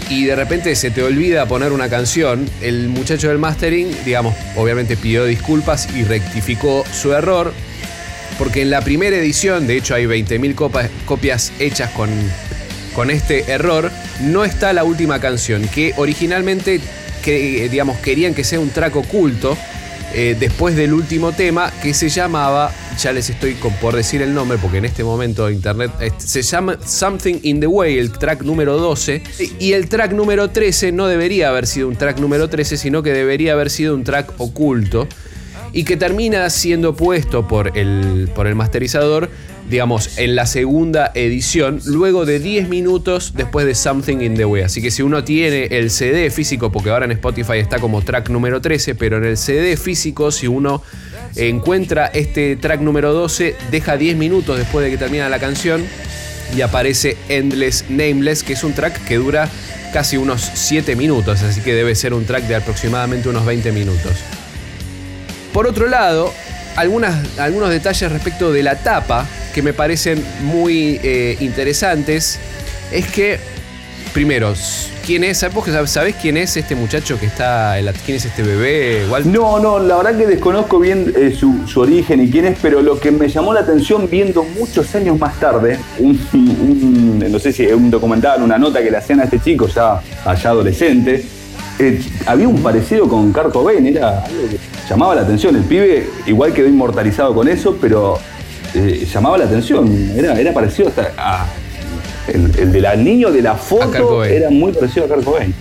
y 0.09 0.25
de 0.25 0.37
repente 0.37 0.75
se 0.75 0.91
te 0.91 1.03
olvida 1.03 1.47
poner 1.47 1.73
una 1.73 1.91
canción. 1.91 2.49
El 2.63 2.89
muchacho 2.89 3.29
del 3.29 3.39
mastering, 3.39 3.95
digamos, 4.05 4.35
obviamente 4.57 4.97
pidió 4.97 5.25
disculpas 5.25 5.89
y 5.95 6.05
rectificó 6.05 6.85
su 6.93 7.13
error. 7.13 7.53
Porque 8.39 8.63
en 8.63 8.71
la 8.71 8.83
primera 8.83 9.17
edición, 9.17 9.67
de 9.67 9.77
hecho 9.77 9.97
hay 9.97 10.07
20.000 10.07 10.85
copias 11.05 11.53
hechas 11.59 11.91
con, 11.91 12.09
con 12.95 13.11
este 13.11 13.51
error, 13.51 13.91
no 14.21 14.45
está 14.45 14.73
la 14.73 14.85
última 14.85 15.21
canción, 15.21 15.67
que 15.69 15.93
originalmente 15.97 16.81
que, 17.19 17.65
eh, 17.65 17.69
digamos, 17.69 17.99
querían 17.99 18.35
que 18.35 18.45
sea 18.45 18.61
un 18.61 18.71
track 18.71 18.97
oculto. 18.97 19.57
Eh, 20.15 20.37
después 20.41 20.75
del 20.75 20.95
último 20.95 21.33
tema 21.33 21.71
que 21.83 21.93
se 21.93 22.09
llamaba, 22.09 22.73
ya 22.99 23.13
les 23.13 23.29
estoy 23.29 23.55
por 23.79 23.95
decir 23.95 24.23
el 24.23 24.33
nombre 24.33 24.57
porque 24.57 24.79
en 24.79 24.87
este 24.87 25.05
momento 25.05 25.51
internet 25.51 25.91
se 26.17 26.41
llama 26.41 26.79
Something 26.83 27.41
in 27.43 27.61
the 27.61 27.67
Way, 27.67 27.99
el 27.99 28.13
track 28.13 28.41
número 28.41 28.79
12, 28.79 29.23
y 29.61 29.75
el 29.75 29.91
track 29.91 30.13
número 30.13 30.49
13 30.49 30.93
no 30.93 31.09
debería 31.09 31.51
haber 31.51 31.67
sido 31.67 31.89
un 31.89 31.97
track 31.97 32.21
número 32.21 32.49
13, 32.49 32.79
sino 32.79 33.03
que 33.03 33.13
debería 33.13 33.53
haber 33.53 33.69
sido 33.69 33.95
un 33.95 34.03
track 34.03 34.33
oculto 34.39 35.07
y 35.73 35.85
que 35.85 35.97
termina 35.97 36.49
siendo 36.49 36.95
puesto 36.95 37.47
por 37.47 37.77
el, 37.77 38.31
por 38.35 38.47
el 38.47 38.55
masterizador 38.55 39.29
digamos, 39.69 40.19
en 40.19 40.35
la 40.35 40.47
segunda 40.47 41.13
edición, 41.15 41.81
luego 41.85 42.25
de 42.25 42.39
10 42.39 42.69
minutos 42.69 43.33
después 43.37 43.67
de 43.67 43.75
Something 43.75 44.21
in 44.21 44.35
the 44.35 44.45
Way. 44.45 44.63
Así 44.63 44.81
que 44.81 44.91
si 44.91 45.03
uno 45.03 45.25
tiene 45.25 45.65
el 45.67 45.91
CD 45.91 46.31
físico, 46.31 46.73
porque 46.73 46.91
ahora 46.91 47.05
en 47.05 47.13
Spotify 47.13 47.59
está 47.59 47.79
como 47.79 48.03
track 48.03 48.31
número 48.31 48.61
13, 48.61 48.95
pero 48.95 49.19
en 49.19 49.25
el 49.25 49.37
CD 49.37 49.77
físico, 49.77 50.31
si 50.31 50.47
uno 50.47 50.83
encuentra 51.37 52.07
este 52.07 52.57
track 52.57 52.81
número 52.81 53.13
12, 53.13 53.55
deja 53.71 53.97
10 53.97 54.17
minutos 54.17 54.59
después 54.59 54.85
de 54.85 54.91
que 54.91 54.97
termina 54.97 55.29
la 55.29 55.39
canción 55.39 55.85
y 56.57 56.63
aparece 56.63 57.17
Endless 57.29 57.85
Nameless, 57.89 58.43
que 58.43 58.55
es 58.55 58.65
un 58.65 58.73
track 58.73 59.05
que 59.05 59.17
dura 59.17 59.49
casi 59.93 60.17
unos 60.17 60.41
7 60.55 60.97
minutos, 60.97 61.43
así 61.43 61.61
que 61.61 61.75
debe 61.75 61.95
ser 61.95 62.15
un 62.15 62.25
track 62.25 62.45
de 62.45 62.57
aproximadamente 62.57 63.29
unos 63.29 63.45
20 63.45 63.73
minutos. 63.73 64.13
Por 65.53 65.67
otro 65.67 65.89
lado, 65.89 66.33
algunas, 66.77 67.39
algunos 67.39 67.71
detalles 67.71 68.11
respecto 68.11 68.53
de 68.53 68.63
la 68.63 68.77
tapa 68.77 69.27
que 69.55 69.63
me 69.63 69.73
parecen 69.73 70.23
muy 70.43 71.01
eh, 71.03 71.37
interesantes 71.41 72.39
es 72.93 73.07
que, 73.07 73.39
primero, 74.13 74.55
¿quién 75.05 75.25
es? 75.25 75.45
¿Sabés 75.87 76.15
quién 76.21 76.37
es 76.37 76.57
este 76.57 76.75
muchacho 76.75 77.19
que 77.19 77.27
está, 77.27 77.77
quién 78.05 78.17
es 78.17 78.25
este 78.25 78.43
bebé? 78.43 79.05
No, 79.25 79.59
no, 79.59 79.79
la 79.79 79.97
verdad 79.97 80.17
que 80.17 80.27
desconozco 80.27 80.79
bien 80.79 81.13
eh, 81.17 81.37
su, 81.39 81.81
origen 81.81 82.23
y 82.23 82.31
quién 82.31 82.47
es, 82.47 82.59
pero 82.61 82.83
lo 82.83 83.01
que 83.01 83.11
me 83.11 83.29
llamó 83.29 83.53
la 83.53 83.61
atención 83.61 84.09
viendo 84.11 84.45
muchos 84.45 84.95
años 84.95 85.19
más 85.19 85.39
tarde, 85.41 85.79
un, 85.99 87.19
no 87.31 87.39
sé 87.39 87.53
si 87.53 87.65
es 87.65 87.73
un 87.73 87.91
documental, 87.91 88.43
una 88.43 88.59
nota 88.59 88.83
que 88.83 88.91
le 88.91 88.97
hacían 88.97 89.21
a 89.21 89.25
este 89.25 89.41
chico 89.41 89.67
ya 89.69 90.01
allá 90.25 90.51
adolescente, 90.51 91.25
eh, 91.79 92.01
había 92.27 92.49
un 92.49 92.63
parecido 92.63 93.09
con 93.09 93.33
Kurt 93.33 93.53
Cobain, 93.53 93.87
era 93.87 94.25
algo 94.25 94.49
que 94.49 94.59
llamaba 94.89 95.15
la 95.15 95.23
atención. 95.23 95.57
El 95.57 95.65
pibe 95.65 96.09
igual 96.27 96.53
quedó 96.53 96.69
inmortalizado 96.69 97.35
con 97.35 97.49
eso, 97.49 97.77
pero 97.81 98.19
eh, 98.75 99.07
llamaba 99.13 99.39
la 99.39 99.45
atención. 99.45 100.13
Era, 100.17 100.39
era 100.39 100.53
parecido 100.53 100.89
hasta 100.89 101.13
a, 101.17 101.47
El, 102.27 102.73
del 102.73 103.05
niño 103.05 103.31
de 103.31 103.43
la 103.43 103.55
foto 103.55 104.25
era 104.25 104.51
muy 104.51 104.73
parecido 104.73 105.07
a 105.07 105.09
Kurt 105.09 105.25
Cobain. 105.25 105.55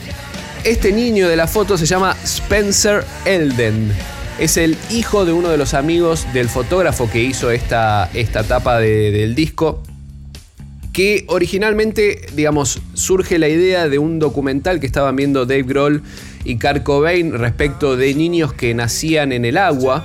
Este 0.63 0.91
niño 0.91 1.30
de 1.30 1.36
la 1.36 1.47
foto 1.47 1.78
se 1.78 1.86
llama 1.86 2.15
Spencer 2.23 3.03
Elden. 3.25 3.91
Es 4.39 4.57
el 4.57 4.78
hijo 4.91 5.25
de 5.25 5.34
uno 5.34 5.49
de 5.49 5.57
los 5.57 5.73
amigos 5.73 6.28
del 6.34 6.49
fotógrafo 6.49 7.09
que 7.09 7.19
hizo 7.19 7.51
esta, 7.51 8.09
esta 8.13 8.43
tapa 8.43 8.80
del 8.80 9.34
disco. 9.34 9.82
Que 10.97 11.25
originalmente, 11.27 12.21
digamos, 12.33 12.81
surge 12.95 13.37
la 13.37 13.47
idea 13.47 13.87
de 13.87 13.99
un 13.99 14.17
documental 14.17 14.79
que 14.79 14.87
estaban 14.87 15.15
viendo 15.15 15.45
Dave 15.45 15.61
Grohl 15.61 16.01
y 16.43 16.57
Kurt 16.57 16.81
Cobain 16.81 17.33
respecto 17.33 17.95
de 17.95 18.15
niños 18.15 18.51
que 18.51 18.73
nacían 18.73 19.31
en 19.31 19.45
el 19.45 19.57
agua. 19.59 20.03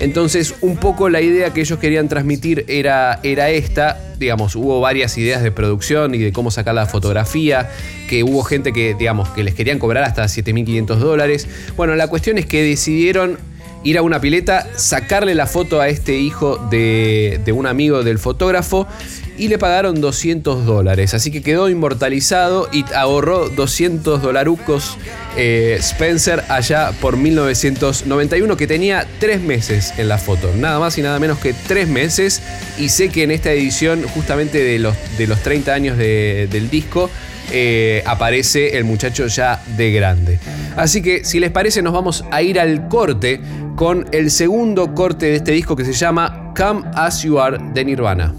Entonces, 0.00 0.56
un 0.60 0.78
poco 0.78 1.08
la 1.08 1.20
idea 1.20 1.52
que 1.52 1.60
ellos 1.60 1.78
querían 1.78 2.08
transmitir 2.08 2.64
era, 2.66 3.20
era 3.22 3.50
esta. 3.50 4.00
Digamos, 4.18 4.56
hubo 4.56 4.80
varias 4.80 5.16
ideas 5.16 5.44
de 5.44 5.52
producción 5.52 6.12
y 6.16 6.18
de 6.18 6.32
cómo 6.32 6.50
sacar 6.50 6.74
la 6.74 6.86
fotografía, 6.86 7.70
que 8.08 8.24
hubo 8.24 8.42
gente 8.42 8.72
que, 8.72 8.94
digamos, 8.98 9.28
que 9.28 9.44
les 9.44 9.54
querían 9.54 9.78
cobrar 9.78 10.02
hasta 10.02 10.24
7.500 10.24 10.96
dólares. 10.96 11.46
Bueno, 11.76 11.94
la 11.94 12.08
cuestión 12.08 12.36
es 12.36 12.46
que 12.46 12.64
decidieron 12.64 13.38
ir 13.84 13.96
a 13.96 14.02
una 14.02 14.20
pileta, 14.20 14.66
sacarle 14.76 15.36
la 15.36 15.46
foto 15.46 15.80
a 15.80 15.88
este 15.88 16.18
hijo 16.18 16.56
de, 16.56 17.40
de 17.44 17.52
un 17.52 17.66
amigo 17.66 18.02
del 18.02 18.18
fotógrafo 18.18 18.88
y 19.36 19.48
le 19.48 19.58
pagaron 19.58 20.00
200 20.00 20.66
dólares. 20.66 21.14
Así 21.14 21.30
que 21.30 21.42
quedó 21.42 21.68
inmortalizado 21.68 22.68
y 22.72 22.84
ahorró 22.94 23.48
200 23.48 24.22
dolarucos 24.22 24.98
eh, 25.36 25.76
Spencer 25.80 26.44
allá 26.48 26.92
por 27.00 27.16
1991, 27.16 28.56
que 28.56 28.66
tenía 28.66 29.06
tres 29.18 29.40
meses 29.40 29.94
en 29.96 30.08
la 30.08 30.18
foto. 30.18 30.52
Nada 30.56 30.78
más 30.78 30.98
y 30.98 31.02
nada 31.02 31.18
menos 31.18 31.38
que 31.38 31.54
tres 31.66 31.88
meses. 31.88 32.42
Y 32.78 32.90
sé 32.90 33.08
que 33.08 33.22
en 33.22 33.30
esta 33.30 33.52
edición, 33.52 34.02
justamente 34.02 34.62
de 34.62 34.78
los, 34.78 34.96
de 35.18 35.26
los 35.26 35.40
30 35.40 35.72
años 35.72 35.98
del 35.98 36.70
disco, 36.70 37.10
eh, 37.50 38.02
aparece 38.06 38.78
el 38.78 38.84
muchacho 38.84 39.26
ya 39.26 39.62
de 39.76 39.92
grande. 39.92 40.38
Así 40.76 41.02
que 41.02 41.24
si 41.24 41.40
les 41.40 41.50
parece 41.50 41.82
nos 41.82 41.92
vamos 41.92 42.24
a 42.30 42.42
ir 42.42 42.58
al 42.58 42.88
corte 42.88 43.40
con 43.76 44.06
el 44.12 44.30
segundo 44.30 44.94
corte 44.94 45.26
de 45.26 45.36
este 45.36 45.52
disco 45.52 45.76
que 45.76 45.84
se 45.84 45.92
llama 45.92 46.52
Come 46.56 46.82
As 46.94 47.22
You 47.22 47.38
Are 47.38 47.58
de 47.74 47.84
Nirvana. 47.84 48.34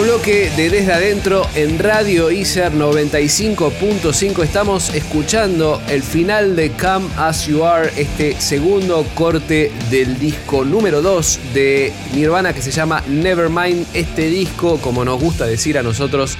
Bloque 0.00 0.50
de 0.56 0.70
Desde 0.70 0.92
Adentro 0.92 1.46
en 1.54 1.78
Radio 1.78 2.30
ICER 2.30 2.72
95.5. 2.72 4.42
Estamos 4.42 4.94
escuchando 4.94 5.82
el 5.88 6.02
final 6.02 6.56
de 6.56 6.70
Come 6.70 7.08
As 7.18 7.46
You 7.46 7.64
Are, 7.64 7.90
este 7.96 8.40
segundo 8.40 9.04
corte 9.14 9.70
del 9.90 10.18
disco 10.18 10.64
número 10.64 11.02
2 11.02 11.40
de 11.52 11.92
Nirvana 12.14 12.52
que 12.52 12.62
se 12.62 12.70
llama 12.70 13.02
Nevermind. 13.06 13.86
Este 13.92 14.26
disco, 14.26 14.78
como 14.78 15.04
nos 15.04 15.20
gusta 15.20 15.46
decir 15.46 15.76
a 15.76 15.82
nosotros, 15.82 16.38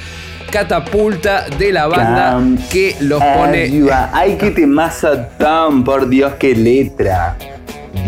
catapulta 0.50 1.46
de 1.50 1.72
la 1.72 1.88
banda 1.88 2.40
que 2.70 2.96
los 3.00 3.22
pone. 3.22 3.70
Ay, 4.12 4.36
qué 4.38 4.50
temazo 4.52 5.18
tan, 5.38 5.84
por 5.84 6.08
Dios, 6.08 6.34
qué 6.38 6.54
letra. 6.54 7.36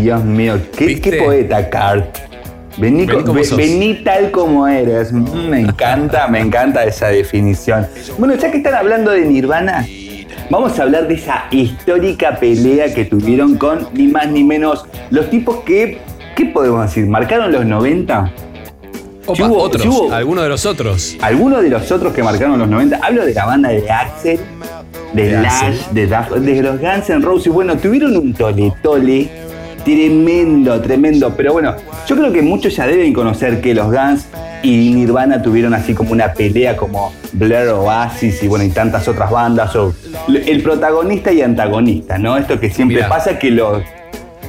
Dios 0.00 0.24
mío, 0.24 0.58
qué, 0.76 1.00
qué 1.00 1.22
poeta, 1.22 1.68
Cart. 1.68 2.33
Vení, 2.76 3.94
tal 4.04 4.30
como 4.30 4.66
eres. 4.66 5.12
Mm, 5.12 5.48
me 5.48 5.60
encanta, 5.60 6.26
me 6.28 6.40
encanta 6.40 6.84
esa 6.84 7.08
definición. 7.08 7.86
Bueno, 8.18 8.34
ya 8.34 8.50
que 8.50 8.58
están 8.58 8.74
hablando 8.74 9.10
de 9.12 9.24
Nirvana, 9.26 9.86
vamos 10.50 10.78
a 10.78 10.82
hablar 10.82 11.06
de 11.08 11.14
esa 11.14 11.44
histórica 11.50 12.36
pelea 12.38 12.92
que 12.92 13.04
tuvieron 13.04 13.56
con 13.56 13.88
ni 13.92 14.08
más 14.08 14.28
ni 14.28 14.42
menos 14.44 14.84
los 15.10 15.30
tipos 15.30 15.58
que, 15.64 15.98
¿qué 16.36 16.46
podemos 16.46 16.86
decir? 16.86 17.06
¿Marcaron 17.06 17.52
los 17.52 17.64
90? 17.64 18.32
Opa, 19.26 19.36
Si 19.36 19.42
hubo- 19.42 19.56
otros, 19.58 19.82
si 19.82 19.88
hubo- 19.88 20.12
alguno 20.12 20.42
de 20.42 20.48
los 20.50 20.66
otros. 20.66 21.16
Algunos 21.22 21.62
de 21.62 21.70
los 21.70 21.90
otros 21.90 22.12
que 22.12 22.22
marcaron 22.22 22.58
los 22.58 22.68
90, 22.68 22.98
hablo 23.02 23.24
de 23.24 23.32
la 23.32 23.46
banda 23.46 23.70
de 23.70 23.90
Axel, 23.90 24.38
de 25.14 25.26
De 25.30 25.40
Lash, 25.40 25.52
Axel. 25.64 25.94
de, 25.94 26.08
Daft- 26.10 26.34
de 26.40 26.62
los 26.62 26.78
Guns 26.80 27.08
N' 27.08 27.20
Roses. 27.24 27.50
Bueno, 27.52 27.76
tuvieron 27.78 28.16
un 28.16 28.34
tole-tole 28.34 29.30
tremendo, 29.84 30.80
tremendo. 30.80 31.34
Pero 31.36 31.52
bueno, 31.52 31.74
yo 32.06 32.16
creo 32.16 32.32
que 32.32 32.42
muchos 32.42 32.74
ya 32.76 32.86
deben 32.86 33.12
conocer 33.12 33.60
que 33.60 33.74
los 33.74 33.86
Guns 33.86 34.26
y 34.62 34.92
Nirvana 34.94 35.42
tuvieron 35.42 35.74
así 35.74 35.94
como 35.94 36.12
una 36.12 36.32
pelea 36.32 36.76
como 36.76 37.12
Blair 37.32 37.68
Oasis 37.68 38.42
y 38.42 38.48
bueno, 38.48 38.64
y 38.64 38.70
tantas 38.70 39.06
otras 39.08 39.30
bandas. 39.30 39.74
O 39.76 39.94
el 40.28 40.62
protagonista 40.62 41.32
y 41.32 41.42
antagonista, 41.42 42.18
¿no? 42.18 42.36
Esto 42.36 42.58
que 42.58 42.70
siempre 42.70 42.96
Mirá. 42.96 43.08
pasa 43.08 43.38
que 43.38 43.50
los 43.50 43.82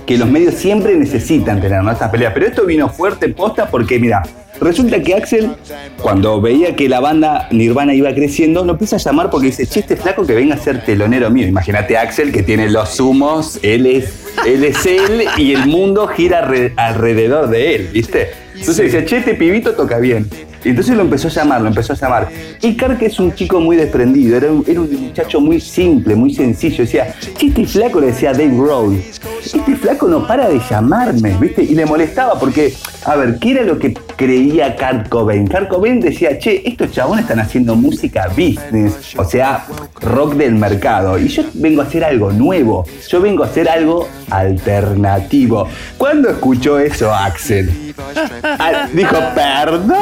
que 0.06 0.18
los 0.18 0.30
medios 0.30 0.56
siempre 0.56 0.96
necesitan 0.96 1.60
tener 1.62 1.84
¿no? 1.84 1.92
estas 1.92 2.10
peleas. 2.10 2.34
Pero 2.34 2.46
esto 2.48 2.66
vino 2.66 2.90
fuerte 2.90 3.30
posta 3.30 3.68
porque, 3.68 4.00
mira, 4.00 4.22
resulta 4.62 5.02
que 5.02 5.16
Axel, 5.16 5.52
cuando 6.02 6.40
veía 6.42 6.76
que 6.76 6.88
la 6.88 7.00
banda 7.00 7.48
Nirvana 7.52 7.94
iba 7.94 8.14
creciendo, 8.14 8.64
lo 8.64 8.74
empieza 8.74 8.98
a 8.98 9.00
llamar 9.00 9.30
porque 9.30 9.48
dice, 9.48 9.66
che, 9.66 9.80
este 9.82 9.96
flaco 9.96 10.26
que 10.26 10.34
venga 10.36 10.56
a 10.56 10.58
ser 10.58 10.84
telonero 10.86 11.30
mío. 11.30 11.48
Imagínate 11.48 11.98
Axel 11.98 12.32
que 12.32 12.44
tiene 12.44 12.70
los 12.70 13.00
humos, 13.00 13.60
él 13.64 13.86
es, 13.88 14.26
él 14.46 14.64
es 14.64 14.86
él 14.86 15.26
y 15.38 15.54
el 15.54 15.66
mundo 15.68 16.08
gira 16.08 16.48
alre- 16.48 16.74
alrededor 16.78 17.50
de 17.50 17.76
él, 17.76 17.90
¿viste? 17.92 18.30
Entonces 18.54 18.86
dice, 18.86 19.06
che, 19.06 19.18
este 19.18 19.34
pibito 19.34 19.74
toca 19.74 19.98
bien. 20.00 20.30
Y 20.66 20.70
entonces 20.70 20.96
lo 20.96 21.04
empezó 21.04 21.28
a 21.28 21.32
llamar, 21.32 21.62
lo 21.62 21.68
empezó 21.68 21.94
a 21.94 21.96
llamar. 21.96 22.28
Y 22.60 22.76
Kark 22.76 23.00
es 23.04 23.20
un 23.20 23.34
chico 23.36 23.60
muy 23.60 23.78
desprendido, 23.78 24.38
era 24.38 24.52
un, 24.52 24.66
muchacho 25.00 25.40
muy 25.40 25.62
simple, 25.62 26.16
muy 26.16 26.34
sencillo. 26.34 26.84
Decía, 26.84 27.14
che, 27.38 27.48
este 27.48 27.66
flaco 27.68 28.00
le 28.00 28.08
decía 28.08 28.32
Dave 28.32 28.50
Grohl, 28.50 28.96
este 28.98 29.76
flaco 29.76 30.08
no 30.08 30.26
para 30.26 30.50
de 30.50 30.60
llamarme, 30.68 31.38
¿viste? 31.40 31.62
Y 31.62 31.76
le 31.76 31.86
molestaba 31.86 32.40
porque, 32.40 32.74
a 33.06 33.16
ver, 33.16 33.38
¿qué 33.40 33.52
era 33.52 33.64
lo 33.64 33.78
que 33.78 33.94
creía 34.16 34.76
Kurt 34.76 35.08
Cobain? 35.10 35.48
Kurt 35.48 35.68
Cobain 35.68 36.00
decía, 36.00 36.40
che, 36.40 36.64
estos 36.66 36.92
chabones 36.92 37.26
están 37.26 37.40
haciendo 37.40 37.76
música 37.76 38.28
business, 38.30 39.14
o 39.18 39.24
sea, 39.24 39.68
rock 40.02 40.34
del 40.34 40.56
mercado. 40.56 41.20
Y 41.20 41.28
yo 41.28 41.44
vengo 41.54 41.84
a 41.84 41.86
hacer 41.86 42.04
algo 42.04 42.32
nuevo, 42.32 42.86
yo 43.08 43.22
vengo 43.22 43.44
a 43.44 43.48
hacer 43.48 43.70
algo 43.70 44.08
alternativo. 44.30 45.68
¿Cuándo 45.98 46.30
escuchó 46.30 46.80
eso 46.80 47.14
Axel? 47.14 47.94
Ah, 48.44 48.88
dijo, 48.94 49.16
perdón, 49.34 49.96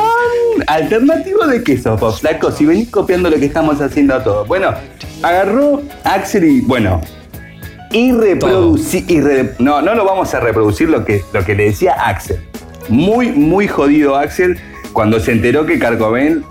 alternativo 0.68 1.46
de 1.48 1.64
qué 1.64 1.78
sos, 1.78 2.00
vos, 2.00 2.20
flaco, 2.22 2.52
si 2.52 2.66
venís 2.66 2.90
copiando 2.90 3.30
lo 3.30 3.38
que 3.38 3.46
estamos 3.46 3.82
haciendo 3.82 4.16
a 4.16 4.24
todos. 4.24 4.48
Bueno, 4.48 4.74
agarró 5.22 5.82
Axel 6.04 6.44
y, 6.46 6.62
bueno, 6.62 7.02
irreproduci- 7.92 9.06
irre- 9.08 9.54
no, 9.60 9.82
no 9.82 9.94
lo 9.96 10.06
vamos 10.06 10.34
a 10.34 10.40
reproducir 10.40 10.90
lo 10.90 11.06
que, 11.06 11.22
lo 11.34 11.44
que 11.46 11.56
le 11.56 11.66
decía 11.66 11.94
Axel. 11.94 12.38
Muy, 12.90 13.32
muy 13.32 13.68
jodido 13.68 14.16
Axel 14.18 14.60
cuando 14.92 15.20
se 15.20 15.32
enteró 15.32 15.66
que 15.66 15.80
Carcoben 15.80 16.44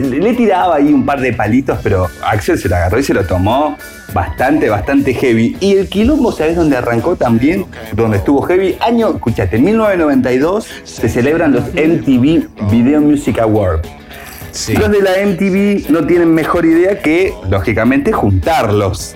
le 0.00 0.34
tiraba 0.34 0.76
ahí 0.76 0.92
un 0.92 1.04
par 1.04 1.20
de 1.20 1.32
palitos, 1.32 1.78
pero 1.82 2.08
Axel 2.24 2.58
se 2.58 2.68
lo 2.68 2.76
agarró 2.76 2.98
y 2.98 3.02
se 3.02 3.14
lo 3.14 3.24
tomó 3.24 3.76
bastante, 4.14 4.68
bastante 4.68 5.14
heavy. 5.14 5.56
Y 5.60 5.76
el 5.76 5.88
quilombo, 5.88 6.32
¿sabes 6.32 6.56
dónde 6.56 6.76
arrancó 6.76 7.16
también? 7.16 7.66
Donde 7.92 8.18
estuvo 8.18 8.42
heavy. 8.42 8.76
Año, 8.80 9.10
escuchate, 9.14 9.56
en 9.56 9.64
1992 9.64 10.66
se 10.84 11.08
celebran 11.08 11.52
los 11.52 11.64
MTV 11.74 12.70
Video 12.70 13.00
Music 13.00 13.38
Awards. 13.38 13.88
Sí. 14.50 14.74
Los 14.74 14.90
de 14.90 15.00
la 15.00 15.12
MTV 15.24 15.90
no 15.90 16.06
tienen 16.06 16.32
mejor 16.34 16.66
idea 16.66 16.98
que, 17.00 17.32
lógicamente, 17.48 18.12
juntarlos. 18.12 19.14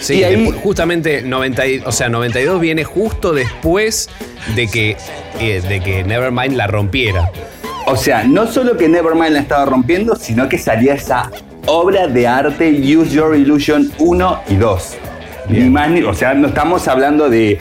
Sí, 0.00 0.20
Y 0.20 0.24
ahí- 0.24 0.54
justamente 0.62 1.22
90, 1.22 1.66
y- 1.66 1.82
o 1.84 1.92
sea, 1.92 2.08
92 2.08 2.60
viene 2.60 2.84
justo 2.84 3.32
después 3.32 4.08
de 4.56 4.66
que, 4.68 4.96
eh, 5.40 5.62
de 5.66 5.80
que 5.80 6.04
Nevermind 6.04 6.56
la 6.56 6.66
rompiera. 6.66 7.30
O 7.86 7.96
sea, 7.96 8.24
no 8.24 8.46
solo 8.46 8.76
que 8.76 8.88
Nevermind 8.88 9.30
la 9.32 9.40
estaba 9.40 9.64
rompiendo, 9.64 10.14
sino 10.16 10.48
que 10.48 10.58
salía 10.58 10.94
esa 10.94 11.30
obra 11.66 12.06
de 12.06 12.26
arte 12.26 12.70
Use 12.70 13.10
Your 13.10 13.34
Illusion 13.34 13.90
1 13.98 14.40
y 14.48 14.54
2. 14.56 14.96
Ni 15.48 15.68
más 15.68 15.90
ni, 15.90 16.02
o 16.02 16.14
sea, 16.14 16.34
no 16.34 16.48
estamos 16.48 16.86
hablando 16.88 17.28
de... 17.28 17.58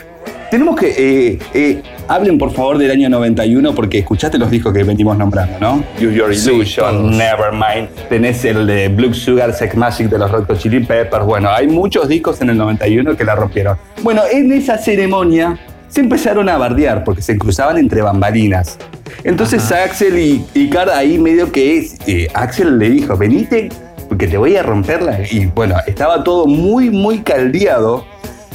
Tenemos 0.51 0.75
que... 0.79 0.89
eh, 0.89 1.39
eh, 1.53 1.81
hablen 2.07 2.39
por 2.39 2.51
favor 2.51 2.77
del 2.77 2.89
año 2.91 3.07
91 3.07 3.73
porque 3.73 3.99
escuchaste 3.99 4.37
los 4.37 4.49
discos 4.49 4.73
que 4.73 4.83
venimos 4.83 5.15
nombrando, 5.15 5.57
¿no? 5.59 5.83
Use 5.97 6.13
Your 6.13 6.33
Illusion. 6.33 7.17
Nevermind. 7.17 7.89
Tenés 8.09 8.43
el 8.45 8.65
de 8.65 8.87
Blue 8.89 9.13
Sugar 9.13 9.53
Sex 9.53 9.75
Magic 9.75 10.09
de 10.09 10.17
los 10.17 10.31
Red 10.31 10.45
Hot 10.45 10.57
Chili 10.57 10.79
Peppers. 10.79 11.23
Bueno, 11.23 11.49
hay 11.49 11.67
muchos 11.67 12.07
discos 12.07 12.41
en 12.41 12.49
el 12.49 12.57
91 12.57 13.15
que 13.15 13.23
la 13.23 13.35
rompieron. 13.35 13.77
Bueno, 14.01 14.23
en 14.31 14.51
esa 14.51 14.77
ceremonia 14.77 15.57
se 15.89 16.01
empezaron 16.01 16.47
a 16.49 16.57
bardear 16.57 17.03
porque 17.03 17.21
se 17.21 17.37
cruzaban 17.37 17.77
entre 17.77 18.01
bambalinas. 18.01 18.77
Entonces 19.23 19.71
Axel 19.71 20.17
y, 20.17 20.45
y 20.53 20.69
Carl 20.69 20.89
ahí 20.91 21.17
medio 21.17 21.51
que 21.51 21.77
es, 21.77 21.97
eh, 22.07 22.27
Axel 22.33 22.77
le 22.77 22.89
dijo, 22.89 23.17
venite 23.17 23.69
porque 24.07 24.27
te 24.27 24.37
voy 24.37 24.55
a 24.55 24.63
romperla. 24.63 25.19
Y 25.29 25.45
bueno, 25.47 25.75
estaba 25.85 26.23
todo 26.23 26.45
muy, 26.47 26.89
muy 26.89 27.19
caldeado. 27.19 28.05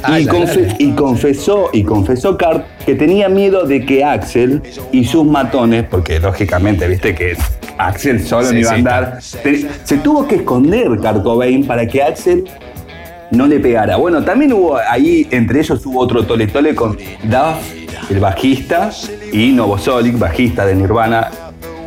Ay, 0.02 0.22
y, 0.24 0.26
la, 0.26 0.32
confe- 0.32 0.60
la, 0.62 0.68
la. 0.68 0.76
y 0.78 0.92
confesó, 0.92 1.70
y 1.72 1.82
confesó 1.82 2.36
Cart 2.36 2.66
que 2.84 2.94
tenía 2.94 3.28
miedo 3.28 3.64
de 3.64 3.86
que 3.86 4.04
Axel 4.04 4.62
y 4.92 5.04
sus 5.04 5.24
matones, 5.24 5.84
porque 5.90 6.18
lógicamente, 6.20 6.86
viste 6.88 7.14
que 7.14 7.36
Axel 7.78 8.22
solo 8.22 8.48
Sí, 8.48 8.54
no 8.54 8.60
iba 8.60 8.70
a 8.70 8.74
andar, 8.74 9.18
se 9.22 9.96
tuvo 9.98 10.28
que 10.28 10.36
esconder 10.36 10.88
Kurt 10.88 11.22
Cobain 11.22 11.66
para 11.66 11.86
que 11.86 12.02
Axel 12.02 12.44
no 13.34 13.46
le 13.46 13.60
pegara. 13.60 13.96
Bueno, 13.96 14.22
también 14.24 14.52
hubo 14.52 14.76
ahí, 14.76 15.26
entre 15.30 15.60
ellos 15.60 15.84
hubo 15.86 16.00
otro 16.00 16.24
tole 16.24 16.46
tole 16.46 16.74
con 16.74 16.96
Duff, 17.24 18.10
el 18.10 18.20
bajista, 18.20 18.90
y 19.32 19.52
Novoselic, 19.52 20.18
bajista 20.18 20.66
de 20.66 20.74
Nirvana. 20.74 21.30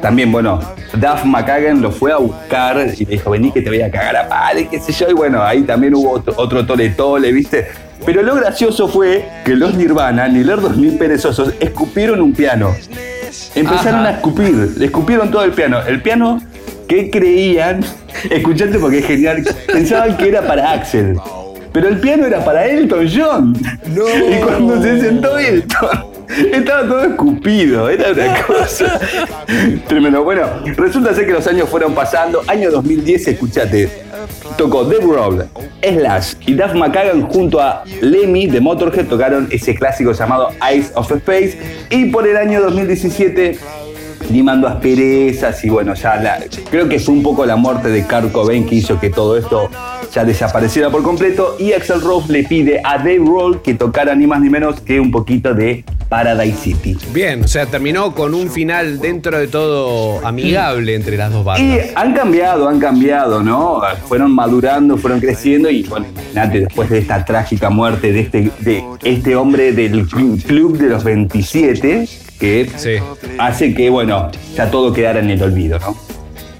También, 0.01 0.31
bueno, 0.31 0.59
Duff 0.93 1.25
McKagan 1.25 1.81
lo 1.81 1.91
fue 1.91 2.11
a 2.11 2.17
buscar 2.17 2.93
y 2.97 3.05
le 3.05 3.11
dijo, 3.11 3.31
vení 3.31 3.51
que 3.51 3.61
te 3.61 3.69
voy 3.69 3.81
a 3.81 3.89
cagar 3.89 4.15
a 4.15 4.29
palo, 4.29 4.61
qué 4.69 4.79
sé 4.79 4.91
yo. 4.91 5.09
Y 5.09 5.13
bueno, 5.13 5.41
ahí 5.41 5.63
también 5.63 5.95
hubo 5.95 6.11
otro, 6.11 6.33
otro 6.37 6.65
tole 6.65 6.89
tole, 6.89 7.31
¿viste? 7.31 7.67
Pero 8.05 8.21
lo 8.21 8.35
gracioso 8.35 8.87
fue 8.87 9.27
que 9.43 9.55
los 9.55 9.73
Nirvana, 9.73 10.27
ni 10.27 10.43
los 10.43 10.61
2000 10.61 10.97
perezosos, 10.97 11.53
escupieron 11.59 12.21
un 12.21 12.33
piano. 12.33 12.75
Empezaron 13.55 14.01
Ajá. 14.01 14.09
a 14.09 14.11
escupir, 14.11 14.53
le 14.77 14.85
escupieron 14.85 15.31
todo 15.31 15.43
el 15.43 15.51
piano. 15.51 15.79
El 15.85 16.01
piano 16.01 16.39
que 16.87 17.09
creían, 17.09 17.83
escuchate 18.29 18.79
porque 18.79 18.99
es 18.99 19.05
genial, 19.05 19.43
pensaban 19.67 20.15
que 20.15 20.29
era 20.29 20.41
para 20.41 20.71
Axel. 20.71 21.17
Pero 21.77 21.89
el 21.89 21.99
piano 21.99 22.25
era 22.25 22.43
para 22.43 22.65
Elton 22.65 23.07
John. 23.07 23.53
No. 23.93 24.09
Y 24.09 24.41
cuando 24.41 24.81
se 24.81 24.99
sentó 24.99 25.37
Elton, 25.37 26.07
estaba 26.51 26.87
todo 26.87 27.03
escupido. 27.03 27.87
Era 27.87 28.13
una 28.13 28.41
cosa 28.47 28.99
tremendo. 29.87 30.23
Bueno, 30.23 30.47
resulta 30.75 31.13
ser 31.13 31.27
que 31.27 31.33
los 31.33 31.45
años 31.45 31.69
fueron 31.69 31.93
pasando. 31.93 32.41
Año 32.47 32.71
2010, 32.71 33.27
escuchate. 33.27 33.91
Tocó 34.57 34.85
Dave 34.85 35.05
Grohl, 35.05 35.45
Slash 35.83 36.33
y 36.47 36.55
Duff 36.55 36.73
McKagan 36.73 37.21
junto 37.27 37.61
a 37.61 37.83
Lemmy 38.01 38.47
de 38.47 38.59
Motorhead 38.59 39.05
tocaron 39.05 39.47
ese 39.51 39.75
clásico 39.75 40.13
llamado 40.13 40.49
Eyes 40.67 40.91
of 40.95 41.11
Space. 41.11 41.59
Y 41.91 42.05
por 42.05 42.27
el 42.27 42.37
año 42.37 42.59
2017 42.59 43.59
limando 44.31 44.67
asperezas 44.67 45.63
y 45.63 45.69
bueno, 45.69 45.93
ya 45.93 46.15
la- 46.17 46.39
creo 46.69 46.87
que 46.89 46.99
fue 46.99 47.13
un 47.15 47.23
poco 47.23 47.45
la 47.45 47.55
muerte 47.55 47.89
de 47.89 48.03
Kurt 48.03 48.31
Cobain 48.31 48.65
que 48.65 48.75
hizo 48.75 48.99
que 48.99 49.09
todo 49.09 49.37
esto 49.37 49.69
ya 50.13 50.23
desapareciera 50.25 50.89
por 50.89 51.03
completo 51.03 51.55
y 51.59 51.73
Axel 51.73 52.01
Rose 52.01 52.31
le 52.31 52.43
pide 52.43 52.81
a 52.83 52.97
Dave 52.97 53.19
Grohl 53.19 53.61
que 53.61 53.73
tocara 53.73 54.15
ni 54.15 54.25
más 54.27 54.41
ni 54.41 54.49
menos 54.49 54.79
que 54.81 54.99
un 54.99 55.11
poquito 55.11 55.53
de 55.53 55.83
Paradise 56.09 56.57
City. 56.57 56.97
Bien, 57.13 57.43
o 57.43 57.47
sea, 57.49 57.65
terminó 57.65 58.15
con 58.15 58.33
un 58.33 58.49
final 58.49 58.99
dentro 58.99 59.37
de 59.37 59.47
todo 59.49 60.25
amigable 60.25 60.95
entre 60.95 61.17
las 61.17 61.33
dos 61.33 61.41
Y 61.41 61.45
bandas. 61.45 61.85
han 61.95 62.13
cambiado, 62.13 62.69
han 62.69 62.79
cambiado, 62.79 63.43
¿no? 63.43 63.81
Fueron 64.07 64.31
madurando, 64.33 64.95
fueron 64.97 65.19
creciendo 65.19 65.69
y 65.69 65.83
bueno, 65.83 66.05
imagínate, 66.13 66.61
después 66.61 66.89
de 66.89 66.99
esta 66.99 67.25
trágica 67.25 67.69
muerte 67.69 68.13
de 68.13 68.21
este, 68.21 68.51
de 68.59 68.83
este 69.03 69.35
hombre 69.35 69.73
del 69.73 70.07
cl- 70.07 70.41
club 70.43 70.77
de 70.77 70.87
los 70.87 71.03
27, 71.03 72.07
que 72.39 72.69
Sí. 72.77 72.95
hace 73.39 73.73
que, 73.73 73.89
bueno, 73.89 74.31
ya 74.55 74.69
todo 74.71 74.93
quedara 74.93 75.19
en 75.19 75.29
el 75.29 75.41
olvido, 75.41 75.79
¿no? 75.79 75.95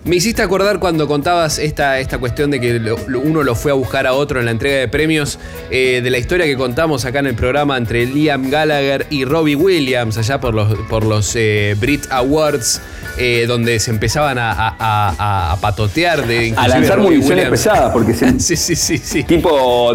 Me 0.04 0.16
hiciste 0.16 0.42
acordar 0.42 0.80
cuando 0.80 1.06
contabas 1.06 1.60
esta, 1.60 2.00
esta 2.00 2.18
cuestión 2.18 2.50
de 2.50 2.62
que 2.62 2.80
lo- 2.80 2.96
uno 3.20 3.44
lo 3.44 3.56
fue 3.56 3.72
a 3.72 3.74
buscar 3.74 4.08
a 4.08 4.14
otro 4.14 4.40
en 4.40 4.46
la 4.46 4.52
entrega 4.52 4.78
de 4.78 4.88
premios, 4.88 5.38
eh, 5.70 6.00
de 6.02 6.10
la 6.10 6.18
historia 6.18 6.46
que 6.46 6.56
contamos 6.56 7.04
acá 7.04 7.20
en 7.20 7.28
el 7.28 7.36
programa 7.36 7.76
entre 7.78 8.06
Liam 8.06 8.50
Gallagher 8.50 9.06
y 9.10 9.26
Robbie 9.26 9.58
Williams, 9.58 10.18
allá 10.18 10.40
por 10.40 10.54
los, 10.54 10.74
por 10.88 11.04
los 11.06 11.36
eh, 11.36 11.76
Brit 11.78 12.06
Awards, 12.10 12.80
eh, 13.18 13.44
donde 13.50 13.82
se 13.82 13.92
empezaban 13.92 14.38
a, 14.38 14.54
a- 14.54 14.76
a- 14.80 15.52
a 15.52 15.56
patotear 15.60 16.26
de 16.26 16.54
A 16.56 16.70
lanzar 16.70 17.00
municiones 17.00 17.50
pesadas, 17.50 17.92
porque 17.92 18.14
se, 18.14 18.40
Sí, 18.40 18.56
sí, 18.56 18.78
sí, 18.78 18.98
sí. 19.00 19.24
Tipo 19.26 19.94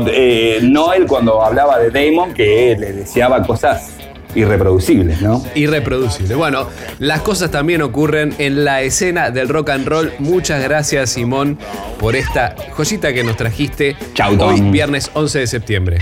Noel 0.61 1.07
cuando 1.07 1.43
hablaba 1.43 1.79
de 1.79 1.91
Damon 1.91 2.35
que 2.35 2.77
le 2.79 2.93
deseaba 2.93 3.43
cosas 3.43 3.93
irreproducibles, 4.35 5.21
¿no? 5.23 5.45
Irreproducible. 5.55 6.35
Bueno, 6.35 6.69
las 6.99 7.23
cosas 7.23 7.51
también 7.51 7.83
ocurren 7.83 8.35
en 8.39 8.65
la 8.65 8.83
escena 8.83 9.31
del 9.31 9.49
rock 9.49 9.71
and 9.71 9.87
roll. 9.87 10.13
Muchas 10.19 10.63
gracias, 10.63 11.11
Simón, 11.11 11.59
por 11.99 12.17
esta 12.17 12.55
joyita 12.73 13.13
que 13.13 13.25
nos 13.25 13.37
trajiste 13.37 13.97
Chau, 14.15 14.33
hoy, 14.41 14.59
Tom. 14.59 14.73
viernes 14.73 15.11
11 15.15 15.39
de 15.41 15.47
septiembre. 15.47 15.99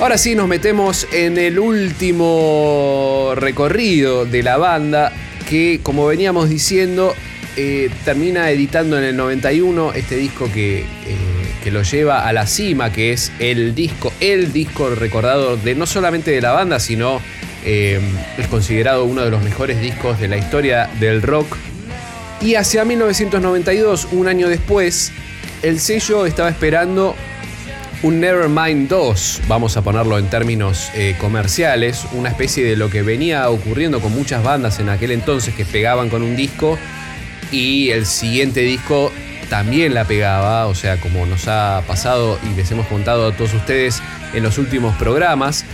Ahora 0.00 0.16
sí 0.16 0.36
nos 0.36 0.46
metemos 0.46 1.08
en 1.12 1.38
el 1.38 1.58
último 1.58 3.32
recorrido 3.34 4.24
de 4.26 4.44
la 4.44 4.56
banda 4.56 5.12
que, 5.48 5.80
como 5.82 6.06
veníamos 6.06 6.48
diciendo, 6.48 7.14
eh, 7.56 7.90
termina 8.04 8.48
editando 8.52 8.96
en 8.96 9.02
el 9.02 9.16
91 9.16 9.92
este 9.94 10.16
disco 10.16 10.48
que, 10.54 10.80
eh, 10.80 10.84
que, 11.62 11.70
lo 11.70 11.82
lleva 11.82 12.26
a 12.26 12.32
la 12.32 12.46
cima, 12.46 12.92
que 12.92 13.12
es 13.12 13.32
el 13.38 13.74
disco, 13.74 14.12
el 14.20 14.52
disco 14.52 14.90
recordado 14.90 15.56
de 15.56 15.74
no 15.74 15.86
solamente 15.86 16.30
de 16.30 16.40
la 16.40 16.52
banda, 16.52 16.80
sino 16.80 17.20
eh, 17.64 18.00
es 18.36 18.46
considerado 18.48 19.04
uno 19.04 19.22
de 19.22 19.30
los 19.30 19.42
mejores 19.42 19.80
discos 19.80 20.18
de 20.18 20.28
la 20.28 20.36
historia 20.36 20.88
del 21.00 21.22
rock. 21.22 21.56
Y 22.40 22.54
hacia 22.54 22.84
1992, 22.84 24.08
un 24.12 24.28
año 24.28 24.48
después, 24.48 25.12
el 25.62 25.80
sello 25.80 26.24
estaba 26.26 26.48
esperando 26.48 27.16
un 28.02 28.20
Nevermind 28.20 28.88
2, 28.88 29.42
vamos 29.48 29.76
a 29.76 29.82
ponerlo 29.82 30.18
en 30.18 30.30
términos 30.30 30.90
eh, 30.94 31.16
comerciales, 31.18 32.06
una 32.12 32.28
especie 32.28 32.64
de 32.64 32.76
lo 32.76 32.90
que 32.90 33.02
venía 33.02 33.50
ocurriendo 33.50 34.00
con 34.00 34.12
muchas 34.12 34.44
bandas 34.44 34.78
en 34.78 34.88
aquel 34.88 35.10
entonces 35.10 35.52
que 35.54 35.64
pegaban 35.64 36.08
con 36.08 36.22
un 36.22 36.36
disco 36.36 36.78
y 37.50 37.90
el 37.90 38.06
siguiente 38.06 38.60
disco 38.60 39.10
también 39.48 39.94
la 39.94 40.04
pegaba, 40.04 40.66
o 40.66 40.74
sea, 40.74 40.98
como 40.98 41.26
nos 41.26 41.48
ha 41.48 41.82
pasado 41.86 42.38
y 42.50 42.54
les 42.56 42.70
hemos 42.70 42.86
contado 42.86 43.28
a 43.28 43.32
todos 43.32 43.54
ustedes 43.54 44.02
en 44.34 44.42
los 44.42 44.58
últimos 44.58 44.96
programas. 44.96 45.64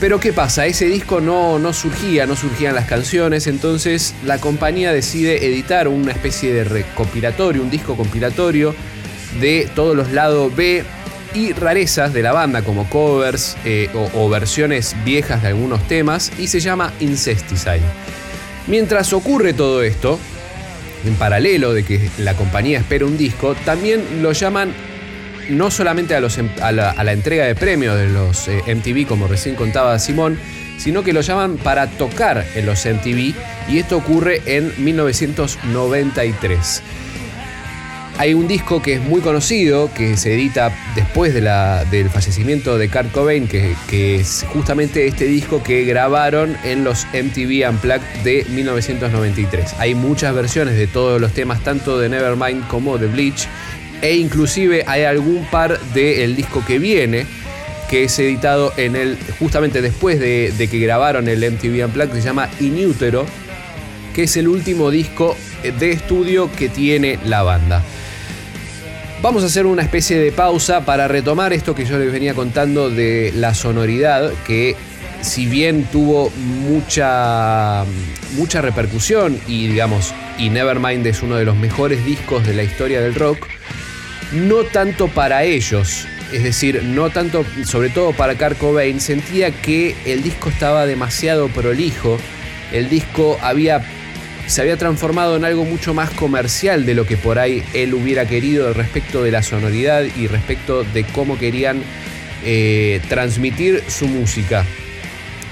Pero 0.00 0.20
¿qué 0.20 0.32
pasa? 0.32 0.66
Ese 0.66 0.86
disco 0.86 1.20
no, 1.20 1.58
no 1.58 1.72
surgía, 1.72 2.26
no 2.26 2.36
surgían 2.36 2.74
las 2.74 2.86
canciones, 2.86 3.46
entonces 3.46 4.14
la 4.24 4.38
compañía 4.38 4.92
decide 4.92 5.46
editar 5.46 5.88
una 5.88 6.12
especie 6.12 6.52
de 6.52 6.64
recopilatorio, 6.64 7.62
un 7.62 7.70
disco 7.70 7.96
compilatorio 7.96 8.74
de 9.40 9.68
todos 9.74 9.96
los 9.96 10.10
lados 10.12 10.54
B 10.54 10.84
y 11.34 11.52
rarezas 11.52 12.12
de 12.12 12.22
la 12.22 12.32
banda 12.32 12.62
como 12.62 12.88
covers 12.88 13.56
eh, 13.64 13.88
o, 14.14 14.28
versiones 14.28 14.94
viejas 15.04 15.42
de 15.42 15.48
algunos 15.48 15.86
temas 15.88 16.32
y 16.38 16.46
se 16.46 16.60
llama 16.60 16.92
Incesticide. 17.00 17.82
Mientras 18.66 19.12
ocurre 19.12 19.52
todo 19.52 19.82
esto, 19.82 20.18
en 21.04 21.14
paralelo 21.14 21.72
de 21.72 21.84
que 21.84 22.08
la 22.18 22.34
compañía 22.34 22.78
espera 22.78 23.06
un 23.06 23.16
disco, 23.16 23.54
también 23.64 24.22
lo 24.22 24.32
llaman 24.32 24.72
no 25.50 25.70
solamente 25.70 26.14
a, 26.14 26.20
los, 26.20 26.38
em, 26.38 26.48
a, 26.60 26.72
la, 26.72 27.12
entrega 27.12 27.44
de 27.44 27.54
premios 27.54 27.96
de 27.96 28.08
los 28.08 28.48
eh, 28.48 28.62
MTV, 28.66 29.06
como 29.06 29.28
recién 29.28 29.54
contaba 29.54 29.98
Simón, 29.98 30.38
sino 30.78 31.02
que 31.02 31.12
lo 31.12 31.20
llaman 31.20 31.58
para 31.58 31.88
tocar 31.88 32.44
en 32.54 32.66
los 32.66 32.84
MTV 32.84 33.34
y 33.68 33.78
esto 33.78 33.96
ocurre 33.96 34.42
en 34.46 34.72
1993. 34.82 36.82
Hay 38.16 38.32
un 38.32 38.46
disco 38.46 38.80
que 38.80 38.94
es 38.94 39.00
muy 39.00 39.20
conocido, 39.20 39.92
que 39.92 40.16
se 40.16 40.34
edita 40.34 40.72
después 40.94 41.34
del 41.34 42.10
fallecimiento 42.10 42.78
de 42.78 42.88
Kurt 42.88 43.10
Cobain, 43.10 43.48
que, 43.48 43.74
es 44.14 44.46
justamente 44.52 45.08
este 45.08 45.24
disco 45.24 45.64
que 45.64 45.84
grabaron 45.84 46.56
en 46.62 46.84
los 46.84 47.06
MTV 47.06 47.68
Unplugged 47.68 48.22
de 48.22 48.46
1993. 48.50 49.74
Hay 49.78 49.96
muchas 49.96 50.32
versiones 50.32 50.76
de 50.76 50.86
todos 50.86 51.20
los 51.20 51.32
temas, 51.32 51.64
tanto 51.64 51.98
de 51.98 52.08
Nevermind 52.08 52.68
como 52.68 52.98
de 52.98 53.08
Bleach, 53.08 53.48
e 54.00 54.14
inclusive 54.14 54.84
hay 54.86 55.02
algún 55.02 55.44
par 55.46 55.80
del 55.92 56.36
disco 56.36 56.64
que 56.64 56.78
viene, 56.78 57.26
que 57.90 58.04
es 58.04 58.16
editado 58.20 58.72
en 58.76 58.94
el, 58.94 59.18
justamente 59.40 59.82
después 59.82 60.20
de, 60.20 60.68
que 60.70 60.78
grabaron 60.78 61.26
el 61.26 61.40
MTV 61.40 61.84
Unplugged, 61.86 62.12
que 62.12 62.20
se 62.20 62.28
llama 62.28 62.48
Inútero, 62.60 63.26
que 64.14 64.22
es 64.22 64.36
el 64.36 64.46
último 64.46 64.92
disco 64.92 65.36
de 65.64 65.90
estudio 65.90 66.48
que 66.52 66.68
tiene 66.68 67.18
la 67.24 67.42
banda. 67.42 67.82
Vamos 69.24 69.42
a 69.42 69.46
hacer 69.46 69.64
una 69.64 69.80
especie 69.80 70.18
de 70.18 70.32
pausa 70.32 70.84
para 70.84 71.08
retomar 71.08 71.54
esto 71.54 71.74
que 71.74 71.86
yo 71.86 71.98
les 71.98 72.12
venía 72.12 72.34
contando 72.34 72.90
de 72.90 73.32
la 73.34 73.54
sonoridad, 73.54 74.30
que 74.46 74.76
si 75.22 75.46
bien 75.46 75.84
tuvo 75.84 76.28
mucha, 76.28 77.86
mucha 78.36 78.60
repercusión 78.60 79.40
y 79.48 79.68
digamos, 79.68 80.12
y 80.36 80.50
Nevermind 80.50 81.06
es 81.06 81.22
uno 81.22 81.36
de 81.36 81.46
los 81.46 81.56
mejores 81.56 82.04
discos 82.04 82.46
de 82.46 82.52
la 82.52 82.64
historia 82.64 83.00
del 83.00 83.14
rock, 83.14 83.46
no 84.32 84.62
tanto 84.64 85.08
para 85.08 85.44
ellos, 85.44 86.06
es 86.30 86.42
decir, 86.42 86.82
no 86.82 87.08
tanto, 87.08 87.46
sobre 87.64 87.88
todo 87.88 88.12
para 88.12 88.34
Kurt 88.34 88.58
Cobain, 88.58 89.00
sentía 89.00 89.50
que 89.52 89.96
el 90.04 90.22
disco 90.22 90.50
estaba 90.50 90.84
demasiado 90.84 91.48
prolijo, 91.48 92.18
el 92.74 92.90
disco 92.90 93.38
había 93.40 93.82
se 94.46 94.60
había 94.60 94.76
transformado 94.76 95.36
en 95.36 95.44
algo 95.44 95.64
mucho 95.64 95.94
más 95.94 96.10
comercial 96.10 96.86
de 96.86 96.94
lo 96.94 97.06
que 97.06 97.16
por 97.16 97.38
ahí 97.38 97.62
él 97.72 97.94
hubiera 97.94 98.26
querido 98.26 98.72
respecto 98.72 99.22
de 99.22 99.30
la 99.30 99.42
sonoridad 99.42 100.04
y 100.16 100.26
respecto 100.26 100.84
de 100.84 101.04
cómo 101.04 101.38
querían 101.38 101.82
eh, 102.44 103.00
transmitir 103.08 103.82
su 103.88 104.06
música. 104.06 104.64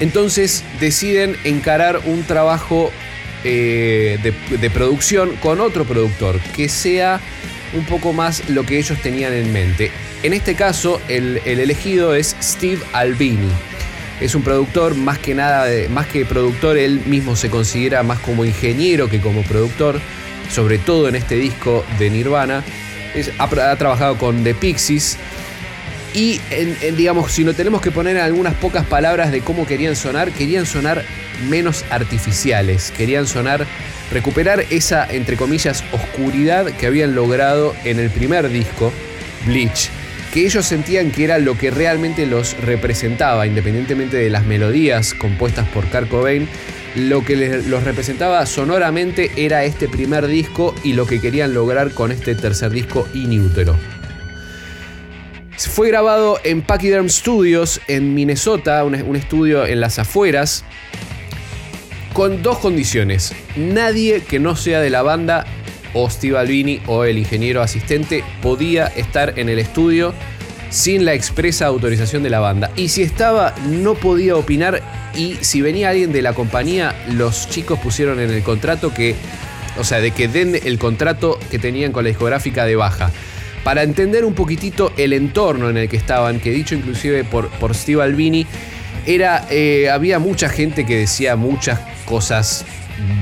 Entonces 0.01 0.64
deciden 0.80 1.36
encarar 1.45 2.01
un 2.05 2.24
trabajo 2.24 2.90
eh, 3.45 4.18
de, 4.22 4.70
producción 4.70 5.36
con 5.36 5.61
otro 5.61 5.84
productor, 5.84 6.38
que 6.57 6.68
sea 6.68 7.20
un 7.74 7.84
poco 7.84 8.12
más 8.12 8.49
lo 8.51 8.64
que 8.64 8.78
ellos 8.78 9.01
tenían 9.01 9.32
en 9.32 9.53
mente. 9.53 9.90
En 10.22 10.32
este 10.32 10.55
caso, 10.55 11.01
el 11.09 11.40
elegido 11.45 12.14
es 12.14 12.36
Steve 12.40 12.80
Albini. 12.93 13.51
Es 14.23 14.37
un 14.37 14.43
productor, 14.43 14.95
más 14.95 15.18
que 15.18 15.35
nada, 15.35 15.66
más 15.91 16.07
que 16.07 16.25
productor, 16.25 16.79
él 16.79 17.01
mismo 17.07 17.35
se 17.35 17.51
considera 17.51 18.05
más 18.05 18.20
como 18.20 18.45
ingeniero 18.45 19.11
que 19.11 19.20
como 19.20 19.43
productor, 19.43 20.01
sobre 20.49 20.79
todo 20.79 21.09
en 21.09 21.16
este 21.16 21.35
disco 21.35 21.85
de 21.99 22.09
Nirvana. 22.09 22.62
ha, 23.39 23.77
trabajado 23.77 24.16
con 24.18 24.45
The 24.45 24.55
Pixies. 24.55 25.18
Y 26.14 26.41
digamos, 26.97 27.33
si 27.33 27.43
no 27.43 27.53
tenemos 27.53 27.81
que 27.81 27.91
poner 27.91 28.16
algunas 28.18 28.55
pocas 28.55 28.87
palabras 28.87 29.33
de 29.33 29.41
cómo 29.41 29.66
querían 29.66 29.97
sonar, 29.97 30.31
querían 30.31 30.66
sonar 30.66 31.03
menos 31.49 31.85
artificiales, 31.91 32.93
querían 32.97 33.27
sonar, 33.27 33.66
recuperar 34.12 34.66
esa, 34.70 35.05
entre 35.11 35.37
comillas, 35.37 35.83
oscuridad 35.91 36.66
que 36.66 36.87
habían 36.87 37.16
logrado 37.16 37.75
en 37.85 37.99
el 37.99 38.09
primer 38.09 38.51
disco, 38.51 38.93
Bleach 39.47 39.91
que 40.33 40.47
ellos 40.47 40.64
sentían 40.64 41.11
que 41.11 41.24
era 41.24 41.39
lo 41.39 41.59
que 41.59 41.70
realmente 41.70 42.24
los 42.24 42.57
representaba, 42.57 43.47
independientemente 43.47 44.16
de 44.16 44.30
las 44.30 44.47
melodías 44.47 45.12
compuestas 45.12 45.68
por 45.68 45.85
Kurt 45.85 46.09
Cobain, 46.09 46.49
lo 46.97 47.22
que 47.22 47.37
los 47.37 47.85
representaba 47.85 48.45
sonoramente 48.47 49.30
era 49.37 49.64
este 49.64 49.89
primer 49.89 50.26
disco 50.26 50.74
y 50.83 50.95
lo 50.95 51.07
que 51.07 51.20
querían 51.20 51.53
lograr 51.53 51.93
con 51.93 52.12
este 52.12 52.35
tercer 52.35 52.70
disco 52.70 53.07
Inútero. 53.12 53.76
Fue 55.59 55.89
grabado 55.89 56.41
en 56.45 56.62
Pachyderm 56.62 57.11
Studios 57.11 57.80
en 57.87 58.14
Minnesota, 58.14 58.85
un 58.85 59.16
estudio 59.16 59.66
en 59.66 59.80
las 59.80 59.99
afueras, 59.99 60.64
con 62.14 62.43
dos 62.43 62.59
condiciones. 62.59 63.35
Nadie 63.55 64.22
que 64.22 64.39
no 64.39 64.57
sea 64.57 64.80
de 64.80 64.91
la 64.91 65.03
banda 65.03 65.47
o 65.95 66.09
Steve 66.09 66.38
Albini 66.38 66.80
o 66.86 67.05
el 67.05 67.18
ingeniero 67.18 67.62
asistente 67.62 68.24
podía 68.40 68.86
estar 68.86 69.38
en 69.38 69.49
el 69.49 69.59
estudio 69.59 70.14
sin 70.72 71.05
la 71.05 71.12
expresa 71.12 71.66
autorización 71.66 72.22
de 72.22 72.30
la 72.30 72.40
banda. 72.40 72.70
Y 72.76 72.88
si 72.88 73.03
estaba, 73.03 73.55
no 73.68 73.95
podía 73.95 74.36
opinar. 74.36 74.82
Y 75.14 75.36
si 75.43 75.61
venía 75.61 75.90
alguien 75.90 76.12
de 76.12 76.22
la 76.22 76.32
compañía, 76.32 76.95
los 77.12 77.49
chicos 77.51 77.78
pusieron 77.78 78.18
en 78.20 78.30
el 78.30 78.43
contrato 78.43 78.93
que, 78.95 79.14
o 79.78 79.84
sea, 79.84 80.01
de 80.01 80.12
que 80.12 80.28
den 80.28 80.59
el 80.64 80.78
contrato 80.78 81.38
que 81.51 81.59
tenían 81.59 81.93
con 81.93 82.05
la 82.05 82.09
discográfica 82.09 82.64
de 82.64 82.76
baja. 82.76 83.11
Para 83.64 83.82
entender 83.82 84.24
un 84.24 84.34
poquitito 84.34 84.93
el 84.97 85.12
entorno 85.12 85.68
en 85.68 85.76
el 85.76 85.88
que 85.88 85.97
estaban, 85.97 86.40
que 86.40 86.51
dicho 86.51 86.74
inclusive 86.74 87.22
por, 87.22 87.49
por 87.51 87.74
Steve 87.74 88.03
Albini, 88.03 88.47
era, 89.07 89.47
eh, 89.51 89.91
había 89.91 90.19
mucha 90.19 90.49
gente 90.49 90.87
que 90.87 90.99
decía 90.99 91.37
muchas 91.37 91.81
cosas 92.05 92.65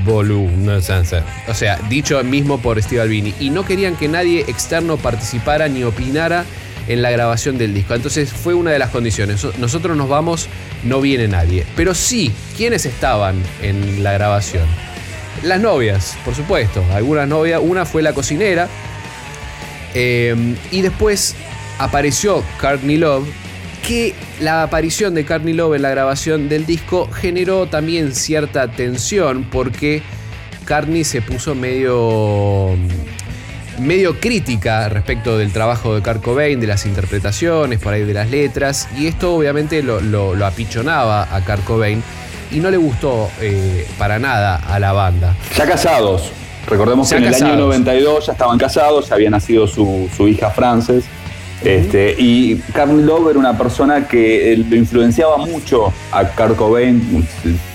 voluminosas. 0.05 1.13
O 1.47 1.53
sea, 1.53 1.77
dicho 1.89 2.23
mismo 2.23 2.59
por 2.59 2.81
Steve 2.81 3.01
Albini. 3.01 3.33
Y 3.39 3.49
no 3.49 3.65
querían 3.65 3.95
que 3.95 4.07
nadie 4.07 4.41
externo 4.41 4.97
participara 4.97 5.67
ni 5.67 5.83
opinara 5.83 6.45
en 6.87 7.01
la 7.01 7.11
grabación 7.11 7.57
del 7.57 7.73
disco. 7.73 7.93
Entonces 7.95 8.31
fue 8.31 8.53
una 8.53 8.71
de 8.71 8.79
las 8.79 8.89
condiciones. 8.89 9.45
Nosotros 9.57 9.97
nos 9.97 10.09
vamos, 10.09 10.47
no 10.83 11.01
viene 11.01 11.27
nadie. 11.27 11.65
Pero 11.75 11.95
sí, 11.95 12.31
¿quiénes 12.57 12.85
estaban 12.85 13.41
en 13.61 14.03
la 14.03 14.13
grabación? 14.13 14.65
Las 15.43 15.59
novias, 15.59 16.17
por 16.25 16.35
supuesto. 16.35 16.83
Algunas 16.93 17.27
novias. 17.27 17.61
Una 17.63 17.85
fue 17.85 18.01
la 18.01 18.13
cocinera. 18.13 18.67
Eh, 19.93 20.55
y 20.71 20.81
después 20.81 21.35
apareció 21.79 22.43
Courtney 22.59 22.97
Love, 22.97 23.27
que 23.87 24.13
la 24.39 24.63
aparición 24.63 25.13
de 25.13 25.25
Courtney 25.25 25.53
Love 25.53 25.75
en 25.75 25.81
la 25.81 25.89
grabación 25.89 26.49
del 26.49 26.65
disco 26.65 27.09
generó 27.11 27.67
también 27.67 28.13
cierta 28.13 28.67
tensión 28.71 29.43
porque 29.51 30.01
Courtney 30.67 31.03
se 31.03 31.21
puso 31.21 31.55
medio 31.55 32.77
medio 33.79 34.19
crítica 34.19 34.89
respecto 34.89 35.37
del 35.37 35.51
trabajo 35.51 35.95
de 35.95 36.01
Kurt 36.01 36.21
Cobain, 36.21 36.59
de 36.59 36.67
las 36.67 36.85
interpretaciones, 36.85 37.79
por 37.79 37.93
ahí 37.93 38.03
de 38.03 38.13
las 38.13 38.29
letras, 38.29 38.87
y 38.97 39.07
esto 39.07 39.35
obviamente 39.35 39.81
lo, 39.81 40.45
apichonaba 40.45 41.27
a 41.35 41.41
Kurt 41.41 41.63
Cobain 41.63 42.03
y 42.51 42.59
no 42.59 42.69
le 42.69 42.77
gustó 42.77 43.29
eh, 43.39 43.87
para 43.97 44.19
nada 44.19 44.55
a 44.55 44.79
la 44.79 44.91
banda. 44.91 45.35
Ya 45.57 45.65
casados, 45.65 46.31
recordemos 46.67 47.09
que 47.09 47.15
en 47.17 47.23
el 47.23 47.33
año 47.33 47.55
92 47.55 48.27
ya 48.27 48.33
estaban 48.33 48.57
casados, 48.57 49.09
ya 49.09 49.15
había 49.15 49.29
nacido 49.29 49.67
su, 49.67 50.09
hija 50.27 50.49
Frances, 50.51 51.05
Este, 51.63 52.15
y 52.17 52.55
Carl 52.73 53.05
Love 53.05 53.31
era 53.31 53.39
una 53.39 53.57
persona 53.57 54.07
que 54.07 54.63
lo 54.67 54.75
influenciaba 54.75 55.37
mucho 55.37 55.93
a 56.11 56.25
Kurt 56.25 56.55
Cobain, 56.55 57.27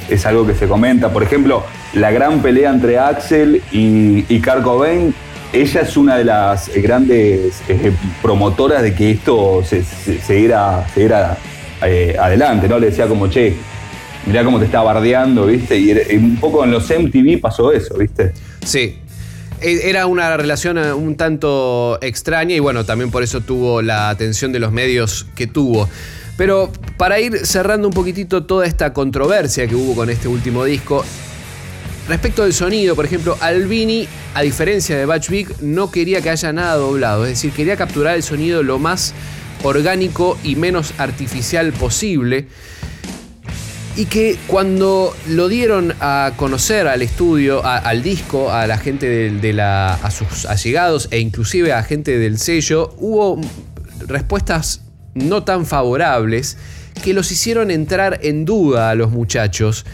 es 0.08 0.26
algo 0.26 0.46
que 0.46 0.54
se 0.54 0.66
comenta. 0.66 1.10
Por 1.10 1.22
ejemplo, 1.22 1.64
la 1.94 2.10
gran 2.10 2.42
pelea 2.42 2.70
entre 2.70 2.98
Axel 2.98 3.62
y, 3.70 4.24
y 4.28 4.40
Kurt 4.40 4.62
Cobain, 4.62 5.14
ella 5.52 5.80
es 5.82 5.96
una 5.96 6.16
de 6.16 6.24
las 6.24 6.70
grandes 6.74 7.62
eh, 7.68 7.92
promotoras 8.20 8.82
de 8.82 8.94
que 8.94 9.12
esto 9.12 9.62
se, 9.64 9.84
se, 9.84 10.20
eh, 11.82 12.16
adelante, 12.18 12.68
¿no? 12.68 12.78
Le 12.78 12.86
decía 12.86 13.06
como, 13.06 13.28
che, 13.28 13.54
mirá 14.26 14.44
cómo 14.44 14.58
te 14.58 14.64
está 14.64 14.82
bardeando, 14.82 15.46
¿viste? 15.46 15.78
Y, 15.78 15.92
un 16.16 16.36
poco 16.36 16.64
en 16.64 16.72
los 16.72 16.90
MTV 16.90 17.40
pasó 17.40 17.72
eso, 17.72 17.96
¿viste? 17.96 18.32
Sí, 18.64 18.98
era 19.60 20.06
una 20.06 20.36
relación 20.36 20.78
eh, 20.78 20.92
un 20.92 21.16
tanto 21.16 21.98
extraña 22.02 22.54
y 22.54 22.60
bueno, 22.60 22.84
también 22.84 23.10
por 23.10 23.22
eso 23.22 23.40
tuvo 23.40 23.82
la 23.82 24.10
atención 24.10 24.52
de 24.52 24.58
los 24.58 24.72
medios 24.72 25.26
que 25.34 25.46
tuvo. 25.46 25.88
Pero 26.36 26.70
para 26.98 27.18
ir 27.18 27.46
cerrando 27.46 27.88
un 27.88 27.94
poquitito 27.94 28.44
toda 28.44 28.66
esta 28.66 28.92
controversia 28.92 29.66
que 29.66 29.74
hubo 29.74 29.94
con 29.94 30.10
este 30.10 30.28
último 30.28 30.64
disco, 30.64 31.04
respecto 32.08 32.42
del 32.42 32.52
sonido, 32.52 32.94
por 32.94 33.06
ejemplo, 33.06 33.38
Albini, 33.40 34.06
a 34.34 34.42
diferencia 34.42 34.96
de 34.98 35.06
Batch 35.06 35.30
Big, 35.30 35.48
no 35.62 35.90
quería 35.90 36.20
que 36.20 36.28
haya 36.28 36.52
nada 36.52 36.74
doblado, 36.74 37.24
es 37.24 37.30
decir, 37.30 37.52
quería 37.52 37.76
capturar 37.76 38.16
el 38.16 38.22
sonido 38.22 38.62
lo 38.62 38.78
más 38.78 39.14
orgánico 39.62 40.38
y 40.44 40.56
menos 40.56 40.92
artificial 40.98 41.72
posible 41.72 42.46
y 43.96 44.04
que 44.04 44.36
cuando 44.46 45.16
lo 45.28 45.48
dieron 45.48 45.94
a 46.00 46.32
conocer 46.36 46.86
al 46.86 47.00
estudio, 47.00 47.64
al 47.64 48.02
disco, 48.02 48.52
a 48.52 48.66
la 48.66 48.76
gente 48.76 49.30
de, 49.30 49.52
la, 49.54 49.94
a 49.94 50.10
sus 50.10 50.44
allegados 50.44 51.08
e 51.10 51.18
inclusive 51.18 51.72
a 51.72 51.82
gente 51.82 52.18
del 52.18 52.38
sello, 52.38 52.94
hubo 52.98 53.40
respuestas 54.06 54.82
no 55.14 55.44
tan 55.44 55.64
favorables 55.64 56.58
que 57.02 57.14
los 57.14 57.32
hicieron 57.32 57.70
entrar 57.70 58.20
en 58.22 58.44
duda 58.44 58.90
a 58.90 58.94
los 58.94 59.10
muchachos. 59.10 59.86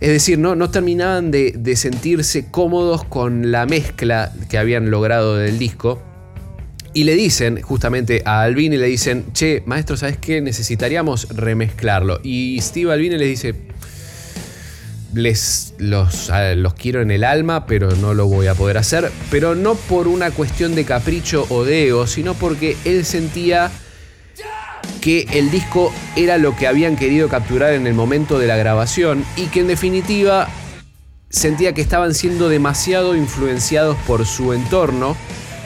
Es 0.00 0.10
decir, 0.10 0.38
no, 0.38 0.54
no 0.54 0.70
terminaban 0.70 1.32
de, 1.32 1.52
de 1.58 1.74
sentirse 1.74 2.50
cómodos 2.52 3.02
con 3.02 3.50
la 3.50 3.66
mezcla 3.66 4.32
que 4.48 4.56
habían 4.56 4.90
logrado 4.90 5.36
del 5.36 5.58
disco. 5.58 6.00
Y 6.94 7.04
le 7.04 7.14
dicen 7.14 7.60
justamente 7.60 8.22
a 8.24 8.42
Albini, 8.42 8.76
le 8.76 8.86
dicen, 8.86 9.26
che, 9.32 9.62
maestro, 9.66 9.96
¿sabes 9.96 10.16
qué? 10.18 10.40
Necesitaríamos 10.40 11.28
remezclarlo. 11.28 12.20
Y 12.22 12.58
Steve 12.60 12.92
Albini 12.92 13.18
le 13.18 13.26
dice, 13.26 13.54
les, 15.14 15.74
los, 15.78 16.30
los 16.56 16.74
quiero 16.74 17.02
en 17.02 17.10
el 17.10 17.24
alma, 17.24 17.66
pero 17.66 17.90
no 17.96 18.14
lo 18.14 18.26
voy 18.26 18.46
a 18.46 18.54
poder 18.54 18.78
hacer. 18.78 19.10
Pero 19.30 19.54
no 19.54 19.74
por 19.74 20.08
una 20.08 20.30
cuestión 20.30 20.74
de 20.74 20.84
capricho 20.84 21.46
o 21.50 21.64
de 21.64 21.88
ego, 21.88 22.06
sino 22.06 22.34
porque 22.34 22.76
él 22.84 23.04
sentía 23.04 23.70
que 25.00 25.26
el 25.32 25.50
disco 25.50 25.92
era 26.16 26.38
lo 26.38 26.56
que 26.56 26.66
habían 26.66 26.96
querido 26.96 27.28
capturar 27.28 27.74
en 27.74 27.86
el 27.86 27.94
momento 27.94 28.38
de 28.38 28.46
la 28.46 28.56
grabación 28.56 29.24
y 29.36 29.46
que 29.46 29.60
en 29.60 29.68
definitiva 29.68 30.48
sentía 31.30 31.72
que 31.74 31.82
estaban 31.82 32.14
siendo 32.14 32.48
demasiado 32.48 33.14
influenciados 33.14 33.96
por 34.06 34.26
su 34.26 34.52
entorno 34.52 35.16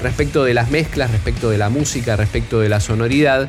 respecto 0.02 0.44
de 0.44 0.54
las 0.54 0.70
mezclas, 0.70 1.10
respecto 1.10 1.50
de 1.50 1.58
la 1.58 1.68
música, 1.68 2.16
respecto 2.16 2.60
de 2.60 2.68
la 2.68 2.80
sonoridad, 2.80 3.48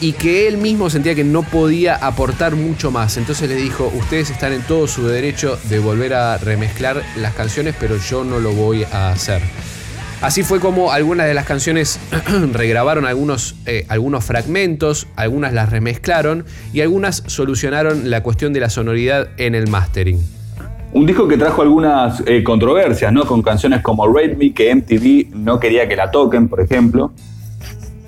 y 0.00 0.12
que 0.12 0.48
él 0.48 0.56
mismo 0.56 0.88
sentía 0.88 1.14
que 1.14 1.24
no 1.24 1.42
podía 1.42 1.94
aportar 1.94 2.56
mucho 2.56 2.90
más. 2.90 3.16
Entonces 3.16 3.48
le 3.48 3.56
dijo, 3.56 3.92
ustedes 3.94 4.30
están 4.30 4.52
en 4.52 4.62
todo 4.62 4.86
su 4.86 5.06
derecho 5.06 5.58
de 5.64 5.78
volver 5.78 6.14
a 6.14 6.38
remezclar 6.38 7.02
las 7.16 7.34
canciones, 7.34 7.74
pero 7.78 7.96
yo 7.98 8.24
no 8.24 8.40
lo 8.40 8.52
voy 8.52 8.84
a 8.84 9.10
hacer. 9.10 9.42
Así 10.22 10.42
fue 10.42 10.60
como 10.60 10.92
algunas 10.92 11.26
de 11.26 11.34
las 11.34 11.46
canciones 11.46 11.98
regrabaron 12.52 13.06
algunos, 13.06 13.54
eh, 13.64 13.86
algunos 13.88 14.24
fragmentos, 14.24 15.06
algunas 15.16 15.54
las 15.54 15.70
remezclaron 15.70 16.44
y 16.74 16.82
algunas 16.82 17.22
solucionaron 17.26 18.10
la 18.10 18.22
cuestión 18.22 18.52
de 18.52 18.60
la 18.60 18.68
sonoridad 18.68 19.28
en 19.38 19.54
el 19.54 19.68
mastering. 19.68 20.39
Un 20.92 21.06
disco 21.06 21.28
que 21.28 21.36
trajo 21.36 21.62
algunas 21.62 22.20
eh, 22.26 22.42
controversias, 22.42 23.12
¿no? 23.12 23.24
Con 23.24 23.42
canciones 23.42 23.80
como 23.80 24.12
Raid 24.12 24.36
Me, 24.36 24.52
que 24.52 24.74
MTV 24.74 25.36
no 25.36 25.60
quería 25.60 25.88
que 25.88 25.94
la 25.94 26.10
toquen, 26.10 26.48
por 26.48 26.60
ejemplo. 26.60 27.12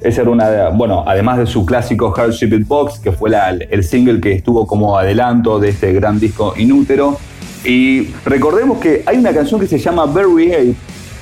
Esa 0.01 0.23
era 0.23 0.31
una, 0.31 0.51
de, 0.51 0.77
bueno, 0.77 1.05
además 1.07 1.39
de 1.39 1.47
su 1.47 1.65
clásico 1.65 2.13
Heart 2.13 2.33
Shaped 2.33 2.67
Box, 2.67 2.99
que 2.99 3.13
fue 3.13 3.31
el 3.71 3.85
single 3.85 4.21
que 4.21 4.33
estuvo 4.33 4.67
como 4.67 4.99
adelanto 4.99 5.61
de 5.61 5.69
este 5.69 5.93
gran 5.93 6.19
disco 6.19 6.55
Inútero. 6.57 7.19
Y 7.65 8.09
recordemos 8.25 8.79
que 8.79 9.05
hay 9.07 9.17
una 9.17 9.33
canción 9.33 9.61
que 9.61 9.69
se 9.69 9.79
llama 9.79 10.07
Very 10.07 10.53
Ape, 10.53 10.75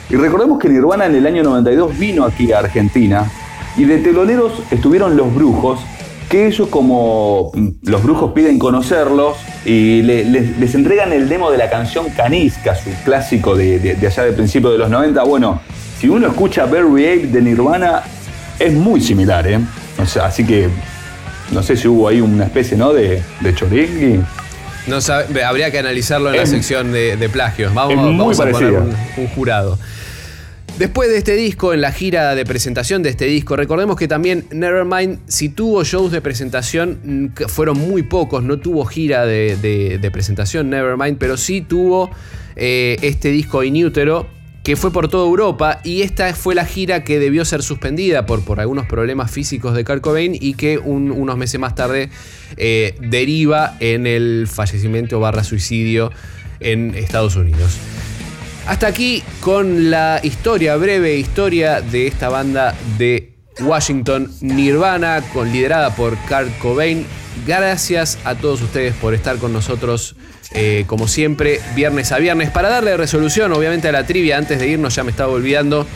y 0.09 0.17
recordemos 0.17 0.59
que 0.59 0.71
Nirvana 0.71 1.05
en 1.05 1.15
el 1.15 1.27
año 1.27 1.43
92 1.43 1.99
vino 1.99 2.25
aquí 2.25 2.53
a 2.53 2.61
Argentina, 2.61 3.31
y 3.77 3.85
de 3.85 3.99
teloneros 3.99 4.63
estuvieron 4.71 5.15
los 5.15 5.35
brujos, 5.35 5.81
que 6.31 6.47
ellos 6.47 6.68
como 6.68 7.51
mm, 7.53 7.68
los 7.83 8.03
brujos 8.05 8.33
piden 8.33 8.59
conocerlos 8.59 9.37
y 9.66 10.01
les, 10.03 10.74
entregan 10.74 11.12
el 11.12 11.28
demo 11.28 11.51
de 11.51 11.59
la 11.59 11.68
canción 11.68 12.09
Canisca, 12.11 12.76
su 12.76 12.89
clásico 13.05 13.57
de, 13.57 13.97
allá 14.01 14.22
de 14.22 14.33
principios 14.33 14.72
de 14.72 14.78
los 14.78 14.89
90. 14.89 15.22
Bueno, 15.24 15.61
si 15.99 16.09
uno 16.09 16.28
escucha 16.28 16.66
Very 16.66 17.05
Ape 17.05 17.26
de 17.26 17.43
Nirvana, 17.43 18.03
es 18.59 18.72
muy 18.72 19.01
similar, 19.01 19.47
¿eh? 19.49 19.59
así 20.22 20.47
que 20.47 20.68
no 21.51 21.64
sé 21.64 21.76
si 21.76 21.89
hubo 21.89 22.07
ahí 22.07 22.20
una 22.20 22.45
especie 22.45 22.76
¿no? 22.76 22.93
de, 22.93 23.22
de 23.41 24.20
No 24.87 24.99
habría 25.45 25.72
que 25.72 25.81
analizarlo 25.81 26.31
en 26.31 26.37
la 26.37 26.47
sección 26.47 26.93
de, 26.93 27.28
plagios. 27.33 27.74
Vamos, 27.74 28.39
a 28.39 28.47
poner 28.47 28.78
un 29.16 29.28
jurado. 29.35 29.78
Después 30.79 31.11
de 31.11 31.18
este 31.18 31.37
disco, 31.37 31.75
en 31.75 31.83
la 31.83 31.93
gira 31.93 32.35
de 32.35 32.45
presentación 32.45 33.03
de 33.03 33.11
este 33.11 33.27
disco, 33.27 33.55
recordemos 33.55 33.97
que 33.97 34.09
también 34.09 34.47
Nevermind, 34.51 35.18
si 35.27 35.51
tuvo 35.51 35.85
shows 35.85 36.11
de 36.11 36.23
presentación, 36.23 37.01
mm, 37.05 37.49
fueron 37.49 37.79
muy 37.79 38.03
pocos, 38.03 38.43
no 38.43 38.59
tuvo 38.59 38.85
gira 38.87 39.27
de, 39.27 40.11
presentación 40.12 40.71
Nevermind, 40.71 41.18
pero 41.18 41.37
sí 41.37 41.61
tuvo 41.61 42.11
eh, 42.57 42.97
este 43.03 43.31
disco 43.31 43.62
Inútero, 43.62 44.27
que 44.62 44.77
fue 44.77 44.93
por 44.93 45.09
toda 45.09 45.27
Europa, 45.27 45.81
y 45.85 46.03
esta 46.03 46.35
fue 46.35 46.55
la 46.55 46.64
gira 46.64 47.03
que 47.03 47.18
debió 47.18 47.45
ser 47.45 47.62
suspendida 47.62 48.27
por, 48.27 48.45
por 48.45 48.61
algunos 48.61 48.87
problemas 48.87 49.31
físicos 49.31 49.75
de 49.75 49.85
Kurt 49.85 50.03
Cobain 50.03 50.37
y 50.39 50.55
que 50.55 50.79
unos 50.79 51.37
meses 51.37 51.59
más 51.59 51.75
tarde 51.75 52.11
eh, 52.57 52.95
deriva 53.01 53.77
en 53.81 54.07
el 54.07 54.47
fallecimiento 54.51 55.18
barra 55.21 55.45
suicidio 55.45 56.11
en 56.61 56.95
Estados 56.95 57.37
Unidos. 57.37 57.79
Hasta 58.67 58.87
aquí 58.87 59.23
con 59.41 59.91
la 59.91 60.21
historia, 60.23 60.77
breve 60.77 61.17
historia 61.17 61.81
de 61.81 62.07
esta 62.07 62.29
banda 62.29 62.75
de 62.99 63.33
Washington, 63.61 64.33
Nirvana, 64.41 65.23
con, 65.33 65.51
liderada 65.53 65.95
por 65.95 66.17
Kurt 66.17 66.57
Cobain. 66.59 67.07
Gracias 67.47 68.19
a 68.25 68.35
todos 68.35 68.63
ustedes 68.63 68.95
por 68.95 69.15
estar 69.15 69.39
con 69.39 69.53
nosotros, 69.53 70.15
eh, 70.53 70.85
como 70.87 71.09
siempre, 71.09 71.61
viernes 71.75 72.13
a 72.13 72.19
viernes. 72.19 72.51
Para 72.51 72.69
darle 72.69 72.97
resolución, 72.97 73.53
obviamente, 73.53 73.89
a 73.89 73.93
la 73.93 74.07
trivia, 74.07 74.37
antes 74.37 74.59
de 74.61 74.69
irnos, 74.69 74.95
ya 74.95 75.05
me 75.05 75.11
estaba 75.11 75.33
olvidando. 75.33 75.87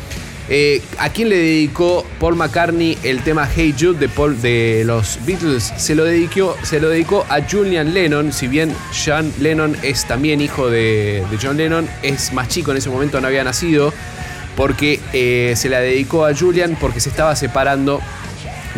Eh, 0.48 0.82
¿A 0.98 1.08
quién 1.08 1.30
le 1.30 1.36
dedicó 1.38 2.04
Paul 2.20 2.36
McCartney 2.36 2.98
el 3.02 3.22
tema 3.22 3.48
Hey 3.52 3.74
Jude 3.78 3.98
de, 3.98 4.08
Paul, 4.08 4.40
de 4.42 4.82
los 4.84 5.18
Beatles? 5.24 5.72
Se 5.78 5.94
lo, 5.94 6.04
dedicó, 6.04 6.56
se 6.62 6.80
lo 6.80 6.90
dedicó 6.90 7.24
a 7.30 7.40
Julian 7.40 7.94
Lennon, 7.94 8.32
si 8.32 8.46
bien 8.46 8.74
John 8.92 9.32
Lennon 9.40 9.74
es 9.82 10.04
también 10.04 10.42
hijo 10.42 10.68
de, 10.68 11.24
John 11.42 11.56
Lennon, 11.56 11.88
es 12.02 12.32
más 12.34 12.48
chico 12.48 12.72
en 12.72 12.76
ese 12.76 12.90
momento, 12.90 13.20
no 13.22 13.28
había 13.28 13.42
nacido, 13.42 13.94
porque 14.54 15.00
eh, 15.14 15.54
se 15.56 15.70
la 15.70 15.80
dedicó 15.80 16.26
a 16.26 16.34
Julian 16.34 16.76
porque 16.78 17.00
se 17.00 17.08
estaba 17.08 17.34
separando 17.36 18.00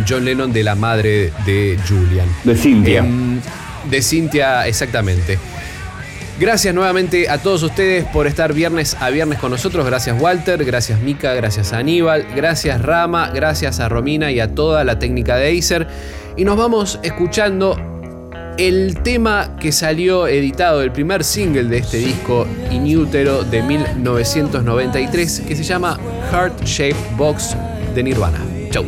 John 0.08 0.24
Lennon 0.24 0.52
de 0.52 0.62
la 0.62 0.76
madre 0.76 1.32
de 1.44 1.78
Julian. 1.88 2.28
De 2.44 2.54
Cynthia. 2.54 3.00
Em, 3.00 3.40
de 3.90 4.02
Cynthia, 4.02 4.68
exactamente. 4.68 5.38
Gracias 6.38 6.74
nuevamente 6.74 7.30
a 7.30 7.38
todos 7.38 7.62
ustedes 7.62 8.04
por 8.04 8.26
estar 8.26 8.52
viernes 8.52 8.94
a 9.00 9.08
viernes 9.08 9.38
con 9.38 9.50
nosotros. 9.50 9.86
Gracias 9.86 10.20
Walter, 10.20 10.62
gracias 10.66 11.00
Mika, 11.00 11.32
gracias 11.32 11.72
Aníbal, 11.72 12.26
gracias 12.36 12.82
Rama, 12.82 13.30
gracias 13.30 13.80
a 13.80 13.88
Romina 13.88 14.30
y 14.30 14.40
a 14.40 14.54
toda 14.54 14.84
la 14.84 14.98
técnica 14.98 15.36
de 15.36 15.58
Acer. 15.58 15.86
Y 16.36 16.44
nos 16.44 16.58
vamos 16.58 17.00
escuchando 17.02 17.76
el 18.58 19.02
tema 19.02 19.56
que 19.58 19.72
salió 19.72 20.26
editado, 20.26 20.82
el 20.82 20.92
primer 20.92 21.24
single 21.24 21.64
de 21.64 21.78
este 21.78 21.98
disco 21.98 22.46
Inútero 22.70 23.42
de 23.42 23.62
1993, 23.62 25.40
que 25.40 25.56
se 25.56 25.62
llama 25.62 25.98
Heart 26.30 26.64
Shaped 26.64 27.16
Box 27.16 27.56
de 27.94 28.02
Nirvana. 28.02 28.38
Chau. 28.70 28.84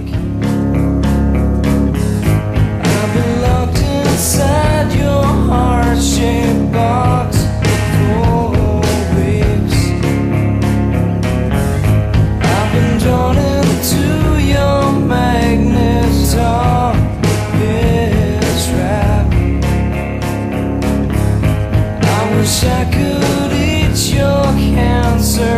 Wish 22.48 22.64
I 22.64 22.84
could 22.90 23.52
eat 23.52 24.14
your 24.14 24.44
cancer 24.74 25.57